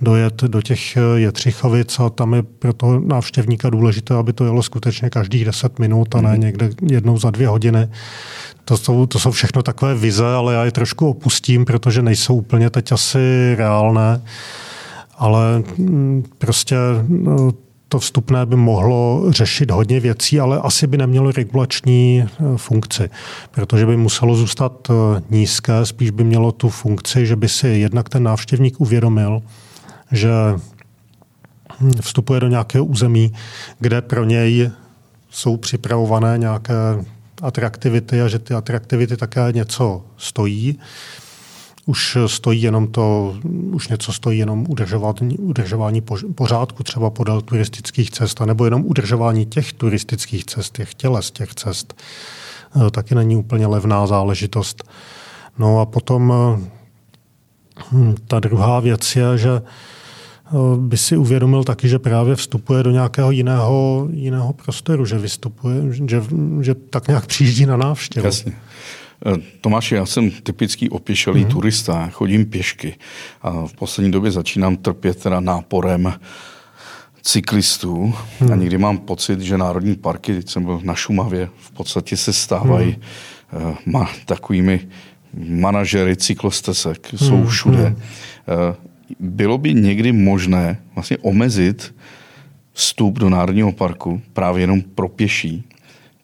dojet 0.00 0.42
do 0.42 0.62
těch 0.62 0.96
eh, 0.96 1.00
Jetřichovic 1.14 2.00
a 2.00 2.10
tam 2.10 2.34
je 2.34 2.42
pro 2.42 2.72
toho 2.72 3.00
návštěvníka 3.00 3.70
důležité, 3.70 4.14
aby 4.14 4.32
to 4.32 4.44
jelo 4.44 4.62
skutečně 4.62 5.10
každých 5.10 5.44
10 5.44 5.78
minut 5.78 6.14
a 6.14 6.20
ne 6.20 6.30
mm-hmm. 6.30 6.38
někde 6.38 6.70
jednou 6.90 7.18
za 7.18 7.30
dvě 7.30 7.48
hodiny. 7.48 7.88
To 8.68 8.76
jsou, 8.76 9.06
to 9.06 9.18
jsou 9.18 9.30
všechno 9.30 9.62
takové 9.62 9.94
vize, 9.94 10.26
ale 10.26 10.54
já 10.54 10.64
je 10.64 10.70
trošku 10.70 11.08
opustím, 11.08 11.64
protože 11.64 12.02
nejsou 12.02 12.34
úplně 12.34 12.70
teď 12.70 12.92
asi 12.92 13.54
reálné. 13.58 14.22
Ale 15.18 15.62
mm, 15.78 16.24
prostě 16.38 16.76
no, 17.08 17.52
to 17.88 17.98
vstupné 17.98 18.46
by 18.46 18.56
mohlo 18.56 19.24
řešit 19.28 19.70
hodně 19.70 20.00
věcí, 20.00 20.40
ale 20.40 20.60
asi 20.60 20.86
by 20.86 20.96
nemělo 20.98 21.32
regulační 21.32 22.18
e, 22.20 22.26
funkci, 22.56 23.10
protože 23.50 23.86
by 23.86 23.96
muselo 23.96 24.36
zůstat 24.36 24.88
e, 24.90 25.22
nízké, 25.30 25.86
spíš 25.86 26.10
by 26.10 26.24
mělo 26.24 26.52
tu 26.52 26.68
funkci, 26.68 27.26
že 27.26 27.36
by 27.36 27.48
si 27.48 27.68
jednak 27.68 28.08
ten 28.08 28.22
návštěvník 28.22 28.80
uvědomil, 28.80 29.42
že 30.12 30.30
hm, 31.80 31.92
vstupuje 32.00 32.40
do 32.40 32.48
nějakého 32.48 32.84
území, 32.84 33.32
kde 33.78 34.02
pro 34.02 34.24
něj 34.24 34.70
jsou 35.30 35.56
připravované 35.56 36.38
nějaké 36.38 36.74
atraktivity 37.42 38.22
a 38.22 38.28
že 38.28 38.38
ty 38.38 38.54
atraktivity 38.54 39.16
také 39.16 39.52
něco 39.52 40.04
stojí. 40.16 40.78
Už 41.86 42.18
stojí 42.26 42.62
jenom 42.62 42.88
to, 42.88 43.36
už 43.72 43.88
něco 43.88 44.12
stojí 44.12 44.38
jenom 44.38 44.66
udržování, 44.68 45.38
udržování 45.38 46.02
pořádku 46.34 46.82
třeba 46.82 47.10
podél 47.10 47.40
turistických 47.40 48.10
cest, 48.10 48.40
nebo 48.40 48.64
jenom 48.64 48.86
udržování 48.86 49.46
těch 49.46 49.72
turistických 49.72 50.44
cest, 50.44 50.76
těch 50.76 50.94
těles 50.94 51.30
těch 51.30 51.54
cest. 51.54 51.94
E, 52.86 52.90
taky 52.90 53.14
není 53.14 53.36
úplně 53.36 53.66
levná 53.66 54.06
záležitost. 54.06 54.84
No 55.58 55.80
a 55.80 55.86
potom 55.86 56.32
hm, 57.92 58.14
ta 58.28 58.40
druhá 58.40 58.80
věc 58.80 59.16
je, 59.16 59.38
že 59.38 59.50
Eh, 59.50 59.62
by 60.76 60.96
si 60.96 61.16
uvědomil 61.16 61.64
taky, 61.64 61.88
že 61.88 61.98
právě 61.98 62.36
vstupuje 62.36 62.82
do 62.82 62.90
nějakého 62.90 63.30
jiného, 63.30 64.08
jiného 64.12 64.52
prostoru, 64.52 65.06
že 65.06 65.18
vystupuje, 65.18 65.76
že, 65.90 66.22
že 66.60 66.74
tak 66.74 67.08
nějak 67.08 67.26
přijíždí 67.26 67.66
na 67.66 67.76
návštěvu. 67.76 68.26
Jasně. 68.26 68.52
Eh, 69.26 69.36
Tomáši, 69.60 69.94
já 69.94 70.06
jsem 70.06 70.30
typický 70.30 70.90
opěšelý 70.90 71.44
mm-hmm. 71.44 71.50
turista, 71.50 72.08
chodím 72.12 72.46
pěšky 72.46 72.94
a 73.42 73.66
v 73.66 73.72
poslední 73.72 74.12
době 74.12 74.30
začínám 74.30 74.76
trpět 74.76 75.22
teda 75.22 75.40
náporem 75.40 76.12
cyklistů 77.22 78.14
hmm. 78.40 78.52
a 78.52 78.56
někdy 78.56 78.78
mám 78.78 78.98
pocit, 78.98 79.40
že 79.40 79.58
národní 79.58 79.96
parky, 79.96 80.34
teď 80.34 80.50
jsem 80.50 80.64
byl 80.64 80.80
na 80.82 80.94
Šumavě, 80.94 81.48
v 81.58 81.70
podstatě 81.70 82.16
se 82.16 82.32
stávají 82.32 82.98
hmm. 83.48 83.94
uh, 83.94 84.06
takovými 84.24 84.88
manažery 85.48 86.16
cyklostesek 86.16 87.08
jsou 87.16 87.36
hmm, 87.36 87.46
všude. 87.46 87.86
Hmm. 87.86 87.96
Bylo 89.20 89.58
by 89.58 89.74
někdy 89.74 90.12
možné 90.12 90.78
vlastně 90.94 91.18
omezit 91.18 91.94
vstup 92.72 93.18
do 93.18 93.30
Národního 93.30 93.72
parku 93.72 94.20
právě 94.32 94.62
jenom 94.62 94.82
pro 94.82 95.08
pěší, 95.08 95.64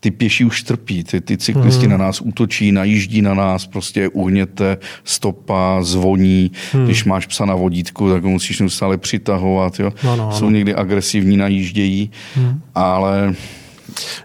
ty 0.03 0.11
pěší 0.11 0.45
už 0.45 0.63
trpí, 0.63 1.05
ty, 1.05 1.21
ty 1.21 1.37
cyklisti 1.37 1.83
hmm. 1.83 1.91
na 1.91 1.97
nás 1.97 2.21
útočí, 2.21 2.73
najíždí 2.73 3.23
na 3.23 3.35
nás, 3.35 3.67
prostě 3.67 4.09
uhněte, 4.09 4.77
stopa, 5.05 5.79
zvoní. 5.83 6.51
Hmm. 6.73 6.85
Když 6.85 7.05
máš 7.05 7.27
psa 7.27 7.45
na 7.45 7.55
vodítku, 7.55 8.11
tak 8.11 8.25
ho 8.25 8.31
musíš 8.31 8.61
neustále 8.61 8.99
přitahovat. 8.99 9.81
Jo. 9.81 9.93
No, 10.05 10.17
no, 10.17 10.33
Jsou 10.33 10.45
no. 10.45 10.51
někdy 10.51 10.75
agresivní, 10.75 11.37
najíždějí, 11.37 12.11
hmm. 12.35 12.61
ale... 12.75 13.35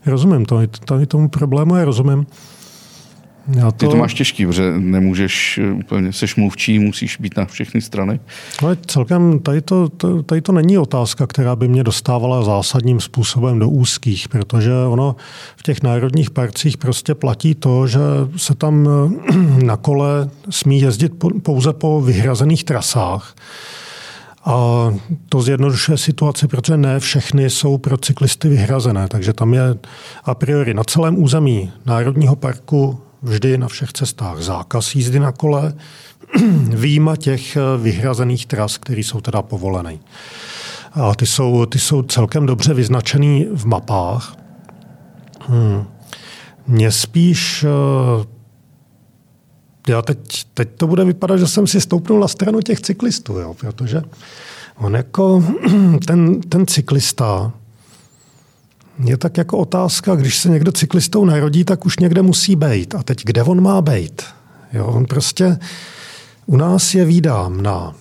Rozumím, 0.05 0.45
to, 0.45 0.60
to, 0.86 1.05
tomu 1.05 1.30
problému 1.30 1.76
je 1.76 1.86
rozumím. 1.86 2.26
Já 3.56 3.72
to... 3.72 3.78
Ty 3.78 3.88
to 3.88 3.95
máš 3.95 4.14
těžký, 4.14 4.45
protože 4.45 4.74
nemůžeš 4.80 5.60
eh, 5.64 5.72
úplně, 5.72 6.14
seš 6.14 6.36
mluvčí, 6.36 6.80
musíš 6.80 7.18
být 7.18 7.38
na 7.38 7.45
všechny 7.45 7.82
strany. 7.82 8.20
Ale 8.64 8.78
celkem 8.88 9.39
tady 9.39 9.62
to, 9.62 9.89
tady 10.26 10.41
to 10.41 10.52
není 10.52 10.78
otázka, 10.78 11.28
která 11.28 11.56
by 11.56 11.68
mě 11.68 11.84
dostávala 11.84 12.43
zásadním 12.43 13.00
způsobem 13.00 13.60
do 13.60 13.70
úzkých, 13.70 14.30
protože 14.30 14.74
ono 14.74 15.16
v 15.56 15.64
těch 15.64 15.84
národních 15.84 16.30
parcích 16.32 16.78
prostě 16.78 17.16
platí 17.16 17.56
to, 17.56 17.88
že 17.88 18.00
se 18.38 18.56
tam 18.56 18.89
eh, 19.30 19.34
na 19.66 19.78
kole 19.78 20.30
smí 20.50 20.82
jezdit 20.82 21.12
pouze 21.43 21.74
po 21.74 22.02
vyhrazených 22.02 22.64
trasách. 22.64 23.36
A 24.45 24.88
to 25.30 25.41
zjednodušuje 25.41 25.98
situaci, 25.98 26.48
protože 26.48 26.78
ne 26.78 27.00
všechny 27.00 27.50
jsou 27.50 27.78
pro 27.78 27.98
cyklisty 27.98 28.50
vyhrazené. 28.50 29.08
Takže 29.08 29.34
tam 29.34 29.54
je 29.54 29.76
a 30.24 30.36
priori 30.36 30.74
na 30.74 30.84
celém 30.84 31.24
území 31.24 31.72
Národního 31.86 32.36
parku 32.36 33.00
vždy 33.28 33.57
na 33.57 33.67
všech 33.67 33.93
cestách 33.93 34.41
zákaz 34.41 34.95
jízdy 34.95 35.19
na 35.19 35.32
kole, 35.32 35.73
výjima 36.75 37.15
těch 37.15 37.57
eh, 37.57 37.61
vyhrazených 37.78 38.45
tras, 38.45 38.78
které 38.78 39.01
jsou 39.01 39.21
teda 39.21 39.41
povolené. 39.41 39.97
A 40.91 41.15
ty 41.15 41.25
jsou, 41.25 41.65
ty 41.65 41.80
jsou 41.80 42.01
celkem 42.01 42.45
dobře 42.45 42.73
vyznačený 42.73 43.47
v 43.55 43.65
mapách. 43.65 44.36
Hmm. 45.41 45.84
Mně 46.67 46.91
spíš 46.91 47.63
eh, 47.63 48.38
já 49.88 50.01
teď, 50.01 50.43
teď 50.53 50.69
to 50.78 50.88
bude 50.88 51.05
vypadat, 51.05 51.38
že 51.38 51.47
jsem 51.47 51.67
si 51.67 51.82
stoupnul 51.82 52.19
na 52.19 52.28
stranu 52.28 52.61
těch 52.61 52.82
cyklistů, 52.82 53.39
jo, 53.39 53.53
protože 53.53 54.01
on 54.78 54.95
jako 54.95 55.43
ten, 56.05 56.41
ten 56.41 56.67
cyklista 56.67 57.51
je 59.04 59.18
tak 59.18 59.38
jako 59.38 59.58
otázka, 59.58 60.16
když 60.16 60.38
se 60.38 60.50
někdo 60.50 60.72
cyklistou 60.72 61.26
narodí, 61.26 61.64
tak 61.64 61.86
už 61.86 62.00
někde 62.00 62.22
musí 62.22 62.56
být. 62.56 62.95
A 62.95 63.04
teď 63.04 63.24
kde 63.24 63.43
on 63.43 63.62
má 63.62 63.82
být? 63.82 64.24
Jo, 64.74 64.86
on 64.86 65.06
prostě 65.06 65.60
u 66.45 66.58
nás 66.58 66.95
je 66.95 67.06
výdám 67.06 67.62
na 67.62 67.93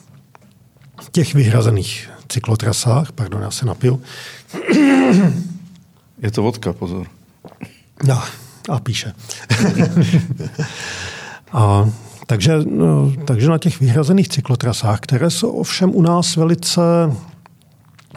těch 1.13 1.35
vyhrazených 1.35 2.11
cyklotrasách. 2.29 3.13
Pardon, 3.13 3.43
já 3.43 3.51
se 3.51 3.67
napiju. 3.67 4.03
Je 6.23 6.31
to 6.31 6.43
vodka, 6.43 6.73
pozor. 6.73 7.07
No, 8.05 8.23
a 8.69 8.81
píše. 8.81 9.13
a, 11.53 11.91
takže, 12.27 12.59
no, 12.65 13.13
takže 13.25 13.49
na 13.49 13.59
těch 13.59 13.81
vyhrazených 13.81 14.29
cyklotrasách, 14.29 15.01
které 15.01 15.31
jsou 15.31 15.51
ovšem 15.51 15.95
u 15.95 16.03
nás 16.03 16.37
velice 16.37 16.81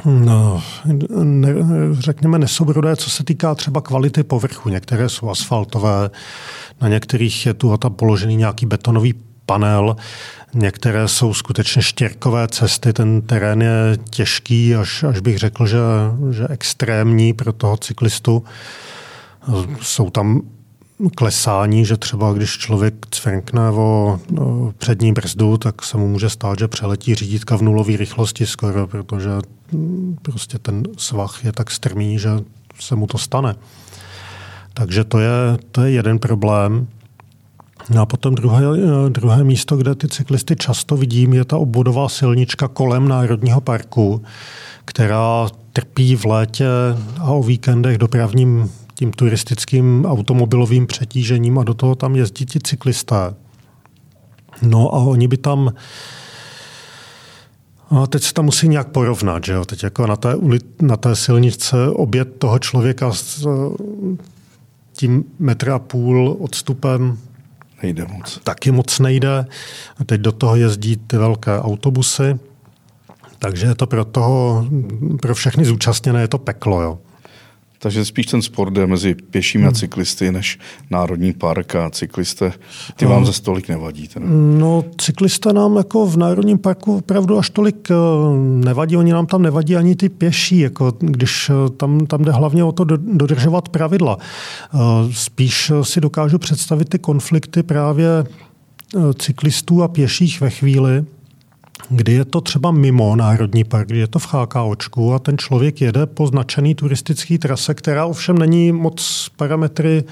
No, 0.05 0.63
ne, 1.23 1.49
řekněme 1.91 2.39
nesobrodé, 2.39 2.95
co 2.95 3.09
se 3.09 3.23
týká 3.23 3.55
třeba 3.55 3.81
kvality 3.81 4.23
povrchu. 4.23 4.69
Některé 4.69 5.09
jsou 5.09 5.29
asfaltové, 5.29 6.09
na 6.81 6.87
některých 6.87 7.45
je 7.45 7.53
tu 7.53 7.73
a 7.73 7.77
tam 7.77 7.93
položený 7.93 8.35
nějaký 8.35 8.65
betonový 8.65 9.13
panel, 9.45 9.95
některé 10.53 11.07
jsou 11.07 11.33
skutečně 11.33 11.81
štěrkové 11.81 12.47
cesty, 12.47 12.93
ten 12.93 13.21
terén 13.21 13.61
je 13.61 13.97
těžký, 14.09 14.75
až, 14.75 15.03
až 15.03 15.19
bych 15.19 15.37
řekl, 15.37 15.67
že, 15.67 15.77
že 16.31 16.47
extrémní 16.47 17.33
pro 17.33 17.53
toho 17.53 17.77
cyklistu. 17.77 18.43
Jsou 19.81 20.09
tam 20.09 20.41
klesání, 21.15 21.85
že 21.85 21.97
třeba 21.97 22.33
když 22.33 22.57
člověk 22.57 22.93
cvrkne 23.11 23.69
o 23.69 24.19
přední 24.77 25.13
brzdu, 25.13 25.57
tak 25.57 25.83
se 25.83 25.97
mu 25.97 26.07
může 26.07 26.29
stát, 26.29 26.59
že 26.59 26.67
přeletí 26.67 27.15
řídítka 27.15 27.57
v 27.57 27.61
nulové 27.61 27.97
rychlosti 27.97 28.45
skoro, 28.45 28.87
protože 28.87 29.29
prostě 30.21 30.59
ten 30.59 30.83
svah 30.97 31.45
je 31.45 31.51
tak 31.51 31.71
strmý, 31.71 32.19
že 32.19 32.29
se 32.79 32.95
mu 32.95 33.07
to 33.07 33.17
stane. 33.17 33.55
Takže 34.73 35.03
to 35.03 35.19
je, 35.19 35.31
to 35.71 35.81
je 35.81 35.91
jeden 35.91 36.19
problém. 36.19 36.87
No 37.89 38.01
a 38.01 38.05
potom 38.05 38.35
druhé, 38.35 38.61
druhé 39.09 39.43
místo, 39.43 39.77
kde 39.77 39.95
ty 39.95 40.07
cyklisty 40.07 40.55
často 40.55 40.97
vidím, 40.97 41.33
je 41.33 41.45
ta 41.45 41.57
obvodová 41.57 42.09
silnička 42.09 42.67
kolem 42.67 43.07
Národního 43.07 43.61
parku, 43.61 44.21
která 44.85 45.47
trpí 45.73 46.15
v 46.15 46.25
létě 46.25 46.67
a 47.19 47.31
o 47.31 47.43
víkendech 47.43 47.97
dopravním 47.97 48.71
tím 48.95 49.11
turistickým 49.11 50.05
automobilovým 50.05 50.87
přetížením 50.87 51.59
a 51.59 51.63
do 51.63 51.73
toho 51.73 51.95
tam 51.95 52.15
jezdí 52.15 52.45
ti 52.45 52.59
cyklisté. 52.59 53.33
No 54.61 54.95
a 54.95 54.97
oni 54.97 55.27
by 55.27 55.37
tam 55.37 55.73
a 57.89 58.07
teď 58.07 58.23
se 58.23 58.33
tam 58.33 58.45
musí 58.45 58.67
nějak 58.67 58.87
porovnat, 58.87 59.45
že 59.45 59.53
jo? 59.53 59.65
Teď 59.65 59.83
jako 59.83 60.07
na 60.07 60.15
té, 60.15 60.35
na 60.81 60.97
té 60.97 61.15
silnice 61.15 61.89
obět 61.89 62.25
toho 62.37 62.59
člověka 62.59 63.11
s 63.11 63.47
tím 64.93 65.23
metr 65.39 65.69
a 65.69 65.79
půl 65.79 66.37
odstupem 66.39 67.17
nejde 67.83 68.05
moc. 68.05 68.39
Taky 68.43 68.71
moc 68.71 68.99
nejde. 68.99 69.45
A 69.97 70.03
teď 70.05 70.21
do 70.21 70.31
toho 70.31 70.55
jezdí 70.55 70.97
ty 70.97 71.17
velké 71.17 71.59
autobusy. 71.59 72.39
Takže 73.39 73.65
je 73.65 73.75
to 73.75 73.87
pro 73.87 74.05
toho, 74.05 74.67
pro 75.21 75.35
všechny 75.35 75.65
zúčastněné 75.65 76.21
je 76.21 76.27
to 76.27 76.37
peklo. 76.37 76.81
Jo. 76.81 76.99
Takže 77.81 78.05
spíš 78.05 78.25
ten 78.25 78.41
sport 78.41 78.73
jde 78.73 78.87
mezi 78.87 79.15
pěšími 79.15 79.63
a 79.63 79.67
hmm. 79.67 79.75
cyklisty, 79.75 80.31
než 80.31 80.59
Národní 80.89 81.33
park 81.33 81.75
a 81.75 81.89
cyklisté. 81.89 82.53
Ty 82.95 83.05
vám 83.05 83.19
no. 83.19 83.25
za 83.25 83.33
stolik 83.33 83.69
nevadí? 83.69 84.07
Teda. 84.07 84.25
No, 84.59 84.85
cyklisté 84.97 85.53
nám 85.53 85.77
jako 85.77 86.05
v 86.05 86.17
Národním 86.17 86.57
parku 86.57 86.97
opravdu 86.97 87.37
až 87.37 87.49
tolik 87.49 87.91
eh, 87.91 87.95
nevadí. 88.65 88.97
Oni 88.97 89.13
nám 89.13 89.25
tam 89.25 89.41
nevadí 89.41 89.75
ani 89.75 89.95
ty 89.95 90.09
pěší, 90.09 90.59
jako 90.59 90.93
když 90.99 91.49
eh, 91.49 91.69
tam, 91.69 92.05
tam 92.05 92.23
jde 92.23 92.31
hlavně 92.31 92.63
o 92.63 92.71
to 92.71 92.83
dodržovat 92.97 93.69
pravidla. 93.69 94.17
Eh, 94.19 94.77
spíš 95.11 95.71
si 95.81 96.01
dokážu 96.01 96.37
představit 96.37 96.89
ty 96.89 96.99
konflikty 96.99 97.63
právě 97.63 98.07
cyklistů 99.17 99.83
a 99.83 99.87
pěších 99.87 100.41
ve 100.41 100.49
chvíli, 100.49 101.05
kdy 101.89 102.13
je 102.13 102.25
to 102.25 102.41
třeba 102.41 102.71
mimo 102.71 103.15
Národní 103.15 103.63
park, 103.63 103.87
kdy 103.87 103.99
je 103.99 104.07
to 104.07 104.19
v 104.19 104.33
HKOčku 104.33 105.13
a 105.13 105.19
ten 105.19 105.37
člověk 105.37 105.81
jede 105.81 106.05
po 106.05 106.27
značený 106.27 106.75
turistický 106.75 107.37
trase, 107.37 107.73
která 107.73 108.05
ovšem 108.05 108.37
není 108.37 108.71
moc 108.71 109.29
parametry 109.37 110.03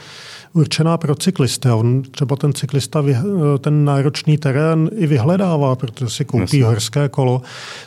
určená 0.53 0.97
pro 0.97 1.15
cyklisty. 1.15 1.69
On 1.69 2.03
třeba 2.03 2.35
ten 2.35 2.53
cyklista 2.53 3.03
ten 3.59 3.85
náročný 3.85 4.37
terén 4.37 4.89
i 4.95 5.07
vyhledává, 5.07 5.75
protože 5.75 6.09
si 6.09 6.25
koupí 6.25 6.41
Jasně. 6.41 6.63
horské 6.63 7.09
kolo, 7.09 7.41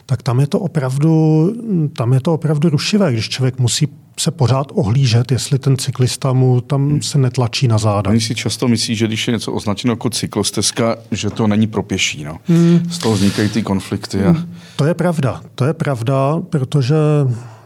tak 0.06 0.22
tam 0.22 0.40
je 0.40 0.46
to 0.46 0.60
opravdu, 0.60 1.52
tam 1.96 2.12
je 2.12 2.20
to 2.20 2.34
opravdu 2.34 2.68
rušivé, 2.68 3.12
když 3.12 3.28
člověk 3.28 3.58
musí 3.58 3.88
se 4.20 4.30
pořád 4.30 4.66
ohlížet, 4.74 5.32
jestli 5.32 5.58
ten 5.58 5.76
cyklista 5.76 6.32
mu 6.32 6.60
tam 6.60 7.02
se 7.02 7.18
netlačí 7.18 7.68
na 7.68 7.78
záda. 7.78 8.10
Oni 8.10 8.20
si 8.20 8.34
často 8.34 8.68
myslí, 8.68 8.96
že 8.96 9.06
když 9.06 9.28
je 9.28 9.32
něco 9.32 9.52
označeno 9.52 9.92
jako 9.92 10.10
cyklostezka, 10.10 10.96
že 11.10 11.30
to 11.30 11.46
není 11.46 11.66
pro 11.66 11.82
pěší. 11.82 12.24
No. 12.24 12.38
Hmm. 12.44 12.82
Z 12.90 12.98
toho 12.98 13.14
vznikají 13.14 13.48
ty 13.48 13.62
konflikty. 13.62 14.24
A... 14.24 14.34
To 14.76 14.84
je 14.84 14.94
pravda. 14.94 15.40
To 15.54 15.64
je 15.64 15.74
pravda, 15.74 16.40
protože 16.50 16.94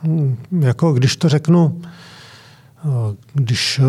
hm, 0.03 0.37
jako 0.61 0.93
když 0.93 1.17
to 1.17 1.29
řeknu, 1.29 1.81
když 3.35 3.79
eh, 3.79 3.83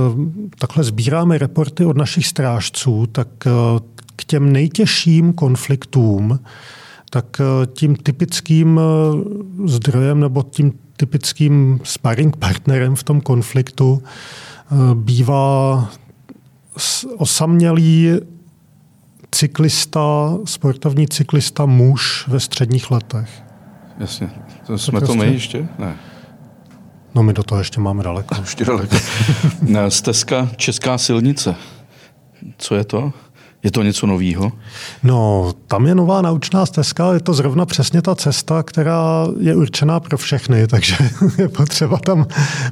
takhle 0.59 0.83
sbíráme 0.83 1.37
reporty 1.37 1.85
od 1.85 1.97
našich 1.97 2.27
strážců, 2.27 3.07
tak 3.07 3.27
eh, 3.47 3.51
k 4.15 4.23
těm 4.23 4.53
nejtěžším 4.53 5.33
konfliktům, 5.33 6.39
tak 7.15 7.41
eh, 7.41 7.65
tím 7.65 7.95
typickým 7.95 8.79
zdrojem 9.65 10.19
nebo 10.19 10.43
tím 10.43 10.73
typickým 10.97 11.79
sparring 11.83 12.37
partnerem 12.37 12.95
v 12.95 13.03
tom 13.03 13.21
konfliktu 13.21 14.03
bývá 14.93 15.89
osamělý 17.17 18.11
cyklista, 19.31 20.37
sportovní 20.45 21.07
cyklista 21.07 21.65
muž 21.65 22.27
ve 22.27 22.39
středních 22.39 22.91
letech. 22.91 23.43
Jasně. 23.99 24.29
To 24.67 24.77
jsme 24.77 24.99
to, 24.99 25.05
prostě... 25.05 25.19
to 25.19 25.25
my 25.25 25.33
ještě? 25.33 25.67
Ne. 25.79 25.95
No 27.15 27.23
my 27.23 27.33
do 27.33 27.43
toho 27.43 27.59
ještě 27.59 27.81
máme 27.81 28.03
daleko. 28.03 28.35
Ještě 28.39 28.65
daleko. 28.65 28.95
Stezka 29.89 30.49
Česká 30.55 30.97
silnice. 30.97 31.55
Co 32.57 32.75
je 32.75 32.83
to? 32.83 33.13
Je 33.65 33.71
to 33.71 33.83
něco 33.83 34.07
novýho? 34.07 34.51
No, 35.03 35.53
tam 35.67 35.87
je 35.87 35.95
nová 35.95 36.21
naučná 36.21 36.65
stezka, 36.65 37.13
je 37.13 37.19
to 37.19 37.33
zrovna 37.33 37.65
přesně 37.65 38.01
ta 38.01 38.15
cesta, 38.15 38.63
která 38.63 39.27
je 39.39 39.55
určená 39.55 39.99
pro 39.99 40.17
všechny, 40.17 40.67
takže 40.75 40.95
je 41.37 41.49
potřeba 41.49 41.97
tam 41.97 42.25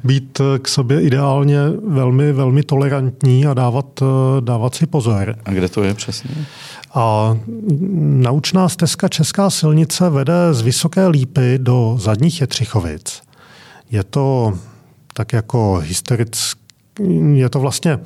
být 0.03 0.41
k 0.61 0.67
sobě 0.67 1.01
ideálně 1.01 1.57
velmi, 1.87 2.31
velmi 2.31 2.63
tolerantní 2.63 3.45
a 3.45 3.53
dávat, 3.53 4.03
dávat 4.39 4.75
si 4.75 4.85
pozor. 4.85 5.35
A 5.45 5.51
kde 5.51 5.69
to 5.69 5.83
je 5.83 5.93
přesně? 5.93 6.29
A 6.93 7.37
naučná 8.01 8.69
stezka 8.69 9.07
Česká 9.07 9.49
silnice 9.49 10.09
vede 10.09 10.53
z 10.53 10.61
Vysoké 10.61 11.07
Lípy 11.07 11.57
do 11.57 11.97
Zadních 11.99 12.41
Jetřichovic. 12.41 13.21
Je 13.91 14.03
to 14.03 14.53
tak 15.13 15.33
jako 15.33 15.81
historicky, 15.83 16.59
je 17.33 17.49
to 17.49 17.59
vlastně 17.59 17.99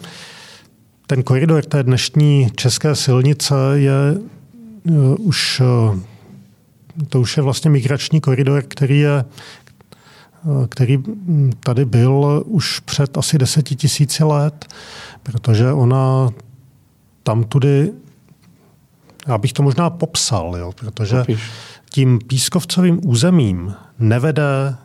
ten 1.07 1.23
koridor 1.23 1.63
té 1.63 1.83
dnešní 1.83 2.47
české 2.55 2.95
silnice 2.95 3.55
je 3.73 4.17
uh, 4.83 5.15
už, 5.19 5.61
uh, 5.91 5.99
to 7.09 7.21
už 7.21 7.37
je 7.37 7.43
vlastně 7.43 7.71
migrační 7.71 8.21
koridor, 8.21 8.63
který 8.67 8.99
je 8.99 9.25
uh, 10.43 10.65
který 10.65 10.97
tady 11.59 11.85
byl 11.85 12.43
už 12.45 12.79
před 12.79 13.17
asi 13.17 13.37
deseti 13.37 13.75
tisíci 13.75 14.23
let, 14.23 14.65
protože 15.23 15.71
ona 15.71 16.29
tam 17.23 17.43
tudy, 17.43 17.91
já 19.27 19.37
bych 19.37 19.53
to 19.53 19.63
možná 19.63 19.89
popsal, 19.89 20.55
jo, 20.57 20.71
protože 20.75 21.25
tím 21.89 22.19
pískovcovým 22.27 22.99
územím 23.03 23.73
nevede 23.99 24.75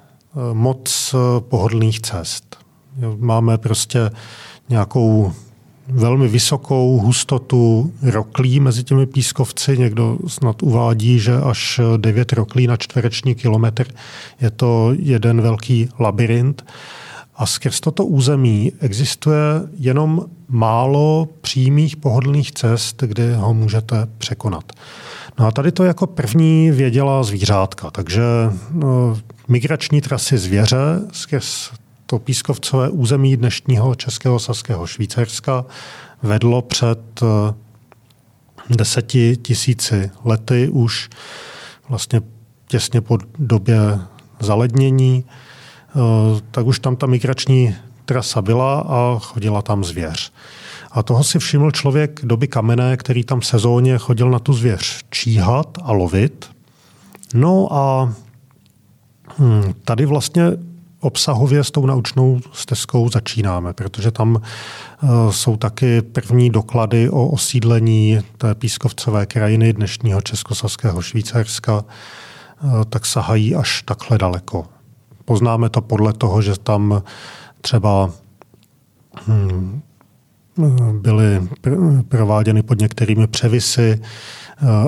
moc 0.52 1.14
pohodlných 1.38 2.00
cest. 2.00 2.56
Máme 3.18 3.58
prostě 3.58 4.10
nějakou 4.68 5.32
velmi 5.92 6.28
vysokou 6.28 6.98
hustotu 6.98 7.92
roklí 8.02 8.60
mezi 8.60 8.84
těmi 8.84 9.06
pískovci. 9.06 9.78
Někdo 9.78 10.18
snad 10.26 10.62
uvádí, 10.62 11.18
že 11.18 11.36
až 11.36 11.80
9 11.96 12.32
roklí 12.32 12.66
na 12.66 12.76
čtvereční 12.76 13.34
kilometr 13.34 13.86
je 14.40 14.50
to 14.50 14.92
jeden 14.98 15.40
velký 15.40 15.88
labirint. 15.98 16.64
A 17.34 17.46
skrz 17.46 17.80
toto 17.80 18.04
území 18.06 18.72
existuje 18.80 19.38
jenom 19.78 20.26
málo 20.48 21.28
přímých 21.40 21.96
pohodlných 21.96 22.52
cest, 22.52 23.02
kde 23.02 23.36
ho 23.36 23.54
můžete 23.54 24.06
překonat. 24.18 24.72
No 25.38 25.46
a 25.46 25.50
tady 25.50 25.72
to 25.72 25.84
jako 25.84 26.06
první 26.06 26.70
věděla 26.70 27.22
zvířátka, 27.22 27.90
takže 27.90 28.22
no, 28.70 29.18
migrační 29.48 30.00
trasy 30.00 30.38
zvěře 30.38 30.76
skrz 31.12 31.70
to 32.12 32.18
pískovcové 32.18 32.88
území 32.88 33.36
dnešního 33.36 33.94
českého 33.94 34.38
saského 34.38 34.86
Švýcarska 34.86 35.64
vedlo 36.22 36.62
před 36.62 37.22
eh, 37.22 37.54
deseti 38.70 39.36
tisíci 39.36 40.10
lety 40.24 40.68
už 40.68 41.10
vlastně 41.88 42.20
těsně 42.68 43.00
po 43.00 43.18
době 43.38 43.76
zalednění, 44.40 45.24
eh, 45.24 46.00
tak 46.50 46.66
už 46.66 46.78
tam 46.78 46.96
ta 46.96 47.06
migrační 47.06 47.76
trasa 48.04 48.42
byla 48.42 48.80
a 48.80 49.18
chodila 49.18 49.62
tam 49.62 49.84
zvěř. 49.84 50.32
A 50.90 51.02
toho 51.02 51.24
si 51.24 51.38
všiml 51.38 51.70
člověk 51.70 52.20
doby 52.24 52.48
kamenné, 52.48 52.96
který 52.96 53.24
tam 53.24 53.42
sezóně 53.42 53.98
chodil 53.98 54.30
na 54.30 54.38
tu 54.38 54.52
zvěř 54.52 55.04
číhat 55.10 55.78
a 55.82 55.92
lovit. 55.92 56.50
No 57.34 57.68
a 57.72 58.14
hm, 59.38 59.74
tady 59.84 60.06
vlastně 60.06 60.71
obsahově 61.02 61.64
s 61.64 61.70
tou 61.70 61.86
naučnou 61.86 62.40
stezkou 62.52 63.10
začínáme, 63.10 63.72
protože 63.72 64.10
tam 64.10 64.40
eh, 64.42 65.06
jsou 65.30 65.56
taky 65.56 66.02
první 66.02 66.50
doklady 66.50 67.10
o 67.10 67.28
osídlení 67.28 68.18
té 68.38 68.54
pískovcové 68.54 69.26
krajiny 69.26 69.72
dnešního 69.72 70.20
českosaského 70.20 71.02
Švýcarska, 71.02 71.84
eh, 71.84 72.84
tak 72.88 73.06
sahají 73.06 73.54
až 73.54 73.82
takhle 73.82 74.18
daleko. 74.18 74.66
Poznáme 75.24 75.68
to 75.68 75.80
podle 75.80 76.12
toho, 76.12 76.42
že 76.42 76.58
tam 76.58 77.02
třeba 77.60 78.10
hm, 79.26 79.80
byly 80.92 81.48
prováděny 82.08 82.62
pod 82.62 82.78
některými 82.80 83.26
převisy 83.26 84.00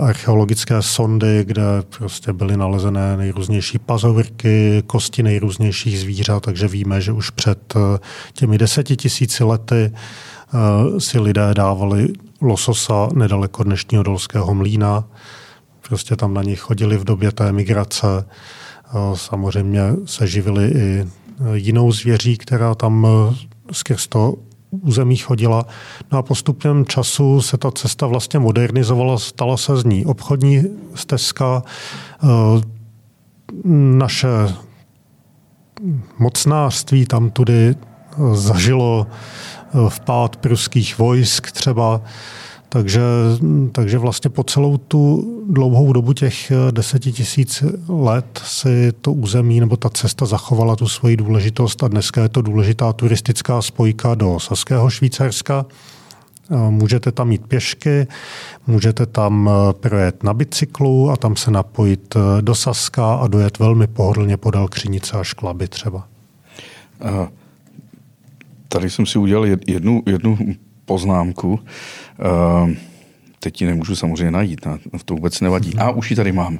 archeologické 0.02 0.82
sondy, 0.82 1.44
kde 1.44 1.62
prostě 1.98 2.32
byly 2.32 2.56
nalezené 2.56 3.16
nejrůznější 3.16 3.78
pazovrky, 3.78 4.82
kosti 4.86 5.22
nejrůznějších 5.22 6.00
zvířat, 6.00 6.42
takže 6.42 6.68
víme, 6.68 7.00
že 7.00 7.12
už 7.12 7.30
před 7.30 7.74
eh, 7.76 7.98
těmi 8.32 8.58
deseti 8.58 8.96
tisíci 8.96 9.44
lety 9.44 9.92
eh, 9.94 11.00
si 11.00 11.18
lidé 11.18 11.54
dávali 11.54 12.08
lososa 12.40 13.08
nedaleko 13.14 13.62
dnešního 13.62 14.02
dolského 14.02 14.54
mlína. 14.54 15.04
Prostě 15.88 16.16
tam 16.16 16.34
na 16.34 16.42
nich 16.42 16.60
chodili 16.60 16.96
v 16.96 17.04
době 17.04 17.32
té 17.32 17.52
migrace. 17.52 18.06
Samozřejmě 19.14 19.82
se 20.04 20.26
živili 20.26 20.68
i 20.68 21.06
jinou 21.54 21.92
zvěří, 21.92 22.36
která 22.36 22.74
tam 22.74 23.06
skrz 23.72 24.06
to 24.06 24.34
území 24.82 25.16
chodila. 25.16 25.66
No 26.12 26.18
a 26.18 26.22
postupem 26.22 26.86
času 26.86 27.42
se 27.42 27.56
ta 27.56 27.70
cesta 27.70 28.06
vlastně 28.06 28.38
modernizovala, 28.38 29.18
stala 29.18 29.56
se 29.56 29.76
z 29.76 29.84
ní 29.84 30.06
obchodní 30.06 30.62
stezka, 30.94 31.62
eh, 32.22 32.26
naše 33.64 34.28
mocnářství 36.18 37.06
tam 37.06 37.30
tudy 37.30 37.74
zažilo 38.32 39.06
eh, 39.06 39.88
vpád 39.88 40.36
pruských 40.36 40.98
vojsk 40.98 41.52
třeba, 41.52 42.00
takže, 42.74 43.00
takže 43.72 43.98
vlastně 43.98 44.30
po 44.30 44.44
celou 44.44 44.76
tu 44.76 45.24
dlouhou 45.48 45.92
dobu 45.92 46.12
těch 46.12 46.50
eh, 46.50 46.72
deseti 46.72 47.12
tisíc 47.12 47.64
let 47.88 48.40
si 48.44 48.92
to 48.92 49.12
území 49.12 49.60
nebo 49.60 49.76
ta 49.76 49.90
cesta 49.90 50.26
zachovala 50.26 50.76
tu 50.76 50.88
svoji 50.88 51.16
důležitost 51.16 51.82
a 51.82 51.88
dneska 51.88 52.22
je 52.22 52.28
to 52.28 52.42
důležitá 52.42 52.92
turistická 52.92 53.62
spojka 53.62 54.14
do 54.14 54.40
Saského 54.40 54.90
Švýcarska. 54.90 55.66
Eh, 56.50 56.70
můžete 56.70 57.12
tam 57.12 57.28
mít 57.28 57.46
pěšky, 57.46 58.06
můžete 58.66 59.06
tam 59.06 59.50
eh, 59.50 59.72
projet 59.72 60.22
na 60.22 60.34
bicyklu 60.34 61.10
a 61.10 61.16
tam 61.16 61.36
se 61.36 61.50
napojit 61.50 62.16
do 62.40 62.54
Saska 62.54 63.14
a 63.14 63.26
dojet 63.26 63.58
velmi 63.58 63.86
pohodlně 63.86 64.36
podél 64.36 64.68
Křinice 64.68 65.16
a 65.16 65.24
Šklaby 65.24 65.68
třeba. 65.68 66.08
Aha. 67.00 67.28
Tady 68.68 68.90
jsem 68.90 69.06
si 69.06 69.18
udělal 69.18 69.46
jednu, 69.66 70.02
jednu 70.06 70.38
poznámku. 70.84 71.58
Uh, 72.20 72.70
teď 73.44 73.60
ji 73.60 73.66
nemůžu 73.66 73.96
samozřejmě 73.96 74.30
najít, 74.30 74.66
na, 74.66 74.78
to 75.04 75.14
vůbec 75.14 75.40
nevadí. 75.40 75.74
A 75.78 75.90
už 75.90 76.10
ji 76.10 76.16
tady 76.16 76.32
mám. 76.32 76.58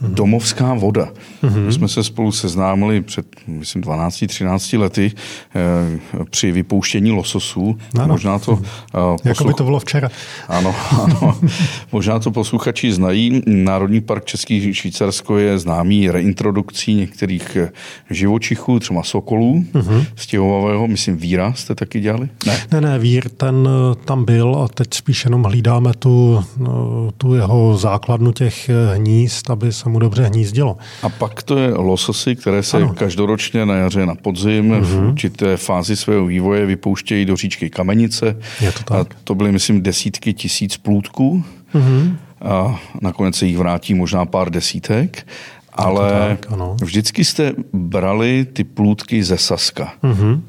Domovská 0.00 0.74
voda. 0.74 1.08
Mm-hmm. 1.42 1.66
My 1.66 1.72
jsme 1.72 1.88
se 1.88 2.04
spolu 2.04 2.32
seznámili 2.32 3.00
před, 3.00 3.26
myslím, 3.46 3.82
12-13 3.82 4.78
lety 4.78 5.12
eh, 5.54 6.24
při 6.30 6.52
vypouštění 6.52 7.12
lososů. 7.12 7.78
Ano. 7.98 8.08
Možná 8.08 8.38
to... 8.38 8.58
Eh, 8.62 8.62
posluch... 8.92 9.24
Jako 9.24 9.44
by 9.44 9.54
to 9.54 9.64
bylo 9.64 9.78
včera. 9.80 10.08
Ano, 10.48 10.74
ano. 11.02 11.38
Možná 11.92 12.18
to 12.18 12.30
posluchači 12.30 12.92
znají. 12.92 13.42
Národní 13.46 14.00
park 14.00 14.24
Český 14.24 14.74
Švýcarsko 14.74 15.38
je 15.38 15.58
známý 15.58 16.10
reintrodukcí 16.10 16.94
některých 16.94 17.56
eh, 17.56 17.70
živočichů, 18.10 18.78
třeba 18.78 19.02
sokolů, 19.02 19.64
mm-hmm. 19.72 20.06
stěhovavého, 20.16 20.86
myslím, 20.86 21.16
víra 21.16 21.52
jste 21.52 21.74
taky 21.74 22.00
dělali? 22.00 22.28
Ne, 22.46 22.66
ne, 22.72 22.80
ne 22.80 22.98
vír, 22.98 23.28
ten 23.28 23.68
eh, 23.68 23.94
tam 24.04 24.24
byl 24.24 24.56
a 24.56 24.68
teď 24.68 24.94
spíš 24.94 25.24
jenom 25.24 25.42
hlídáme 25.42 25.92
tu 25.98 26.15
no, 26.56 27.10
tu 27.18 27.34
jeho 27.34 27.76
základnu 27.76 28.32
těch 28.32 28.70
hnízd, 28.94 29.50
aby 29.50 29.72
se 29.72 29.88
mu 29.88 29.98
dobře 29.98 30.24
hnízdilo. 30.24 30.76
A 31.02 31.08
pak 31.08 31.42
to 31.42 31.58
je 31.58 31.74
lososy, 31.74 32.36
které 32.36 32.62
se 32.62 32.76
ano. 32.76 32.94
každoročně 32.94 33.66
na 33.66 33.74
jaře, 33.74 34.06
na 34.06 34.14
podzim 34.14 34.70
uh-huh. 34.70 34.80
v 34.80 34.96
mhm. 34.96 35.08
určité 35.08 35.56
fázi 35.56 35.96
svého 35.96 36.26
vývoje 36.26 36.66
vypouštějí 36.66 37.24
do 37.24 37.36
říčky 37.36 37.70
Kamenice. 37.70 38.36
Je 38.60 38.72
to 38.72 38.82
tak. 38.84 39.14
A 39.14 39.16
to 39.24 39.34
byly, 39.34 39.52
myslím, 39.52 39.82
desítky 39.82 40.34
tisíc 40.34 40.76
plůtků. 40.76 41.44
Uh-huh. 41.74 42.16
A 42.40 42.80
nakonec 43.00 43.36
se 43.36 43.46
jich 43.46 43.58
vrátí 43.58 43.94
možná 43.94 44.26
pár 44.26 44.50
desítek. 44.50 45.26
Ale 45.72 46.36
tak, 46.40 46.58
vždycky 46.82 47.24
jste 47.24 47.52
brali 47.72 48.46
ty 48.52 48.64
plůtky 48.64 49.24
ze 49.24 49.38
Saska. 49.38 49.92
Uh-huh. 50.02 50.40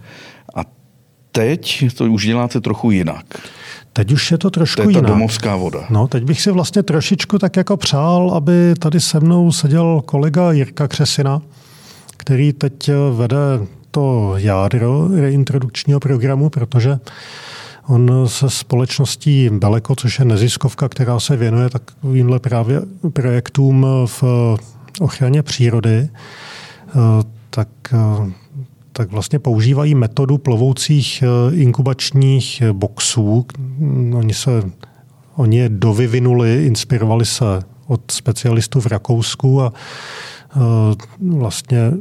Teď 1.37 1.85
to 1.95 2.05
už 2.05 2.25
děláte 2.25 2.61
trochu 2.61 2.91
jinak. 2.91 3.25
Teď 3.93 4.11
už 4.11 4.31
je 4.31 4.37
to 4.37 4.49
trošku 4.49 4.81
to 4.81 4.89
je 4.89 4.93
ta 4.93 4.99
jinak. 4.99 5.11
domovská 5.11 5.55
voda. 5.55 5.85
No, 5.89 6.07
teď 6.07 6.23
bych 6.23 6.41
si 6.41 6.51
vlastně 6.51 6.83
trošičku 6.83 7.39
tak 7.39 7.57
jako 7.57 7.77
přál, 7.77 8.31
aby 8.35 8.73
tady 8.79 8.99
se 8.99 9.19
mnou 9.19 9.51
seděl 9.51 10.01
kolega 10.05 10.51
Jirka 10.51 10.87
Křesina, 10.87 11.41
který 12.17 12.53
teď 12.53 12.89
vede 13.15 13.37
to 13.91 14.33
jádro 14.37 15.07
reintrodukčního 15.15 15.99
programu, 15.99 16.49
protože 16.49 16.99
on 17.87 18.11
se 18.25 18.49
společností 18.49 19.49
Beleko, 19.49 19.95
což 19.95 20.19
je 20.19 20.25
neziskovka, 20.25 20.89
která 20.89 21.19
se 21.19 21.35
věnuje 21.35 21.69
takovýmhle 21.69 22.39
právě 22.39 22.81
projektům 23.13 23.85
v 24.05 24.23
ochraně 24.99 25.43
přírody, 25.43 26.09
tak 27.49 27.67
tak 28.97 29.11
vlastně 29.11 29.39
používají 29.39 29.95
metodu 29.95 30.37
plovoucích 30.37 31.23
eh, 31.23 31.55
inkubačních 31.55 32.63
boxů. 32.71 33.45
Oni 34.13 34.33
se 34.33 34.63
oni 35.35 35.57
je 35.57 35.69
dovyvinuli, 35.69 36.65
inspirovali 36.65 37.25
se 37.25 37.45
od 37.87 38.11
specialistů 38.11 38.81
v 38.81 38.85
Rakousku 38.85 39.61
a 39.61 39.73
vlastně 41.19 41.91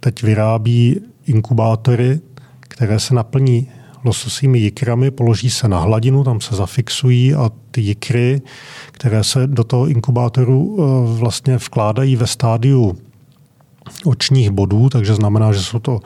teď 0.00 0.22
vyrábí 0.22 1.00
inkubátory, 1.26 2.20
které 2.60 3.00
se 3.00 3.14
naplní 3.14 3.68
lososými 4.04 4.58
jikrami, 4.58 5.10
položí 5.10 5.50
se 5.50 5.68
na 5.68 5.78
hladinu, 5.78 6.24
tam 6.24 6.40
se 6.40 6.54
zafixují 6.54 7.34
a 7.34 7.50
ty 7.70 7.80
jikry, 7.80 8.42
které 8.92 9.24
se 9.24 9.46
do 9.46 9.64
toho 9.64 9.86
inkubátoru 9.86 10.76
vlastně 11.18 11.56
vkládají 11.56 12.16
ve 12.16 12.26
stádiu 12.26 12.98
očních 14.04 14.50
bodů, 14.50 14.88
takže 14.88 15.14
znamená, 15.14 15.52
že 15.52 15.62
jsou 15.62 15.78
to 15.78 16.00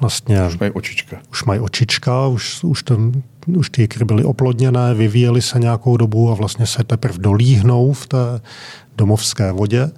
vlastně... 0.00 0.46
Už 0.46 0.58
mají 0.58 0.72
očička. 0.72 1.16
Už 1.30 1.44
mají 1.44 1.60
očička, 1.60 2.26
už, 2.26 2.64
už, 2.64 2.82
ten, 2.82 3.22
už 3.46 3.70
ty 3.70 3.82
jikry 3.82 4.04
byly 4.04 4.24
oplodněné, 4.24 4.94
vyvíjely 4.94 5.42
se 5.42 5.58
nějakou 5.58 5.96
dobu 5.96 6.30
a 6.30 6.34
vlastně 6.34 6.66
se 6.66 6.84
teprve 6.84 7.18
dolíhnou 7.18 7.92
v 7.92 8.06
té 8.06 8.40
domovské 8.96 9.52
vodě, 9.52 9.90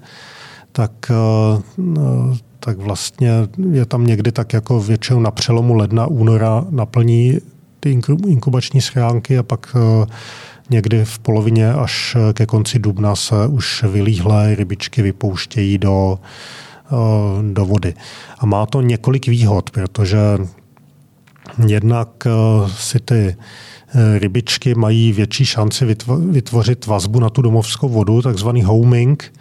tak, 0.73 0.93
eh, 1.11 2.39
tak 2.61 2.79
vlastně 2.79 3.33
je 3.71 3.87
tam 3.87 4.07
někdy 4.07 4.33
tak 4.33 4.53
jako 4.53 4.81
většinou 4.81 5.21
na 5.21 5.31
přelomu 5.31 5.75
ledna, 5.75 6.07
února 6.07 6.65
naplní 6.71 7.39
ty 7.81 8.01
inkubační 8.27 8.81
schránky 8.81 9.39
a 9.39 9.43
pak 9.43 9.77
eh, 9.77 10.07
někdy 10.71 11.05
v 11.05 11.19
polovině 11.19 11.73
až 11.73 12.17
ke 12.33 12.47
konci 12.47 12.79
dubna 12.79 13.17
se 13.17 13.47
už 13.47 13.83
vylíhlé 13.83 14.55
rybičky 14.55 15.03
vypouštějí 15.03 15.79
do, 15.79 16.19
Eh, 16.19 16.68
do 17.53 17.65
vody. 17.65 17.95
A 18.39 18.47
má 18.47 18.67
to 18.67 18.81
několik 18.81 19.27
výhod, 19.27 19.71
protože 19.71 20.19
jednak 21.67 22.09
si 22.77 23.01
ty 23.01 23.37
eh, 23.37 24.19
rybičky 24.19 24.75
mají 24.75 25.13
větší 25.13 25.45
šanci 25.45 25.97
vytvořit 26.31 26.87
vazbu 26.87 27.21
na 27.21 27.31
tu 27.31 27.43
domovskou 27.43 27.89
vodu, 27.89 28.23
takzvaný 28.23 28.63
homing, 28.63 29.33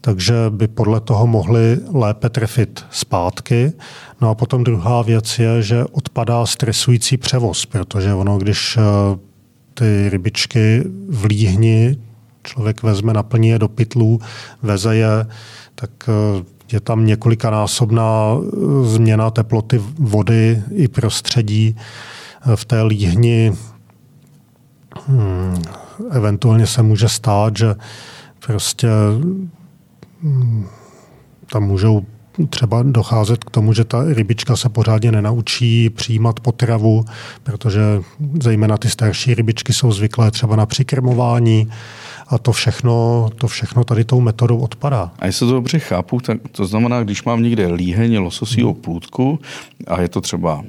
takže 0.00 0.34
by 0.48 0.68
podle 0.68 1.00
toho 1.00 1.26
mohli 1.26 1.78
lépe 1.92 2.30
trefit 2.30 2.84
zpátky. 2.90 3.72
No 4.20 4.30
a 4.30 4.34
potom 4.34 4.64
druhá 4.64 5.02
věc 5.02 5.38
je, 5.38 5.62
že 5.62 5.84
odpadá 5.84 6.46
stresující 6.46 7.16
převoz, 7.16 7.66
protože 7.66 8.14
ono, 8.14 8.38
když 8.38 8.78
ty 9.74 10.08
rybičky 10.08 10.84
v 11.08 11.24
líhni 11.24 11.96
člověk 12.42 12.82
vezme, 12.82 13.12
naplní 13.12 13.48
je 13.48 13.58
do 13.58 13.68
pytlů, 13.68 14.20
veze 14.62 14.96
je, 14.96 15.26
tak 15.74 15.90
je 16.72 16.80
tam 16.80 17.06
několikanásobná 17.06 18.36
eh, 18.36 18.48
změna 18.84 19.30
teploty 19.30 19.82
vody 19.98 20.62
i 20.70 20.88
prostředí 20.88 21.76
v 22.54 22.64
té 22.64 22.82
líhni. 22.82 23.52
Hmm, 25.06 25.62
eventuálně 26.10 26.66
se 26.66 26.82
může 26.82 27.08
stát, 27.08 27.56
že 27.56 27.74
prostě 28.46 28.88
hmm, 30.22 30.66
tam 31.52 31.62
můžou 31.62 32.06
třeba 32.50 32.82
docházet 32.82 33.44
k 33.44 33.50
tomu, 33.50 33.72
že 33.72 33.84
ta 33.84 34.04
rybička 34.04 34.56
se 34.56 34.68
pořádně 34.68 35.12
nenaučí 35.12 35.90
přijímat 35.90 36.40
potravu, 36.40 37.04
protože 37.42 37.80
zejména 38.42 38.78
ty 38.78 38.90
starší 38.90 39.34
rybičky 39.34 39.72
jsou 39.72 39.92
zvyklé 39.92 40.30
třeba 40.30 40.56
na 40.56 40.66
přikrmování 40.66 41.68
a 42.28 42.38
to 42.38 42.52
všechno, 42.52 43.28
to 43.38 43.46
všechno 43.46 43.84
tady 43.84 44.04
tou 44.04 44.20
metodou 44.20 44.58
odpadá. 44.58 45.12
A 45.18 45.26
jestli 45.26 45.46
to 45.46 45.52
dobře 45.52 45.78
chápu, 45.78 46.20
tak 46.20 46.38
to 46.52 46.66
znamená, 46.66 47.02
když 47.02 47.24
mám 47.24 47.42
někde 47.42 47.66
líheň 47.66 48.18
lososího 48.18 48.72
hmm. 48.72 48.82
plůdku 48.82 49.38
a 49.86 50.00
je 50.00 50.08
to 50.08 50.20
třeba 50.20 50.64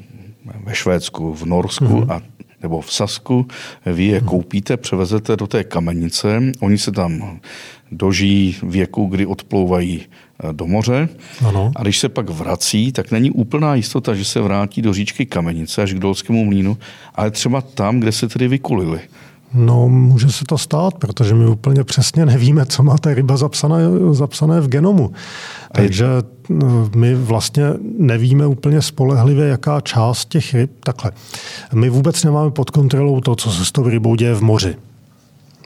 ve 0.64 0.76
Švédsku, 0.76 1.34
v 1.34 1.46
Norsku 1.46 1.86
hmm. 1.86 2.12
a 2.12 2.22
nebo 2.62 2.82
v 2.82 2.94
Sasku, 2.94 3.48
vy 3.86 4.04
je 4.04 4.20
hmm. 4.20 4.28
koupíte, 4.28 4.78
převezete 4.78 5.36
do 5.36 5.48
té 5.48 5.64
kamenice, 5.64 6.42
oni 6.60 6.78
se 6.78 6.92
tam 6.92 7.40
dožijí 7.92 8.56
věku, 8.64 9.06
kdy 9.06 9.26
odplouvají 9.26 10.02
eh, 10.02 10.54
do 10.54 10.68
moře. 10.68 11.10
Ano. 11.48 11.72
A 11.76 11.84
když 11.84 12.00
se 12.00 12.10
pak 12.10 12.30
vrací, 12.30 12.92
tak 12.92 13.12
není 13.12 13.32
úplná 13.32 13.76
jistota, 13.76 14.16
že 14.16 14.26
se 14.26 14.42
vrátí 14.42 14.82
do 14.82 14.94
říčky 14.94 15.26
Kamenice 15.26 15.82
až 15.82 15.94
k 15.94 16.00
Dolskému 16.00 16.46
mlínu, 16.46 16.78
ale 17.16 17.32
třeba 17.32 17.62
tam, 17.62 18.00
kde 18.00 18.12
se 18.12 18.28
tedy 18.28 18.48
vykulili. 18.48 19.00
No, 19.54 19.90
může 19.90 20.32
se 20.32 20.46
to 20.46 20.58
stát, 20.58 20.94
protože 20.94 21.34
my 21.34 21.48
úplně 21.48 21.84
přesně 21.84 22.26
nevíme, 22.26 22.66
co 22.66 22.84
má 22.84 22.98
ta 22.98 23.14
ryba 23.14 23.38
zapsané, 23.38 23.80
zapsané 24.12 24.62
v 24.62 24.68
genomu. 24.68 25.12
Takže 25.72 26.06
no, 26.50 26.90
my 26.96 27.16
vlastně 27.16 27.64
nevíme 27.98 28.48
úplně 28.48 28.82
spolehlivě, 28.82 29.48
jaká 29.48 29.82
část 29.82 30.26
těch 30.30 30.54
ryb. 30.54 30.72
Takhle. 30.80 31.12
My 31.74 31.90
vůbec 31.90 32.24
nemáme 32.24 32.52
pod 32.52 32.70
kontrolou 32.70 33.22
to, 33.22 33.36
co 33.36 33.52
se 33.52 33.66
s 33.66 33.72
tou 33.72 33.90
rybou 33.90 34.16
děje 34.16 34.36
v 34.36 34.42
moři. 34.42 34.76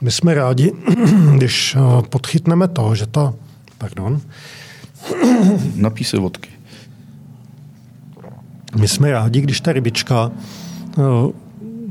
My 0.02 0.10
jsme 0.10 0.34
rádi, 0.34 0.72
když 1.36 1.76
eh, 1.76 2.02
podchytneme 2.08 2.68
to, 2.68 2.94
že 2.94 3.06
ta... 3.06 3.34
Pardon. 3.78 4.20
Napí 5.74 6.04
se 6.04 6.18
vodky. 6.18 6.48
My 8.76 8.88
jsme 8.88 9.10
rádi, 9.10 9.40
když 9.40 9.60
ta 9.60 9.72
rybička 9.72 10.30
eh, 10.98 11.02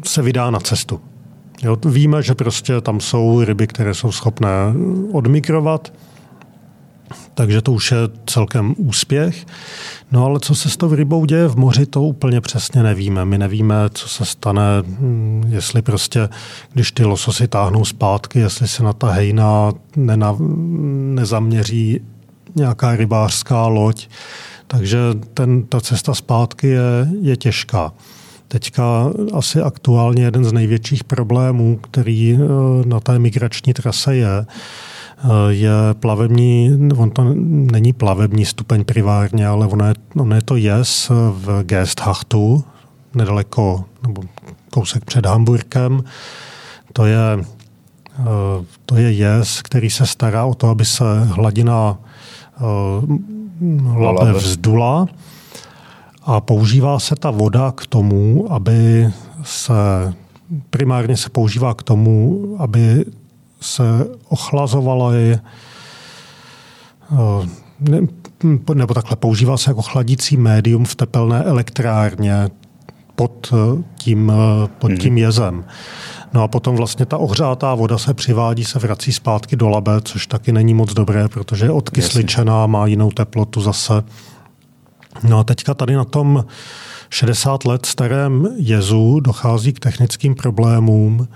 se 0.05 0.21
vydá 0.21 0.51
na 0.51 0.59
cestu. 0.59 1.01
Jo, 1.63 1.77
víme, 1.85 2.23
že 2.23 2.35
prostě 2.35 2.81
tam 2.81 2.99
jsou 2.99 3.43
ryby, 3.43 3.67
které 3.67 3.93
jsou 3.93 4.11
schopné 4.11 4.49
odmigrovat, 5.11 5.93
takže 7.33 7.61
to 7.61 7.71
už 7.71 7.91
je 7.91 7.97
celkem 8.25 8.75
úspěch. 8.77 9.45
No 10.11 10.25
ale 10.25 10.39
co 10.39 10.55
se 10.55 10.69
s 10.69 10.77
tou 10.77 10.95
rybou 10.95 11.25
děje 11.25 11.47
v 11.47 11.55
moři, 11.55 11.85
to 11.85 12.01
úplně 12.01 12.41
přesně 12.41 12.83
nevíme. 12.83 13.25
My 13.25 13.37
nevíme, 13.37 13.75
co 13.93 14.09
se 14.09 14.25
stane, 14.25 14.61
hm, 14.81 15.43
jestli 15.47 15.81
prostě, 15.81 16.29
když 16.73 16.91
ty 16.91 17.05
lososy 17.05 17.47
táhnou 17.47 17.85
zpátky, 17.85 18.39
jestli 18.39 18.67
se 18.67 18.83
na 18.83 18.93
ta 18.93 19.11
hejna 19.11 19.71
nena, 19.95 20.35
nezaměří 21.15 22.01
nějaká 22.55 22.95
rybářská 22.95 23.67
loď. 23.67 24.07
Takže 24.67 24.99
ten, 25.33 25.63
ta 25.63 25.81
cesta 25.81 26.13
zpátky 26.13 26.67
je, 26.67 27.07
je 27.21 27.37
těžká. 27.37 27.93
Teďka 28.51 29.09
asi 29.33 29.61
aktuálně 29.61 30.23
jeden 30.23 30.43
z 30.43 30.53
největších 30.53 31.03
problémů, 31.03 31.79
který 31.81 32.35
eh, 32.35 32.37
na 32.87 32.99
té 32.99 33.19
migrační 33.19 33.73
trase 33.73 34.15
je, 34.15 34.45
eh, 34.45 35.27
je 35.49 35.71
plavební, 35.99 36.79
on 36.97 37.11
to 37.11 37.33
není 37.71 37.93
plavební 37.93 38.45
stupeň 38.45 38.83
privárně, 38.83 39.47
ale 39.47 39.67
ono 39.67 39.87
je, 39.87 39.93
ono 40.15 40.35
je 40.35 40.41
to 40.41 40.55
jez 40.55 41.11
v 41.31 41.63
Gesthachtu, 41.63 42.63
nedaleko, 43.15 43.85
nebo 44.03 44.23
kousek 44.69 45.05
před 45.05 45.25
Hamburkem. 45.25 46.03
To 46.93 47.05
je, 47.05 47.39
eh, 48.19 48.65
to 48.85 48.95
je 48.95 49.11
jez, 49.11 49.61
který 49.61 49.89
se 49.89 50.05
stará 50.05 50.45
o 50.45 50.53
to, 50.53 50.69
aby 50.69 50.85
se 50.85 51.23
hladina 51.23 51.97
labe 53.97 54.33
vzdula 54.33 55.07
a 56.21 56.41
používá 56.41 56.99
se 56.99 57.15
ta 57.15 57.31
voda 57.31 57.71
k 57.71 57.87
tomu, 57.87 58.51
aby 58.53 59.09
se 59.43 59.73
primárně 60.69 61.17
se 61.17 61.29
používá 61.29 61.73
k 61.73 61.83
tomu, 61.83 62.41
aby 62.59 63.05
se 63.61 63.83
ochlazovaly 64.27 65.39
eh, 67.11 67.97
nebo 68.73 68.93
takhle 68.93 69.15
používá 69.15 69.57
se 69.57 69.69
jako 69.69 69.81
chladící 69.81 70.37
médium 70.37 70.85
v 70.85 70.95
tepelné 70.95 71.43
elektrárně 71.43 72.49
pod 73.15 73.53
eh, 73.53 73.83
tím, 73.95 74.31
eh, 74.35 74.67
pod 74.79 74.91
tím 74.99 75.13
mhm. 75.13 75.17
jezem. 75.17 75.65
No 76.33 76.43
a 76.43 76.47
potom 76.47 76.75
vlastně 76.75 77.05
ta 77.05 77.17
ohřátá 77.17 77.75
voda 77.75 77.97
se 77.97 78.13
přivádí, 78.13 78.65
se 78.65 78.79
vrací 78.79 79.13
zpátky 79.13 79.55
do 79.55 79.69
labe, 79.69 80.01
což 80.01 80.27
taky 80.27 80.51
není 80.51 80.73
moc 80.73 80.93
dobré, 80.93 81.27
protože 81.27 81.65
je 81.65 81.71
odkysličená, 81.71 82.67
má 82.67 82.85
jinou 82.85 83.11
teplotu 83.11 83.61
zase. 83.61 84.03
No 85.23 85.39
a 85.39 85.43
teďka 85.43 85.73
tady 85.73 85.95
na 85.95 86.05
tom 86.05 86.45
60 87.09 87.65
let 87.65 87.85
starém 87.85 88.47
jezu 88.55 89.19
dochází 89.19 89.73
k 89.73 89.79
technickým 89.79 90.35
problémům. 90.35 91.27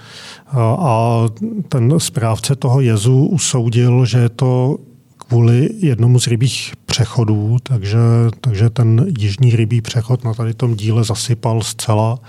A 0.80 1.22
ten 1.70 2.00
správce 2.00 2.56
toho 2.56 2.82
jezu 2.82 3.26
usoudil, 3.26 4.06
že 4.06 4.18
je 4.18 4.30
to 4.30 4.78
kvůli 5.18 5.70
jednomu 5.74 6.20
z 6.20 6.28
rybích 6.28 6.74
přechodů, 6.86 7.58
takže, 7.64 8.00
takže 8.42 8.70
ten 8.70 9.06
jižní 9.20 9.56
rybí 9.56 9.82
přechod 9.82 10.24
na 10.24 10.34
tady 10.34 10.54
tom 10.54 10.76
díle 10.76 11.04
zasypal 11.04 11.62
zcela 11.62 12.20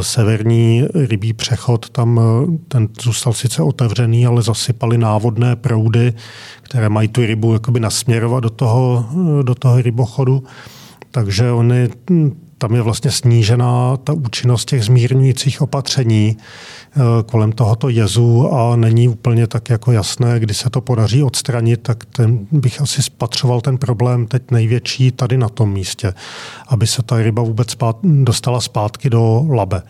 severní 0.00 0.84
rybí 0.94 1.32
přechod, 1.32 1.90
tam 1.90 2.20
ten 2.68 2.88
zůstal 3.02 3.32
sice 3.32 3.62
otevřený, 3.62 4.26
ale 4.26 4.42
zasypali 4.42 4.98
návodné 4.98 5.56
proudy, 5.56 6.12
které 6.62 6.88
mají 6.88 7.08
tu 7.08 7.20
rybu 7.20 7.52
jakoby 7.52 7.80
nasměrovat 7.80 8.42
do 8.42 8.50
toho, 8.50 9.06
do 9.42 9.54
toho 9.54 9.82
rybochodu. 9.82 10.44
Takže 11.10 11.50
oni, 11.50 11.88
tam 12.62 12.74
je 12.74 12.82
vlastně 12.82 13.10
snížená 13.10 13.96
ta 13.96 14.12
účinnost 14.12 14.64
těch 14.64 14.84
zmírňujících 14.84 15.62
opatření 15.62 16.36
eh, 16.36 17.00
kolem 17.26 17.52
tohoto 17.52 17.88
jezu 17.88 18.52
a 18.52 18.76
není 18.76 19.08
úplně 19.08 19.46
tak 19.46 19.70
jako 19.70 19.92
jasné, 19.92 20.40
kdy 20.40 20.54
se 20.54 20.70
to 20.70 20.80
podaří 20.80 21.22
odstranit, 21.22 21.80
tak 21.82 22.04
ten, 22.04 22.46
bych 22.52 22.80
asi 22.80 23.02
spatřoval 23.02 23.60
ten 23.60 23.78
problém 23.78 24.26
teď 24.26 24.50
největší 24.50 25.10
tady 25.10 25.38
na 25.38 25.48
tom 25.48 25.72
místě, 25.72 26.14
aby 26.68 26.86
se 26.86 27.02
ta 27.02 27.22
ryba 27.22 27.42
vůbec 27.42 27.70
spát, 27.70 27.96
dostala 28.02 28.60
zpátky 28.60 29.10
do 29.10 29.46
labe. 29.50 29.82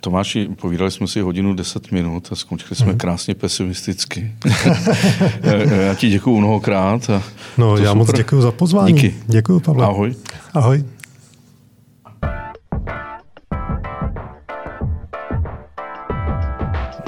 Tomáši, 0.00 0.48
povídali 0.60 0.90
jsme 0.90 1.06
si 1.08 1.20
hodinu 1.20 1.54
10 1.54 1.92
minut 1.92 2.28
a 2.32 2.34
skončili 2.36 2.76
jsme 2.76 2.86
hmm. 2.86 2.98
krásně 2.98 3.34
pesimisticky. 3.34 4.32
já 5.86 5.94
ti 5.94 6.08
děkuju 6.08 6.38
mnohokrát. 6.38 7.10
A 7.10 7.22
no, 7.58 7.76
já 7.76 7.82
super. 7.82 7.96
moc 7.96 8.12
děkuji 8.12 8.42
za 8.42 8.52
pozvání. 8.52 8.94
Díky. 8.94 9.14
Děkuji, 9.26 9.60
Pavle. 9.60 9.86
Ahoj. 9.86 10.14
Ahoj. 10.54 10.84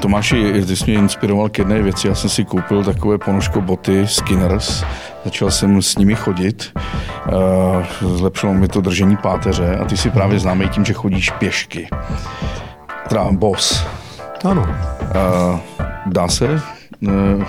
Tomáši, 0.05 0.64
ty 0.66 0.76
jsi 0.76 0.85
mě 0.85 0.94
inspiroval 0.94 1.48
k 1.48 1.59
jedné 1.59 1.82
věci. 1.82 2.09
Já 2.09 2.14
jsem 2.14 2.31
si 2.31 2.44
koupil 2.44 2.85
takové 2.85 3.18
ponožko 3.18 3.60
boty 3.60 4.06
Skinners. 4.06 4.85
Začal 5.24 5.51
jsem 5.51 5.82
s 5.82 5.97
nimi 5.97 6.14
chodit. 6.14 6.72
Uh, 8.02 8.16
zlepšilo 8.16 8.55
mi 8.55 8.68
to 8.68 8.81
držení 8.81 9.16
páteře 9.16 9.76
a 9.76 9.85
ty 9.85 9.97
si 9.97 10.10
právě 10.10 10.39
známý 10.39 10.68
tím, 10.68 10.85
že 10.85 10.93
chodíš 10.93 11.31
pěšky. 11.31 11.89
Teda 13.09 13.24
boss. 13.31 13.86
Ano. 14.44 14.62
Uh, 14.62 15.59
dá 16.06 16.28
se 16.28 16.62
uh, 17.02 17.44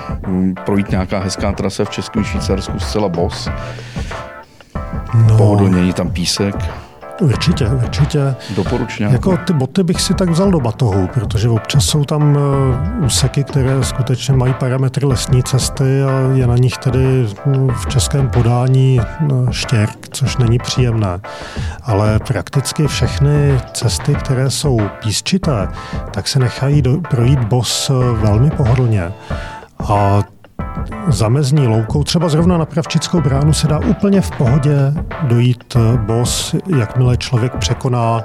projít 0.65 0.91
nějaká 0.91 1.19
hezká 1.19 1.51
trasa 1.51 1.85
v 1.85 1.89
Českém 1.89 2.23
Švýcarsku 2.23 2.79
zcela 2.79 3.09
boss? 3.09 3.49
No. 5.13 5.37
Pohodlně, 5.37 5.75
není 5.75 5.93
tam 5.93 6.09
písek. 6.09 6.55
Určitě, 7.21 7.67
určitě. 7.67 8.35
Doporučně. 8.55 9.05
Jako 9.05 9.37
ty 9.37 9.53
boty 9.53 9.83
bych 9.83 10.01
si 10.01 10.13
tak 10.13 10.29
vzal 10.29 10.51
do 10.51 10.59
batohu, 10.59 11.07
protože 11.13 11.49
občas 11.49 11.85
jsou 11.85 12.05
tam 12.05 12.37
eh, 12.37 13.05
úseky, 13.05 13.43
které 13.43 13.83
skutečně 13.83 14.33
mají 14.33 14.53
parametry 14.53 15.05
lesní 15.05 15.43
cesty 15.43 16.03
a 16.03 16.33
je 16.33 16.47
na 16.47 16.57
nich 16.57 16.77
tedy 16.77 17.27
v 17.75 17.87
českém 17.87 18.29
podání 18.29 18.99
eh, 19.01 19.25
štěrk, 19.51 20.07
což 20.11 20.37
není 20.37 20.57
příjemné. 20.57 21.19
Ale 21.83 22.19
prakticky 22.19 22.87
všechny 22.87 23.59
cesty, 23.73 24.15
které 24.15 24.49
jsou 24.49 24.79
písčité, 25.03 25.67
tak 26.11 26.27
se 26.27 26.39
nechají 26.39 26.81
do, 26.81 26.97
projít 27.09 27.39
bos 27.39 27.89
eh, 27.89 27.93
velmi 28.21 28.49
pohodlně. 28.49 29.11
A 29.87 30.23
zamezní 31.07 31.67
loukou, 31.67 32.03
třeba 32.03 32.29
zrovna 32.29 32.57
na 32.57 32.65
Pravčickou 32.65 33.21
bránu 33.21 33.53
se 33.53 33.67
dá 33.67 33.79
úplně 33.79 34.21
v 34.21 34.31
pohodě 34.31 34.93
dojít 35.21 35.77
bos, 35.97 36.55
jakmile 36.77 37.17
člověk 37.17 37.55
překoná 37.55 38.23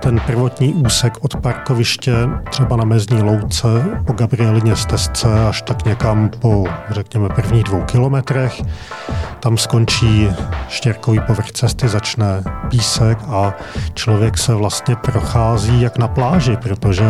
ten 0.00 0.20
prvotní 0.26 0.74
úsek 0.74 1.12
od 1.20 1.36
parkoviště 1.36 2.12
třeba 2.50 2.76
na 2.76 2.84
mezní 2.84 3.22
louce 3.22 3.66
po 4.06 4.12
Gabrielině 4.12 4.76
stezce 4.76 5.48
až 5.48 5.62
tak 5.62 5.84
někam 5.84 6.30
po, 6.38 6.64
řekněme, 6.90 7.28
prvních 7.28 7.64
dvou 7.64 7.82
kilometrech. 7.82 8.62
Tam 9.40 9.58
skončí 9.58 10.28
štěrkový 10.68 11.20
povrch 11.26 11.52
cesty, 11.52 11.88
začne 11.88 12.42
písek 12.70 13.18
a 13.28 13.52
člověk 13.94 14.38
se 14.38 14.54
vlastně 14.54 14.96
prochází 14.96 15.80
jak 15.80 15.98
na 15.98 16.08
pláži, 16.08 16.56
protože 16.56 17.04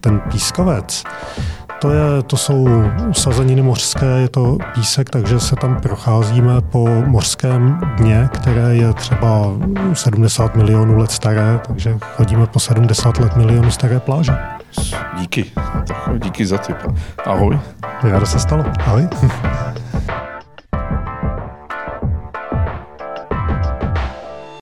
ten 0.00 0.20
pískovec 0.20 1.04
to, 1.80 1.90
je, 1.90 2.22
to 2.26 2.36
jsou 2.36 2.68
sazeniny 3.12 3.62
mořské, 3.62 4.06
je 4.06 4.28
to 4.28 4.58
písek, 4.74 5.10
takže 5.10 5.40
se 5.40 5.56
tam 5.56 5.80
procházíme 5.80 6.60
po 6.60 6.88
mořském 7.06 7.80
dně, 7.96 8.28
které 8.32 8.76
je 8.76 8.92
třeba 8.92 9.46
70 9.92 10.56
milionů 10.56 10.98
let 10.98 11.10
staré, 11.10 11.60
takže 11.66 11.98
chodíme 12.00 12.46
po 12.46 12.60
70 12.60 13.18
let 13.18 13.36
milionů 13.36 13.70
staré 13.70 14.00
pláže. 14.00 14.32
Díky. 15.18 15.44
Díky 16.18 16.46
za 16.46 16.58
tip. 16.58 16.76
Ahoj. 17.26 17.58
Já 18.08 18.26
se 18.26 18.38
stalo. 18.38 18.64
Ahoj. 18.86 19.08